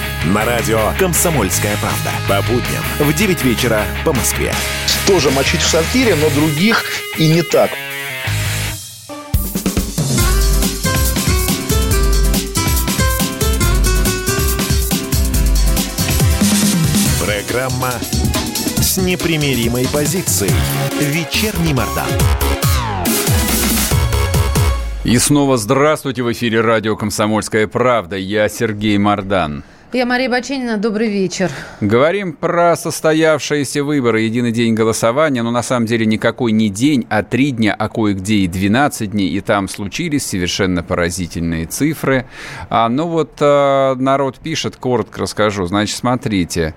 На 0.25 0.45
радио 0.45 0.77
«Комсомольская 0.99 1.75
правда». 1.77 2.11
По 2.29 2.47
будням 2.47 2.83
в 2.99 3.11
9 3.11 3.43
вечера 3.43 3.83
по 4.05 4.13
Москве. 4.13 4.53
Тоже 5.07 5.31
мочить 5.31 5.61
в 5.61 5.67
сортире, 5.67 6.15
но 6.15 6.29
других 6.29 6.85
и 7.17 7.27
не 7.27 7.41
так. 7.41 7.71
Программа 17.25 17.91
с 18.79 18.97
непримиримой 18.97 19.87
позицией. 19.91 20.53
Вечерний 20.99 21.73
Мордан. 21.73 22.07
И 25.03 25.17
снова 25.17 25.57
здравствуйте 25.57 26.21
в 26.21 26.31
эфире 26.31 26.61
радио 26.61 26.95
«Комсомольская 26.95 27.65
правда». 27.65 28.17
Я 28.17 28.47
Сергей 28.49 28.99
Мордан. 28.99 29.63
Я 29.93 30.05
Мария 30.05 30.29
Баченина. 30.29 30.77
Добрый 30.77 31.09
вечер. 31.09 31.51
Говорим 31.81 32.31
про 32.31 32.77
состоявшиеся 32.77 33.83
выборы. 33.83 34.21
Единый 34.21 34.53
день 34.53 34.73
голосования. 34.73 35.43
Но 35.43 35.51
на 35.51 35.63
самом 35.63 35.85
деле 35.85 36.05
никакой 36.05 36.53
не 36.53 36.69
день, 36.69 37.05
а 37.09 37.23
три 37.23 37.51
дня, 37.51 37.75
а 37.77 37.89
кое-где 37.89 38.35
и 38.35 38.47
12 38.47 39.11
дней. 39.11 39.27
И 39.27 39.41
там 39.41 39.67
случились 39.67 40.25
совершенно 40.25 40.81
поразительные 40.81 41.65
цифры. 41.65 42.25
А, 42.69 42.87
ну 42.87 43.07
вот 43.07 43.31
а, 43.41 43.95
народ 43.95 44.39
пишет, 44.39 44.77
коротко 44.77 45.19
расскажу. 45.19 45.65
Значит, 45.65 45.97
смотрите. 45.97 46.73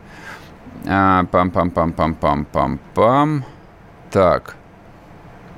А, 0.85 1.23
пам-пам-пам-пам-пам-пам. 1.31 3.45
Так. 4.11 4.57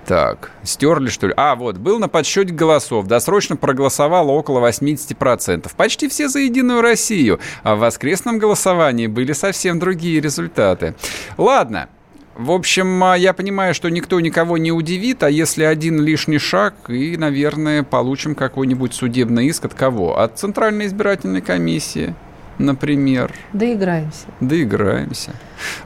Так, 0.06 0.52
стерли, 0.62 1.08
что 1.08 1.26
ли? 1.26 1.34
А, 1.36 1.56
вот, 1.56 1.78
был 1.78 1.98
на 1.98 2.08
подсчете 2.08 2.54
голосов. 2.54 3.08
Досрочно 3.08 3.56
проголосовало 3.56 4.30
около 4.30 4.66
80%. 4.66 5.68
Почти 5.76 6.08
все 6.08 6.28
за 6.28 6.38
«Единую 6.38 6.80
Россию». 6.80 7.40
А 7.64 7.74
в 7.74 7.80
воскресном 7.80 8.38
голосовании 8.38 9.08
были 9.08 9.32
совсем 9.32 9.80
другие 9.80 10.20
результаты. 10.20 10.94
Ладно, 11.36 11.88
в 12.36 12.52
общем, 12.52 13.02
а, 13.02 13.16
я 13.16 13.32
понимаю, 13.32 13.74
что 13.74 13.88
никто 13.88 14.20
никого 14.20 14.58
не 14.58 14.70
удивит, 14.70 15.24
а 15.24 15.30
если 15.30 15.64
один 15.64 16.00
лишний 16.00 16.38
шаг, 16.38 16.74
и, 16.88 17.16
наверное, 17.16 17.82
получим 17.82 18.36
какой-нибудь 18.36 18.94
судебный 18.94 19.46
иск 19.46 19.64
от 19.64 19.74
кого? 19.74 20.20
От 20.20 20.38
Центральной 20.38 20.86
избирательной 20.86 21.40
комиссии 21.40 22.14
например. 22.58 23.32
Доиграемся. 23.52 24.26
Доиграемся. 24.40 25.32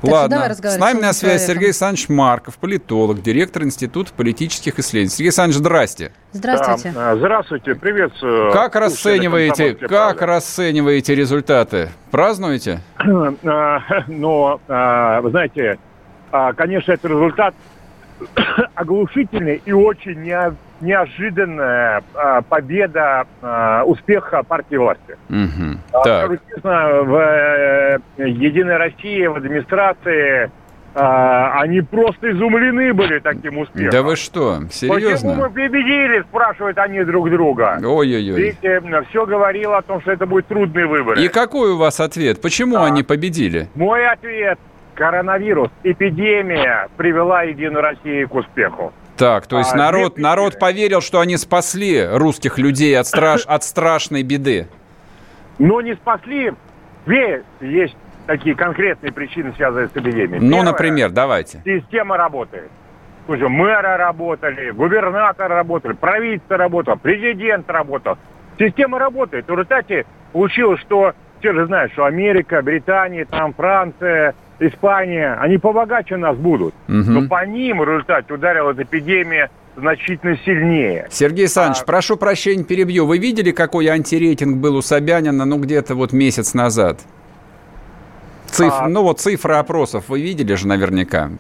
Так 0.01 0.11
Ладно, 0.11 0.55
с 0.55 0.79
нами 0.79 1.01
на 1.01 1.13
связи 1.13 1.47
Сергей 1.47 1.67
Александрович 1.67 2.09
Марков, 2.09 2.57
политолог, 2.59 3.23
директор 3.23 3.63
Института 3.63 4.13
политических 4.17 4.79
исследований. 4.79 5.11
Сергей 5.11 5.29
Александрович, 5.29 5.59
здрасте. 5.59 6.13
Здравствуйте. 6.33 6.93
Да, 6.93 7.17
здравствуйте, 7.17 7.75
приветствую. 7.75 8.53
Как 8.53 8.77
расцениваете, 8.77 9.75
как 9.75 10.23
расцениваете 10.23 11.15
результаты? 11.15 11.91
Празднуете? 12.11 12.81
А, 12.99 13.05
Но, 13.43 13.81
ну, 14.09 14.61
а, 14.69 15.21
вы 15.21 15.31
знаете, 15.31 15.79
конечно, 16.57 16.93
это 16.93 17.09
результат 17.09 17.55
оглушительный 18.75 19.63
и 19.65 19.73
очень 19.73 20.25
неожиданная 20.81 22.03
э, 22.15 22.43
победа 22.49 23.27
э, 23.41 23.83
успеха 23.87 24.43
партии 24.43 24.77
власти. 24.77 25.17
Угу. 25.29 26.03
Так. 26.05 26.33
Честно, 26.49 27.03
в 27.03 27.15
э, 27.17 27.99
Единой 28.19 28.77
России, 28.77 29.27
в 29.27 29.37
администрации 29.37 30.51
они 30.93 31.83
просто 31.83 32.33
изумлены 32.33 32.93
были 32.93 33.21
таким 33.21 33.59
успехом. 33.59 33.91
Да 33.91 34.03
вы 34.03 34.17
что, 34.17 34.59
серьезно? 34.73 35.35
Почему 35.35 35.35
мы 35.35 35.51
победили, 35.51 36.21
спрашивают 36.23 36.79
они 36.79 37.05
друг 37.05 37.31
друга. 37.31 37.79
Ой-ой-ой. 37.81 38.37
Видите, 38.37 38.83
все 39.09 39.25
говорило 39.25 39.79
о 39.79 39.83
том, 39.83 40.01
что 40.01 40.11
это 40.11 40.27
будет 40.27 40.49
трудный 40.49 40.87
выбор. 40.87 41.17
И 41.17 41.29
какой 41.29 41.71
у 41.75 41.77
вас 41.77 42.01
ответ? 42.01 42.43
Почему 42.43 42.75
а, 42.79 42.87
они 42.87 43.05
победили? 43.05 43.69
Мой 43.77 44.05
ответ 44.05 44.59
коронавирус, 45.01 45.71
эпидемия 45.85 46.89
привела 46.97 47.43
Единую 47.45 47.83
Россию 47.83 48.29
к 48.29 48.35
успеху. 48.35 48.93
Так, 49.21 49.47
то 49.47 49.59
есть 49.59 49.75
а, 49.75 49.77
народ, 49.77 50.17
народ 50.17 50.59
поверил, 50.59 51.03
что 51.03 51.21
они 51.21 51.37
спасли 51.37 52.03
русских 52.03 52.59
людей 52.59 52.99
от, 52.99 53.07
страш, 53.07 53.45
от 53.47 53.63
страшной 53.63 54.23
беды. 54.23 54.67
Но 55.59 55.83
не 55.83 55.93
спасли. 55.95 56.55
Ведь 57.05 57.43
есть 57.61 57.95
такие 58.27 58.55
конкретные 58.55 59.13
причины, 59.13 59.53
связанные 59.57 59.89
с 59.89 59.91
эпидемией. 59.93 60.41
Ну, 60.41 60.49
Первое, 60.49 60.63
например, 60.63 61.11
давайте. 61.11 61.61
Система 61.67 62.17
работает. 62.17 62.71
Слушай, 63.27 63.51
мэры 63.51 63.99
работали, 63.99 64.71
губернатор 64.71 65.51
работали, 65.51 65.93
правительство 65.93 66.57
работало, 66.57 66.97
президент 66.97 67.69
работал. 67.69 68.17
Система 68.59 68.99
работает. 68.99 69.47
В 69.47 69.51
результате 69.51 70.07
получилось, 70.33 70.81
что 70.81 71.13
все 71.41 71.53
же 71.53 71.67
знают, 71.67 71.93
что 71.93 72.07
Америка, 72.07 72.63
Британия, 72.63 73.27
там 73.27 73.53
Франция, 73.53 74.35
Испания, 74.61 75.37
они 75.41 75.59
побогаче 75.59 76.17
нас 76.17 76.37
будут. 76.37 76.75
Мгм. 76.87 77.15
Но 77.15 77.29
по 77.29 77.45
ним 77.47 77.79
в 77.79 77.85
результате 77.85 78.35
ударила 78.35 78.73
эта 78.73 78.83
эпидемия 78.83 79.51
значительно 79.77 80.37
сильнее. 80.45 81.07
Сергей 81.11 81.43
Александрович, 81.47 81.85
прошу 81.85 82.17
прощения, 82.17 82.65
перебью. 82.65 83.07
Вы 83.07 83.19
видели, 83.19 83.51
какой 83.51 83.87
антирейтинг 83.89 84.59
был 84.59 84.77
у 84.77 84.83
Собянина, 84.83 85.45
ну, 85.45 85.59
где-то 85.59 85.95
вот 85.95 86.13
месяц 86.13 86.55
назад? 86.55 87.01
Циф... 88.47 88.73
А. 88.73 88.89
Ну, 88.89 89.03
вот 89.03 89.21
цифры 89.21 89.55
опросов 89.55 90.09
вы 90.09 90.21
видели 90.21 90.55
же 90.55 90.67
наверняка. 90.67 91.31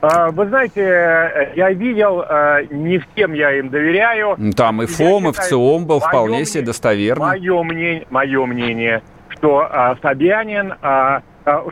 А, 0.00 0.30
Вы 0.30 0.46
знаете, 0.46 1.52
я 1.56 1.72
видел, 1.72 2.22
э, 2.22 2.66
не 2.70 2.98
всем 2.98 3.32
я 3.32 3.58
им 3.58 3.68
доверяю. 3.68 4.34
Ну, 4.38 4.52
Там 4.52 4.82
и 4.82 4.86
ФОМ, 4.86 5.30
и 5.30 5.32
ВЦИОМ 5.32 5.86
был 5.86 5.98
вполне 5.98 6.44
себе 6.44 6.66
достоверно. 6.66 7.26
Мое 7.26 7.62
мнение, 7.64 8.06
мое 8.10 8.46
мнение, 8.46 9.02
что 9.30 9.66
а, 9.68 9.96
Собянин, 10.00 10.74
а, 10.82 11.16
а, 11.16 11.22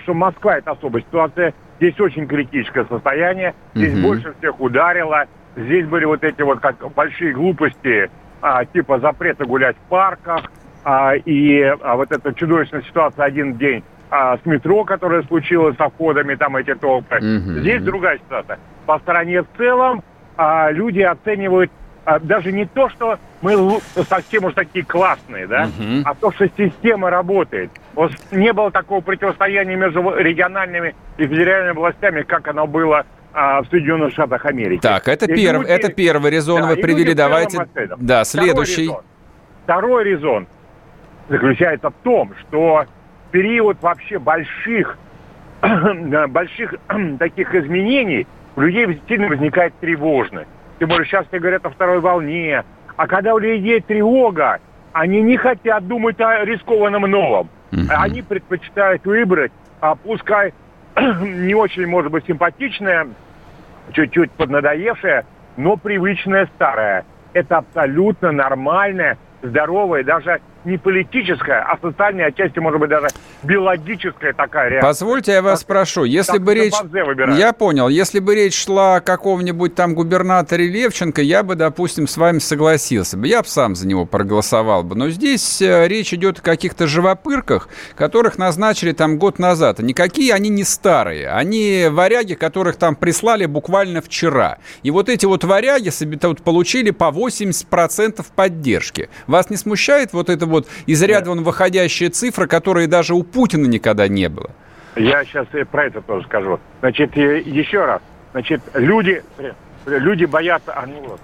что 0.02 0.14
Москва 0.14 0.58
это 0.58 0.72
особая 0.72 1.02
ситуация. 1.02 1.54
Здесь 1.78 1.98
очень 2.00 2.26
критическое 2.26 2.84
состояние. 2.86 3.54
Здесь 3.74 3.92
Мгм. 3.94 4.02
больше 4.02 4.34
всех 4.38 4.60
ударило. 4.60 5.24
Здесь 5.56 5.86
были 5.86 6.04
вот 6.04 6.22
эти 6.24 6.42
вот 6.42 6.60
как 6.60 6.76
большие 6.94 7.32
глупости, 7.32 8.10
а, 8.42 8.64
типа 8.64 8.98
запрета 9.00 9.44
гулять 9.44 9.76
в 9.76 9.88
парках, 9.88 10.44
а, 10.84 11.14
и 11.16 11.60
а, 11.62 11.96
вот 11.96 12.12
эта 12.12 12.32
чудовищная 12.34 12.82
ситуация 12.82 13.24
один 13.24 13.56
день 13.56 13.82
а, 14.10 14.36
с 14.38 14.46
метро, 14.46 14.84
которая 14.84 15.22
случилась 15.22 15.76
со 15.76 15.88
входами, 15.88 16.34
там 16.34 16.56
эти 16.56 16.74
толпы. 16.74 17.16
Мгм. 17.16 17.60
Здесь 17.60 17.82
другая 17.82 18.18
ситуация. 18.18 18.58
По 18.86 18.98
стране 19.00 19.42
в 19.42 19.46
целом 19.56 20.02
а, 20.36 20.70
люди 20.70 21.00
оценивают 21.00 21.70
даже 22.22 22.52
не 22.52 22.64
то, 22.66 22.88
что 22.88 23.18
мы 23.42 23.80
совсем 24.08 24.44
уж 24.44 24.54
такие 24.54 24.84
классные, 24.84 25.46
да, 25.46 25.66
Мгм. 25.78 26.02
а 26.04 26.14
то, 26.14 26.30
что 26.32 26.48
система 26.56 27.10
работает. 27.10 27.70
Вот 27.94 28.12
не 28.30 28.52
было 28.52 28.70
такого 28.70 29.00
противостояния 29.00 29.74
между 29.76 30.00
региональными 30.16 30.94
и 31.18 31.26
федеральными 31.26 31.74
властями, 31.74 32.22
как 32.22 32.46
оно 32.48 32.66
было 32.66 33.04
а, 33.38 33.60
в 33.62 33.66
Соединенных 33.68 34.12
Штатах 34.12 34.46
Америки. 34.46 34.80
Так, 34.80 35.08
это, 35.08 35.26
перв... 35.26 35.60
люди- 35.62 35.70
это 35.70 35.92
первый 35.92 36.30
резон 36.30 36.62
Да, 36.62 36.68
вы 36.68 36.76
привели. 36.76 37.12
Давайте. 37.12 37.58
Да, 37.98 38.22
Второй 38.22 38.24
следующий. 38.24 38.82
резон. 38.82 39.02
Второй 39.64 40.04
резон 40.04 40.46
заключается 41.28 41.90
в 41.90 41.94
том, 42.02 42.32
что 42.40 42.84
в 43.28 43.30
период 43.32 43.76
вообще 43.82 44.18
больших, 44.18 44.96
больших 46.28 46.74
таких 47.18 47.54
изменений 47.54 48.26
у 48.54 48.60
людей 48.62 49.00
сильно 49.08 49.28
возникает 49.28 49.74
тревожность. 49.80 50.48
Тем 50.78 50.88
более 50.88 51.06
сейчас 51.06 51.26
все 51.28 51.38
говорят 51.38 51.64
о 51.64 51.70
второй 51.70 52.00
волне. 52.00 52.64
А 52.96 53.06
когда 53.06 53.34
у 53.34 53.38
людей 53.38 53.80
тревога, 53.80 54.60
они 54.92 55.22
не 55.22 55.36
хотят 55.36 55.86
думать 55.86 56.20
о 56.20 56.44
рискованном 56.44 57.02
новом. 57.02 57.48
Мгм. 57.70 57.88
Они 57.90 58.22
предпочитают 58.22 59.04
выбрать, 59.04 59.52
а 59.80 59.94
пускай 59.94 60.54
не 60.96 61.54
очень, 61.54 61.86
может 61.86 62.10
быть, 62.10 62.24
симпатичное, 62.26 63.08
чуть-чуть 63.92 64.30
поднадоевшее, 64.32 65.26
но 65.56 65.76
привычное 65.76 66.48
старое. 66.54 67.04
Это 67.32 67.58
абсолютно 67.58 68.32
нормальное, 68.32 69.18
здоровое, 69.42 70.04
даже 70.04 70.40
не 70.66 70.78
политическая, 70.78 71.60
а 71.60 71.78
социальная, 71.80 72.26
отчасти, 72.26 72.58
может 72.58 72.80
быть, 72.80 72.90
даже 72.90 73.06
биологическая 73.44 74.32
такая 74.32 74.68
реакция. 74.70 74.88
Позвольте, 74.88 75.32
я 75.32 75.42
вас 75.42 75.60
спрошу, 75.60 76.04
если 76.04 76.32
так 76.32 76.42
бы 76.42 76.54
речь... 76.54 76.74
Я 77.38 77.52
понял, 77.52 77.88
если 77.88 78.18
бы 78.18 78.34
речь 78.34 78.64
шла 78.64 78.96
о 78.96 79.00
каком-нибудь 79.00 79.76
там 79.76 79.94
губернаторе 79.94 80.66
Левченко, 80.66 81.22
я 81.22 81.44
бы, 81.44 81.54
допустим, 81.54 82.08
с 82.08 82.16
вами 82.16 82.38
согласился 82.38 83.16
бы. 83.16 83.28
Я 83.28 83.42
бы 83.42 83.48
сам 83.48 83.76
за 83.76 83.86
него 83.86 84.06
проголосовал 84.06 84.82
бы. 84.82 84.96
Но 84.96 85.08
здесь 85.08 85.62
э, 85.62 85.86
речь 85.86 86.12
идет 86.12 86.40
о 86.40 86.42
каких-то 86.42 86.88
живопырках, 86.88 87.68
которых 87.94 88.36
назначили 88.36 88.90
там 88.90 89.18
год 89.18 89.38
назад. 89.38 89.78
И 89.78 89.84
никакие 89.84 90.34
они 90.34 90.48
не 90.48 90.64
старые. 90.64 91.28
Они 91.28 91.86
варяги, 91.88 92.34
которых 92.34 92.76
там 92.76 92.96
прислали 92.96 93.46
буквально 93.46 94.02
вчера. 94.02 94.58
И 94.82 94.90
вот 94.90 95.08
эти 95.08 95.26
вот 95.26 95.44
варяги 95.44 95.90
себе 95.90 96.18
получили 96.18 96.90
по 96.90 97.10
80% 97.10 98.24
поддержки. 98.34 99.08
Вас 99.28 99.48
не 99.50 99.56
смущает 99.56 100.12
вот 100.12 100.28
это 100.28 100.46
вот 100.46 100.55
из 100.86 101.02
ряда 101.02 101.30
вон 101.30 101.42
выходящая 101.42 102.08
цифра, 102.10 102.46
которой 102.46 102.86
даже 102.86 103.14
у 103.14 103.22
Путина 103.22 103.66
никогда 103.66 104.08
не 104.08 104.28
было? 104.28 104.50
Я 104.96 105.24
сейчас 105.24 105.46
и 105.52 105.64
про 105.64 105.84
это 105.86 106.00
тоже 106.00 106.24
скажу. 106.26 106.58
Значит, 106.80 107.14
еще 107.16 107.84
раз. 107.84 108.00
Значит, 108.32 108.62
люди, 108.74 109.22
люди 109.86 110.24
боятся, 110.24 110.74
вот, 111.06 111.20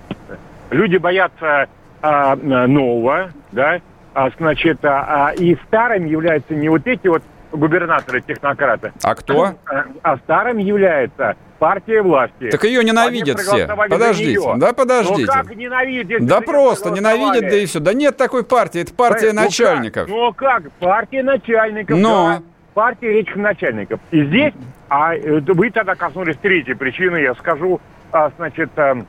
люди 0.70 0.96
боятся 0.96 1.68
а, 2.00 2.36
нового, 2.36 3.30
да, 3.52 3.80
а, 4.14 4.30
значит, 4.38 4.84
а, 4.84 5.28
а, 5.28 5.32
и 5.32 5.56
старым 5.66 6.06
являются 6.06 6.54
не 6.54 6.68
вот 6.68 6.86
эти 6.86 7.06
вот 7.06 7.22
губернаторы-технократы, 7.52 8.92
А 9.02 9.14
кто? 9.14 9.54
а, 9.66 9.84
а 10.02 10.16
старым 10.18 10.58
является 10.58 11.36
партия 11.62 12.02
власти. 12.02 12.50
Так 12.50 12.64
ее 12.64 12.82
ненавидят 12.82 13.38
все. 13.38 13.68
Подождите, 13.68 14.40
да 14.56 14.72
подождите. 14.72 15.26
Ну 15.26 15.32
как 15.32 15.54
ненавидят? 15.54 16.26
Да 16.26 16.40
просто 16.40 16.90
ненавидят, 16.90 17.48
да 17.48 17.56
и 17.56 17.66
все. 17.66 17.78
Да 17.78 17.92
нет 17.92 18.16
такой 18.16 18.44
партии, 18.44 18.80
это 18.80 18.92
партия 18.92 19.28
Ну 19.28 19.42
как? 19.42 19.44
начальников. 19.44 20.08
Ну 20.08 20.32
как? 20.32 20.72
Партия 20.80 21.22
начальников. 21.22 21.96
Но. 21.96 22.26
да. 22.26 22.42
Партия 22.74 23.20
этих 23.20 23.36
начальников. 23.36 24.00
И 24.10 24.24
здесь, 24.24 24.54
а 24.88 25.14
э, 25.14 25.40
вы 25.40 25.70
тогда 25.70 25.94
коснулись 25.94 26.36
третьей 26.38 26.74
причины, 26.74 27.18
я 27.18 27.34
скажу, 27.34 27.80
а, 28.10 28.32
значит, 28.38 28.70
эм, 28.76 29.06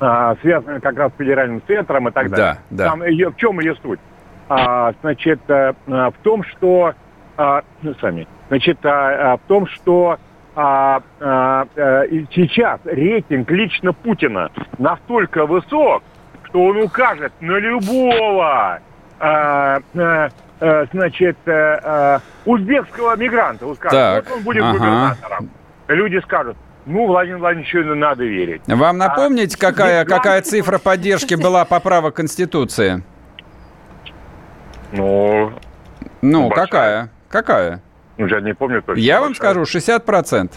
а, 0.00 0.36
связанной 0.40 0.80
как 0.80 0.96
раз 0.96 1.12
с 1.12 1.18
федеральным 1.18 1.60
центром 1.66 2.08
и 2.08 2.12
так 2.12 2.30
далее. 2.30 2.58
Да, 2.70 2.84
да. 2.84 2.90
Там 2.90 3.04
ее- 3.04 3.30
в 3.30 3.36
чем 3.36 3.58
ее 3.60 3.74
суть? 3.82 3.98
А, 4.48 4.92
значит, 5.02 5.40
э, 5.48 5.74
а, 5.88 6.10
в 6.12 6.14
том, 6.22 6.44
что 6.44 6.94
а, 7.36 7.62
ну, 7.82 7.94
сами, 8.00 8.28
значит, 8.48 8.78
а, 8.86 9.32
а, 9.32 9.36
в 9.36 9.40
том, 9.48 9.66
что 9.66 10.18
а, 10.56 11.02
а, 11.20 11.66
э, 11.74 12.06
сейчас 12.32 12.80
рейтинг 12.84 13.50
лично 13.50 13.92
Путина 13.92 14.50
настолько 14.78 15.46
высок, 15.46 16.02
что 16.44 16.64
он 16.64 16.76
укажет 16.78 17.32
на 17.40 17.58
любого, 17.58 18.80
а, 19.18 19.80
а, 19.94 20.28
а, 20.60 20.86
значит, 20.92 21.36
а, 21.46 21.80
а, 21.82 22.20
узбекского 22.44 23.16
мигранта. 23.16 23.66
Он 23.66 23.74
скажет, 23.74 23.98
Так, 23.98 24.24
вот 24.28 24.36
он 24.38 24.42
будет 24.44 24.62
ага. 24.62 24.72
губернатором. 24.78 25.50
Люди 25.88 26.20
скажут, 26.22 26.56
ну, 26.86 27.06
Владимир 27.06 27.38
Владимировичу 27.38 27.82
надо 27.94 28.24
верить. 28.24 28.62
Вам 28.66 28.98
напомнить, 28.98 29.56
А, 29.56 29.58
какая, 29.58 30.04
здесь 30.04 30.16
какая 30.16 30.42
цифра 30.42 30.78
поддержки 30.78 31.34
была 31.34 31.64
поправок 31.64 32.14
Конституции? 32.14 33.02
Ну, 34.92 35.52
Ну, 36.22 36.48
Большая. 36.48 36.64
какая? 36.66 37.08
Какая? 37.28 37.80
Я 38.18 38.40
не 38.40 38.54
помню 38.54 38.82
точно. 38.82 39.00
Я 39.00 39.20
вам 39.20 39.34
скажу, 39.34 39.62
60%. 39.62 40.50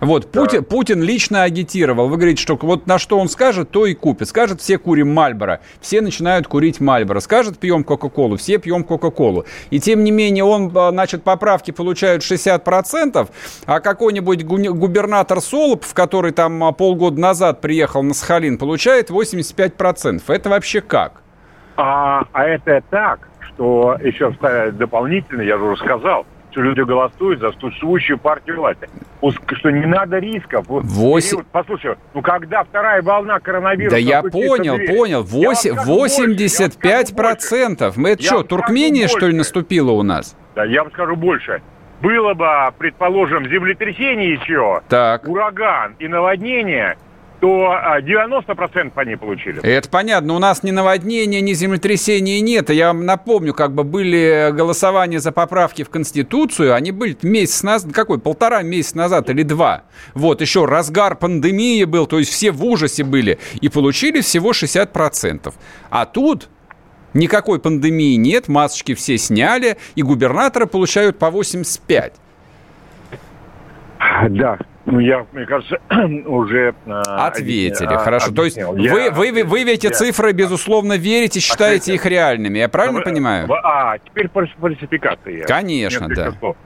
Вот, 0.00 0.30
Путин, 0.30 0.62
Путин 0.62 1.02
лично 1.02 1.42
агитировал. 1.42 2.08
Вы 2.08 2.16
говорите, 2.16 2.42
что 2.42 2.58
вот 2.60 2.86
на 2.86 2.98
что 2.98 3.18
он 3.18 3.30
скажет, 3.30 3.70
то 3.70 3.86
и 3.86 3.94
купит. 3.94 4.28
Скажет, 4.28 4.60
все 4.60 4.76
курим 4.76 5.12
Мальборо. 5.12 5.60
Все 5.80 6.02
начинают 6.02 6.46
курить 6.46 6.80
Мальборо. 6.80 7.20
Скажет, 7.20 7.58
пьем 7.58 7.82
Кока-Колу. 7.82 8.36
Все 8.36 8.58
пьем 8.58 8.84
Кока-Колу. 8.84 9.46
И 9.70 9.80
тем 9.80 10.04
не 10.04 10.10
менее, 10.10 10.44
он, 10.44 10.70
а, 10.76 10.90
значит, 10.90 11.22
поправки 11.22 11.70
получают 11.70 12.22
60%, 12.22 13.30
а 13.64 13.80
какой-нибудь 13.80 14.44
гу- 14.44 14.74
губернатор 14.74 15.40
Солопов, 15.40 15.94
который 15.94 16.32
там 16.32 16.62
а, 16.62 16.72
полгода 16.72 17.18
назад 17.18 17.62
приехал 17.62 18.02
на 18.02 18.12
Сахалин, 18.12 18.58
получает 18.58 19.10
85%. 19.10 20.22
Это 20.28 20.50
вообще 20.50 20.82
как? 20.82 21.22
А, 21.76 22.26
а 22.32 22.44
это 22.44 22.82
так, 22.90 23.28
что 23.40 23.96
еще 24.02 24.34
дополнительно, 24.72 25.40
я 25.40 25.56
же 25.56 25.64
уже 25.64 25.82
сказал, 25.82 26.26
что 26.50 26.60
люди 26.62 26.80
голосуют 26.80 27.40
за 27.40 27.52
существующую 27.52 28.18
партию 28.18 28.56
власти. 28.56 28.88
Что 29.56 29.70
не 29.70 29.86
надо 29.86 30.18
рисков. 30.18 30.66
Вот 30.68 30.84
в 30.84 30.88
Восемь- 30.88 31.30
период- 31.38 31.46
Послушай, 31.52 31.96
ну 32.14 32.22
когда 32.22 32.64
вторая 32.64 33.02
волна 33.02 33.40
коронавируса... 33.40 33.96
Да 33.96 33.98
я 33.98 34.22
понял, 34.22 34.76
понял. 34.86 35.06
я 35.06 35.16
вам 35.18 35.26
Восемь- 35.26 35.72
скажу 35.74 35.90
больше, 35.90 36.14
я 36.22 36.24
вам 36.26 36.32
85 36.36 37.08
скажу 37.08 37.16
процентов. 37.16 37.96
Мы 37.96 38.10
это 38.10 38.22
Я 38.22 38.28
что, 38.28 38.42
Туркмения, 38.42 39.08
что 39.08 39.18
ли, 39.20 39.24
больше. 39.26 39.36
наступила 39.38 39.90
у 39.92 40.02
нас? 40.02 40.36
Да, 40.54 40.64
я 40.64 40.82
вам 40.82 40.92
скажу 40.92 41.16
больше. 41.16 41.60
Было 42.02 42.34
бы, 42.34 42.46
предположим, 42.78 43.48
землетрясение 43.48 44.34
еще, 44.34 44.82
Так. 44.88 45.26
ураган 45.26 45.94
и 45.98 46.08
наводнение, 46.08 46.96
то 47.40 47.70
а, 47.70 48.00
90% 48.00 48.92
они 48.94 49.16
получили. 49.16 49.62
Это 49.62 49.88
понятно. 49.88 50.34
У 50.34 50.38
нас 50.38 50.62
ни 50.62 50.70
наводнения, 50.70 51.40
ни 51.40 51.52
землетрясения 51.52 52.40
нет. 52.40 52.70
Я 52.70 52.88
вам 52.88 53.04
напомню, 53.04 53.54
как 53.54 53.72
бы 53.72 53.84
были 53.84 54.50
голосования 54.52 55.20
за 55.20 55.32
поправки 55.32 55.82
в 55.82 55.90
Конституцию. 55.90 56.74
Они 56.74 56.92
были 56.92 57.16
месяц 57.22 57.62
назад, 57.62 57.92
какой, 57.92 58.18
полтора 58.18 58.62
месяца 58.62 58.96
назад 58.96 59.30
или 59.30 59.42
два. 59.42 59.82
Вот, 60.14 60.40
еще 60.40 60.64
разгар 60.64 61.16
пандемии 61.16 61.84
был, 61.84 62.06
то 62.06 62.18
есть 62.18 62.30
все 62.30 62.50
в 62.50 62.64
ужасе 62.64 63.04
были. 63.04 63.38
И 63.60 63.68
получили 63.68 64.20
всего 64.20 64.52
60%. 64.52 65.52
А 65.90 66.06
тут 66.06 66.48
Никакой 67.14 67.58
пандемии 67.58 68.16
нет, 68.16 68.46
масочки 68.46 68.94
все 68.94 69.16
сняли, 69.16 69.78
и 69.94 70.02
губернаторы 70.02 70.66
получают 70.66 71.18
по 71.18 71.30
85. 71.30 72.12
Да, 74.28 74.58
ну, 74.86 75.00
я, 75.00 75.26
мне 75.32 75.44
кажется, 75.46 75.78
уже... 76.26 76.74
Э, 76.86 77.02
Ответили, 77.06 77.92
а, 77.92 77.98
хорошо. 77.98 78.28
Объяснил. 78.28 78.68
То 78.68 78.78
есть 78.78 78.86
я, 78.86 79.10
вы, 79.10 79.32
вы, 79.32 79.44
вы 79.44 79.64
в 79.64 79.68
эти 79.68 79.86
я, 79.86 79.92
цифры, 79.92 80.32
безусловно, 80.32 80.96
верите, 80.96 81.40
считаете 81.40 81.94
их 81.94 82.06
реальными, 82.06 82.58
я 82.58 82.68
правильно 82.68 82.98
вы, 82.98 83.04
понимаю? 83.04 83.48
А, 83.64 83.98
теперь 83.98 84.30
фальсификация. 84.30 85.44
Конечно, 85.44 86.08
да. 86.08 86.30
Слов. 86.38 86.56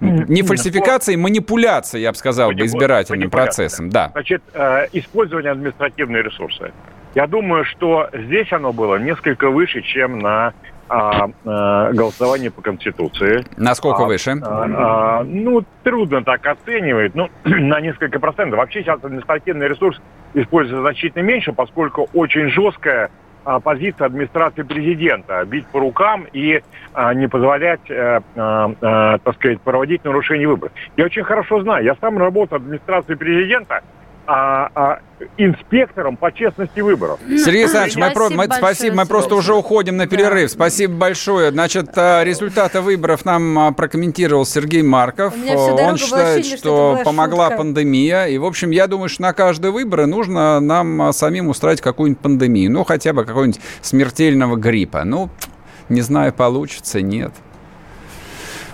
Не 0.00 0.42
фальсификация, 0.46 1.16
манипуляция, 1.16 2.00
я 2.00 2.10
бы 2.10 2.18
сказал, 2.18 2.50
бы, 2.50 2.64
избирательным 2.64 3.30
процессом. 3.30 3.90
Да. 3.90 4.10
Значит, 4.12 4.42
э, 4.52 4.86
использование 4.92 5.52
административной 5.52 6.22
ресурсы. 6.22 6.72
Я 7.14 7.28
думаю, 7.28 7.64
что 7.64 8.10
здесь 8.12 8.52
оно 8.52 8.72
было 8.72 8.96
несколько 8.96 9.50
выше, 9.50 9.82
чем 9.82 10.18
на 10.18 10.52
а, 10.88 11.28
а, 11.44 11.92
голосовании 11.92 12.48
по 12.48 12.62
Конституции. 12.62 13.44
Насколько 13.56 14.04
а, 14.04 14.06
выше? 14.06 14.36
А, 14.42 15.20
а, 15.20 15.24
ну, 15.24 15.64
трудно 15.82 16.22
так 16.22 16.46
оценивать. 16.46 17.14
Ну, 17.14 17.28
на 17.44 17.80
несколько 17.80 18.18
процентов. 18.18 18.58
Вообще 18.58 18.82
сейчас 18.82 19.02
административный 19.02 19.68
ресурс 19.68 20.00
используется 20.34 20.82
значительно 20.82 21.22
меньше, 21.22 21.52
поскольку 21.52 22.08
очень 22.12 22.48
жесткая 22.48 23.10
а, 23.44 23.60
позиция 23.60 24.06
администрации 24.06 24.62
президента 24.62 25.44
бить 25.44 25.66
по 25.68 25.78
рукам 25.78 26.26
и 26.32 26.62
а, 26.92 27.14
не 27.14 27.28
позволять, 27.28 27.88
а, 27.90 28.22
а, 28.34 29.18
так 29.18 29.36
сказать, 29.36 29.60
проводить 29.60 30.04
нарушение 30.04 30.48
выборов. 30.48 30.72
Я 30.96 31.04
очень 31.04 31.22
хорошо 31.22 31.62
знаю, 31.62 31.84
я 31.84 31.94
сам 32.00 32.18
работал 32.18 32.58
в 32.58 32.62
администрации 32.62 33.14
президента, 33.14 33.82
а, 34.26 34.70
а, 34.74 34.98
инспектором 35.38 36.16
по 36.16 36.32
честности 36.32 36.80
выборов. 36.80 37.18
Сергей 37.26 37.64
Александрович, 37.64 37.96
мы, 37.96 38.10
про, 38.10 38.30
мы, 38.30 38.44
спасибо, 38.44 38.96
мы 38.96 39.06
просто 39.06 39.34
уже 39.34 39.54
уходим 39.54 39.96
на 39.96 40.06
перерыв. 40.06 40.50
Да. 40.50 40.54
Спасибо 40.54 40.94
большое. 40.94 41.50
Значит, 41.50 41.90
а, 41.96 42.22
результаты 42.24 42.80
выборов 42.80 43.24
нам 43.24 43.58
а, 43.58 43.72
прокомментировал 43.72 44.44
Сергей 44.44 44.82
Марков. 44.82 45.34
Он 45.34 45.96
считает, 45.96 46.38
ощущение, 46.40 46.58
что, 46.58 46.96
что 46.96 47.04
помогла 47.04 47.46
шутка. 47.46 47.58
пандемия. 47.58 48.26
И, 48.26 48.38
в 48.38 48.44
общем, 48.44 48.70
я 48.70 48.86
думаю, 48.86 49.08
что 49.08 49.22
на 49.22 49.32
каждые 49.32 49.72
выборы 49.72 50.06
нужно 50.06 50.60
нам 50.60 51.02
а, 51.02 51.12
самим 51.12 51.48
устроить 51.48 51.80
какую-нибудь 51.80 52.22
пандемию. 52.22 52.70
Ну, 52.70 52.84
хотя 52.84 53.12
бы 53.12 53.24
какого-нибудь 53.24 53.60
смертельного 53.82 54.56
гриппа. 54.56 55.04
Ну, 55.04 55.30
не 55.88 56.00
знаю, 56.00 56.32
получится, 56.32 57.00
нет. 57.00 57.32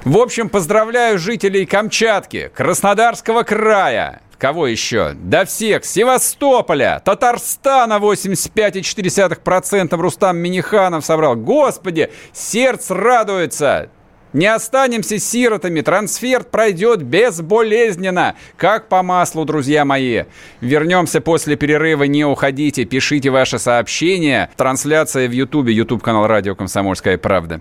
В 0.04 0.18
общем, 0.18 0.48
поздравляю 0.48 1.18
жителей 1.18 1.64
Камчатки, 1.64 2.50
Краснодарского 2.56 3.44
края, 3.44 4.20
Кого 4.42 4.66
еще? 4.66 5.14
Да 5.14 5.44
всех. 5.44 5.84
Севастополя, 5.84 7.00
Татарстана 7.04 8.00
85,4%. 8.00 9.96
Рустам 9.96 10.38
Миниханов 10.38 11.04
собрал. 11.04 11.36
Господи, 11.36 12.10
сердце 12.32 12.92
радуется. 12.92 13.88
Не 14.32 14.48
останемся 14.48 15.20
сиротами, 15.20 15.80
трансфер 15.80 16.42
пройдет 16.42 17.04
безболезненно, 17.04 18.34
как 18.56 18.88
по 18.88 19.04
маслу, 19.04 19.44
друзья 19.44 19.84
мои. 19.84 20.24
Вернемся 20.60 21.20
после 21.20 21.54
перерыва, 21.54 22.02
не 22.02 22.24
уходите, 22.24 22.84
пишите 22.84 23.30
ваши 23.30 23.60
сообщения. 23.60 24.50
Трансляция 24.56 25.28
в 25.28 25.30
Ютубе, 25.30 25.72
Ютуб 25.72 26.02
канал 26.02 26.26
Радио 26.26 26.56
Комсомольская 26.56 27.16
правда. 27.16 27.60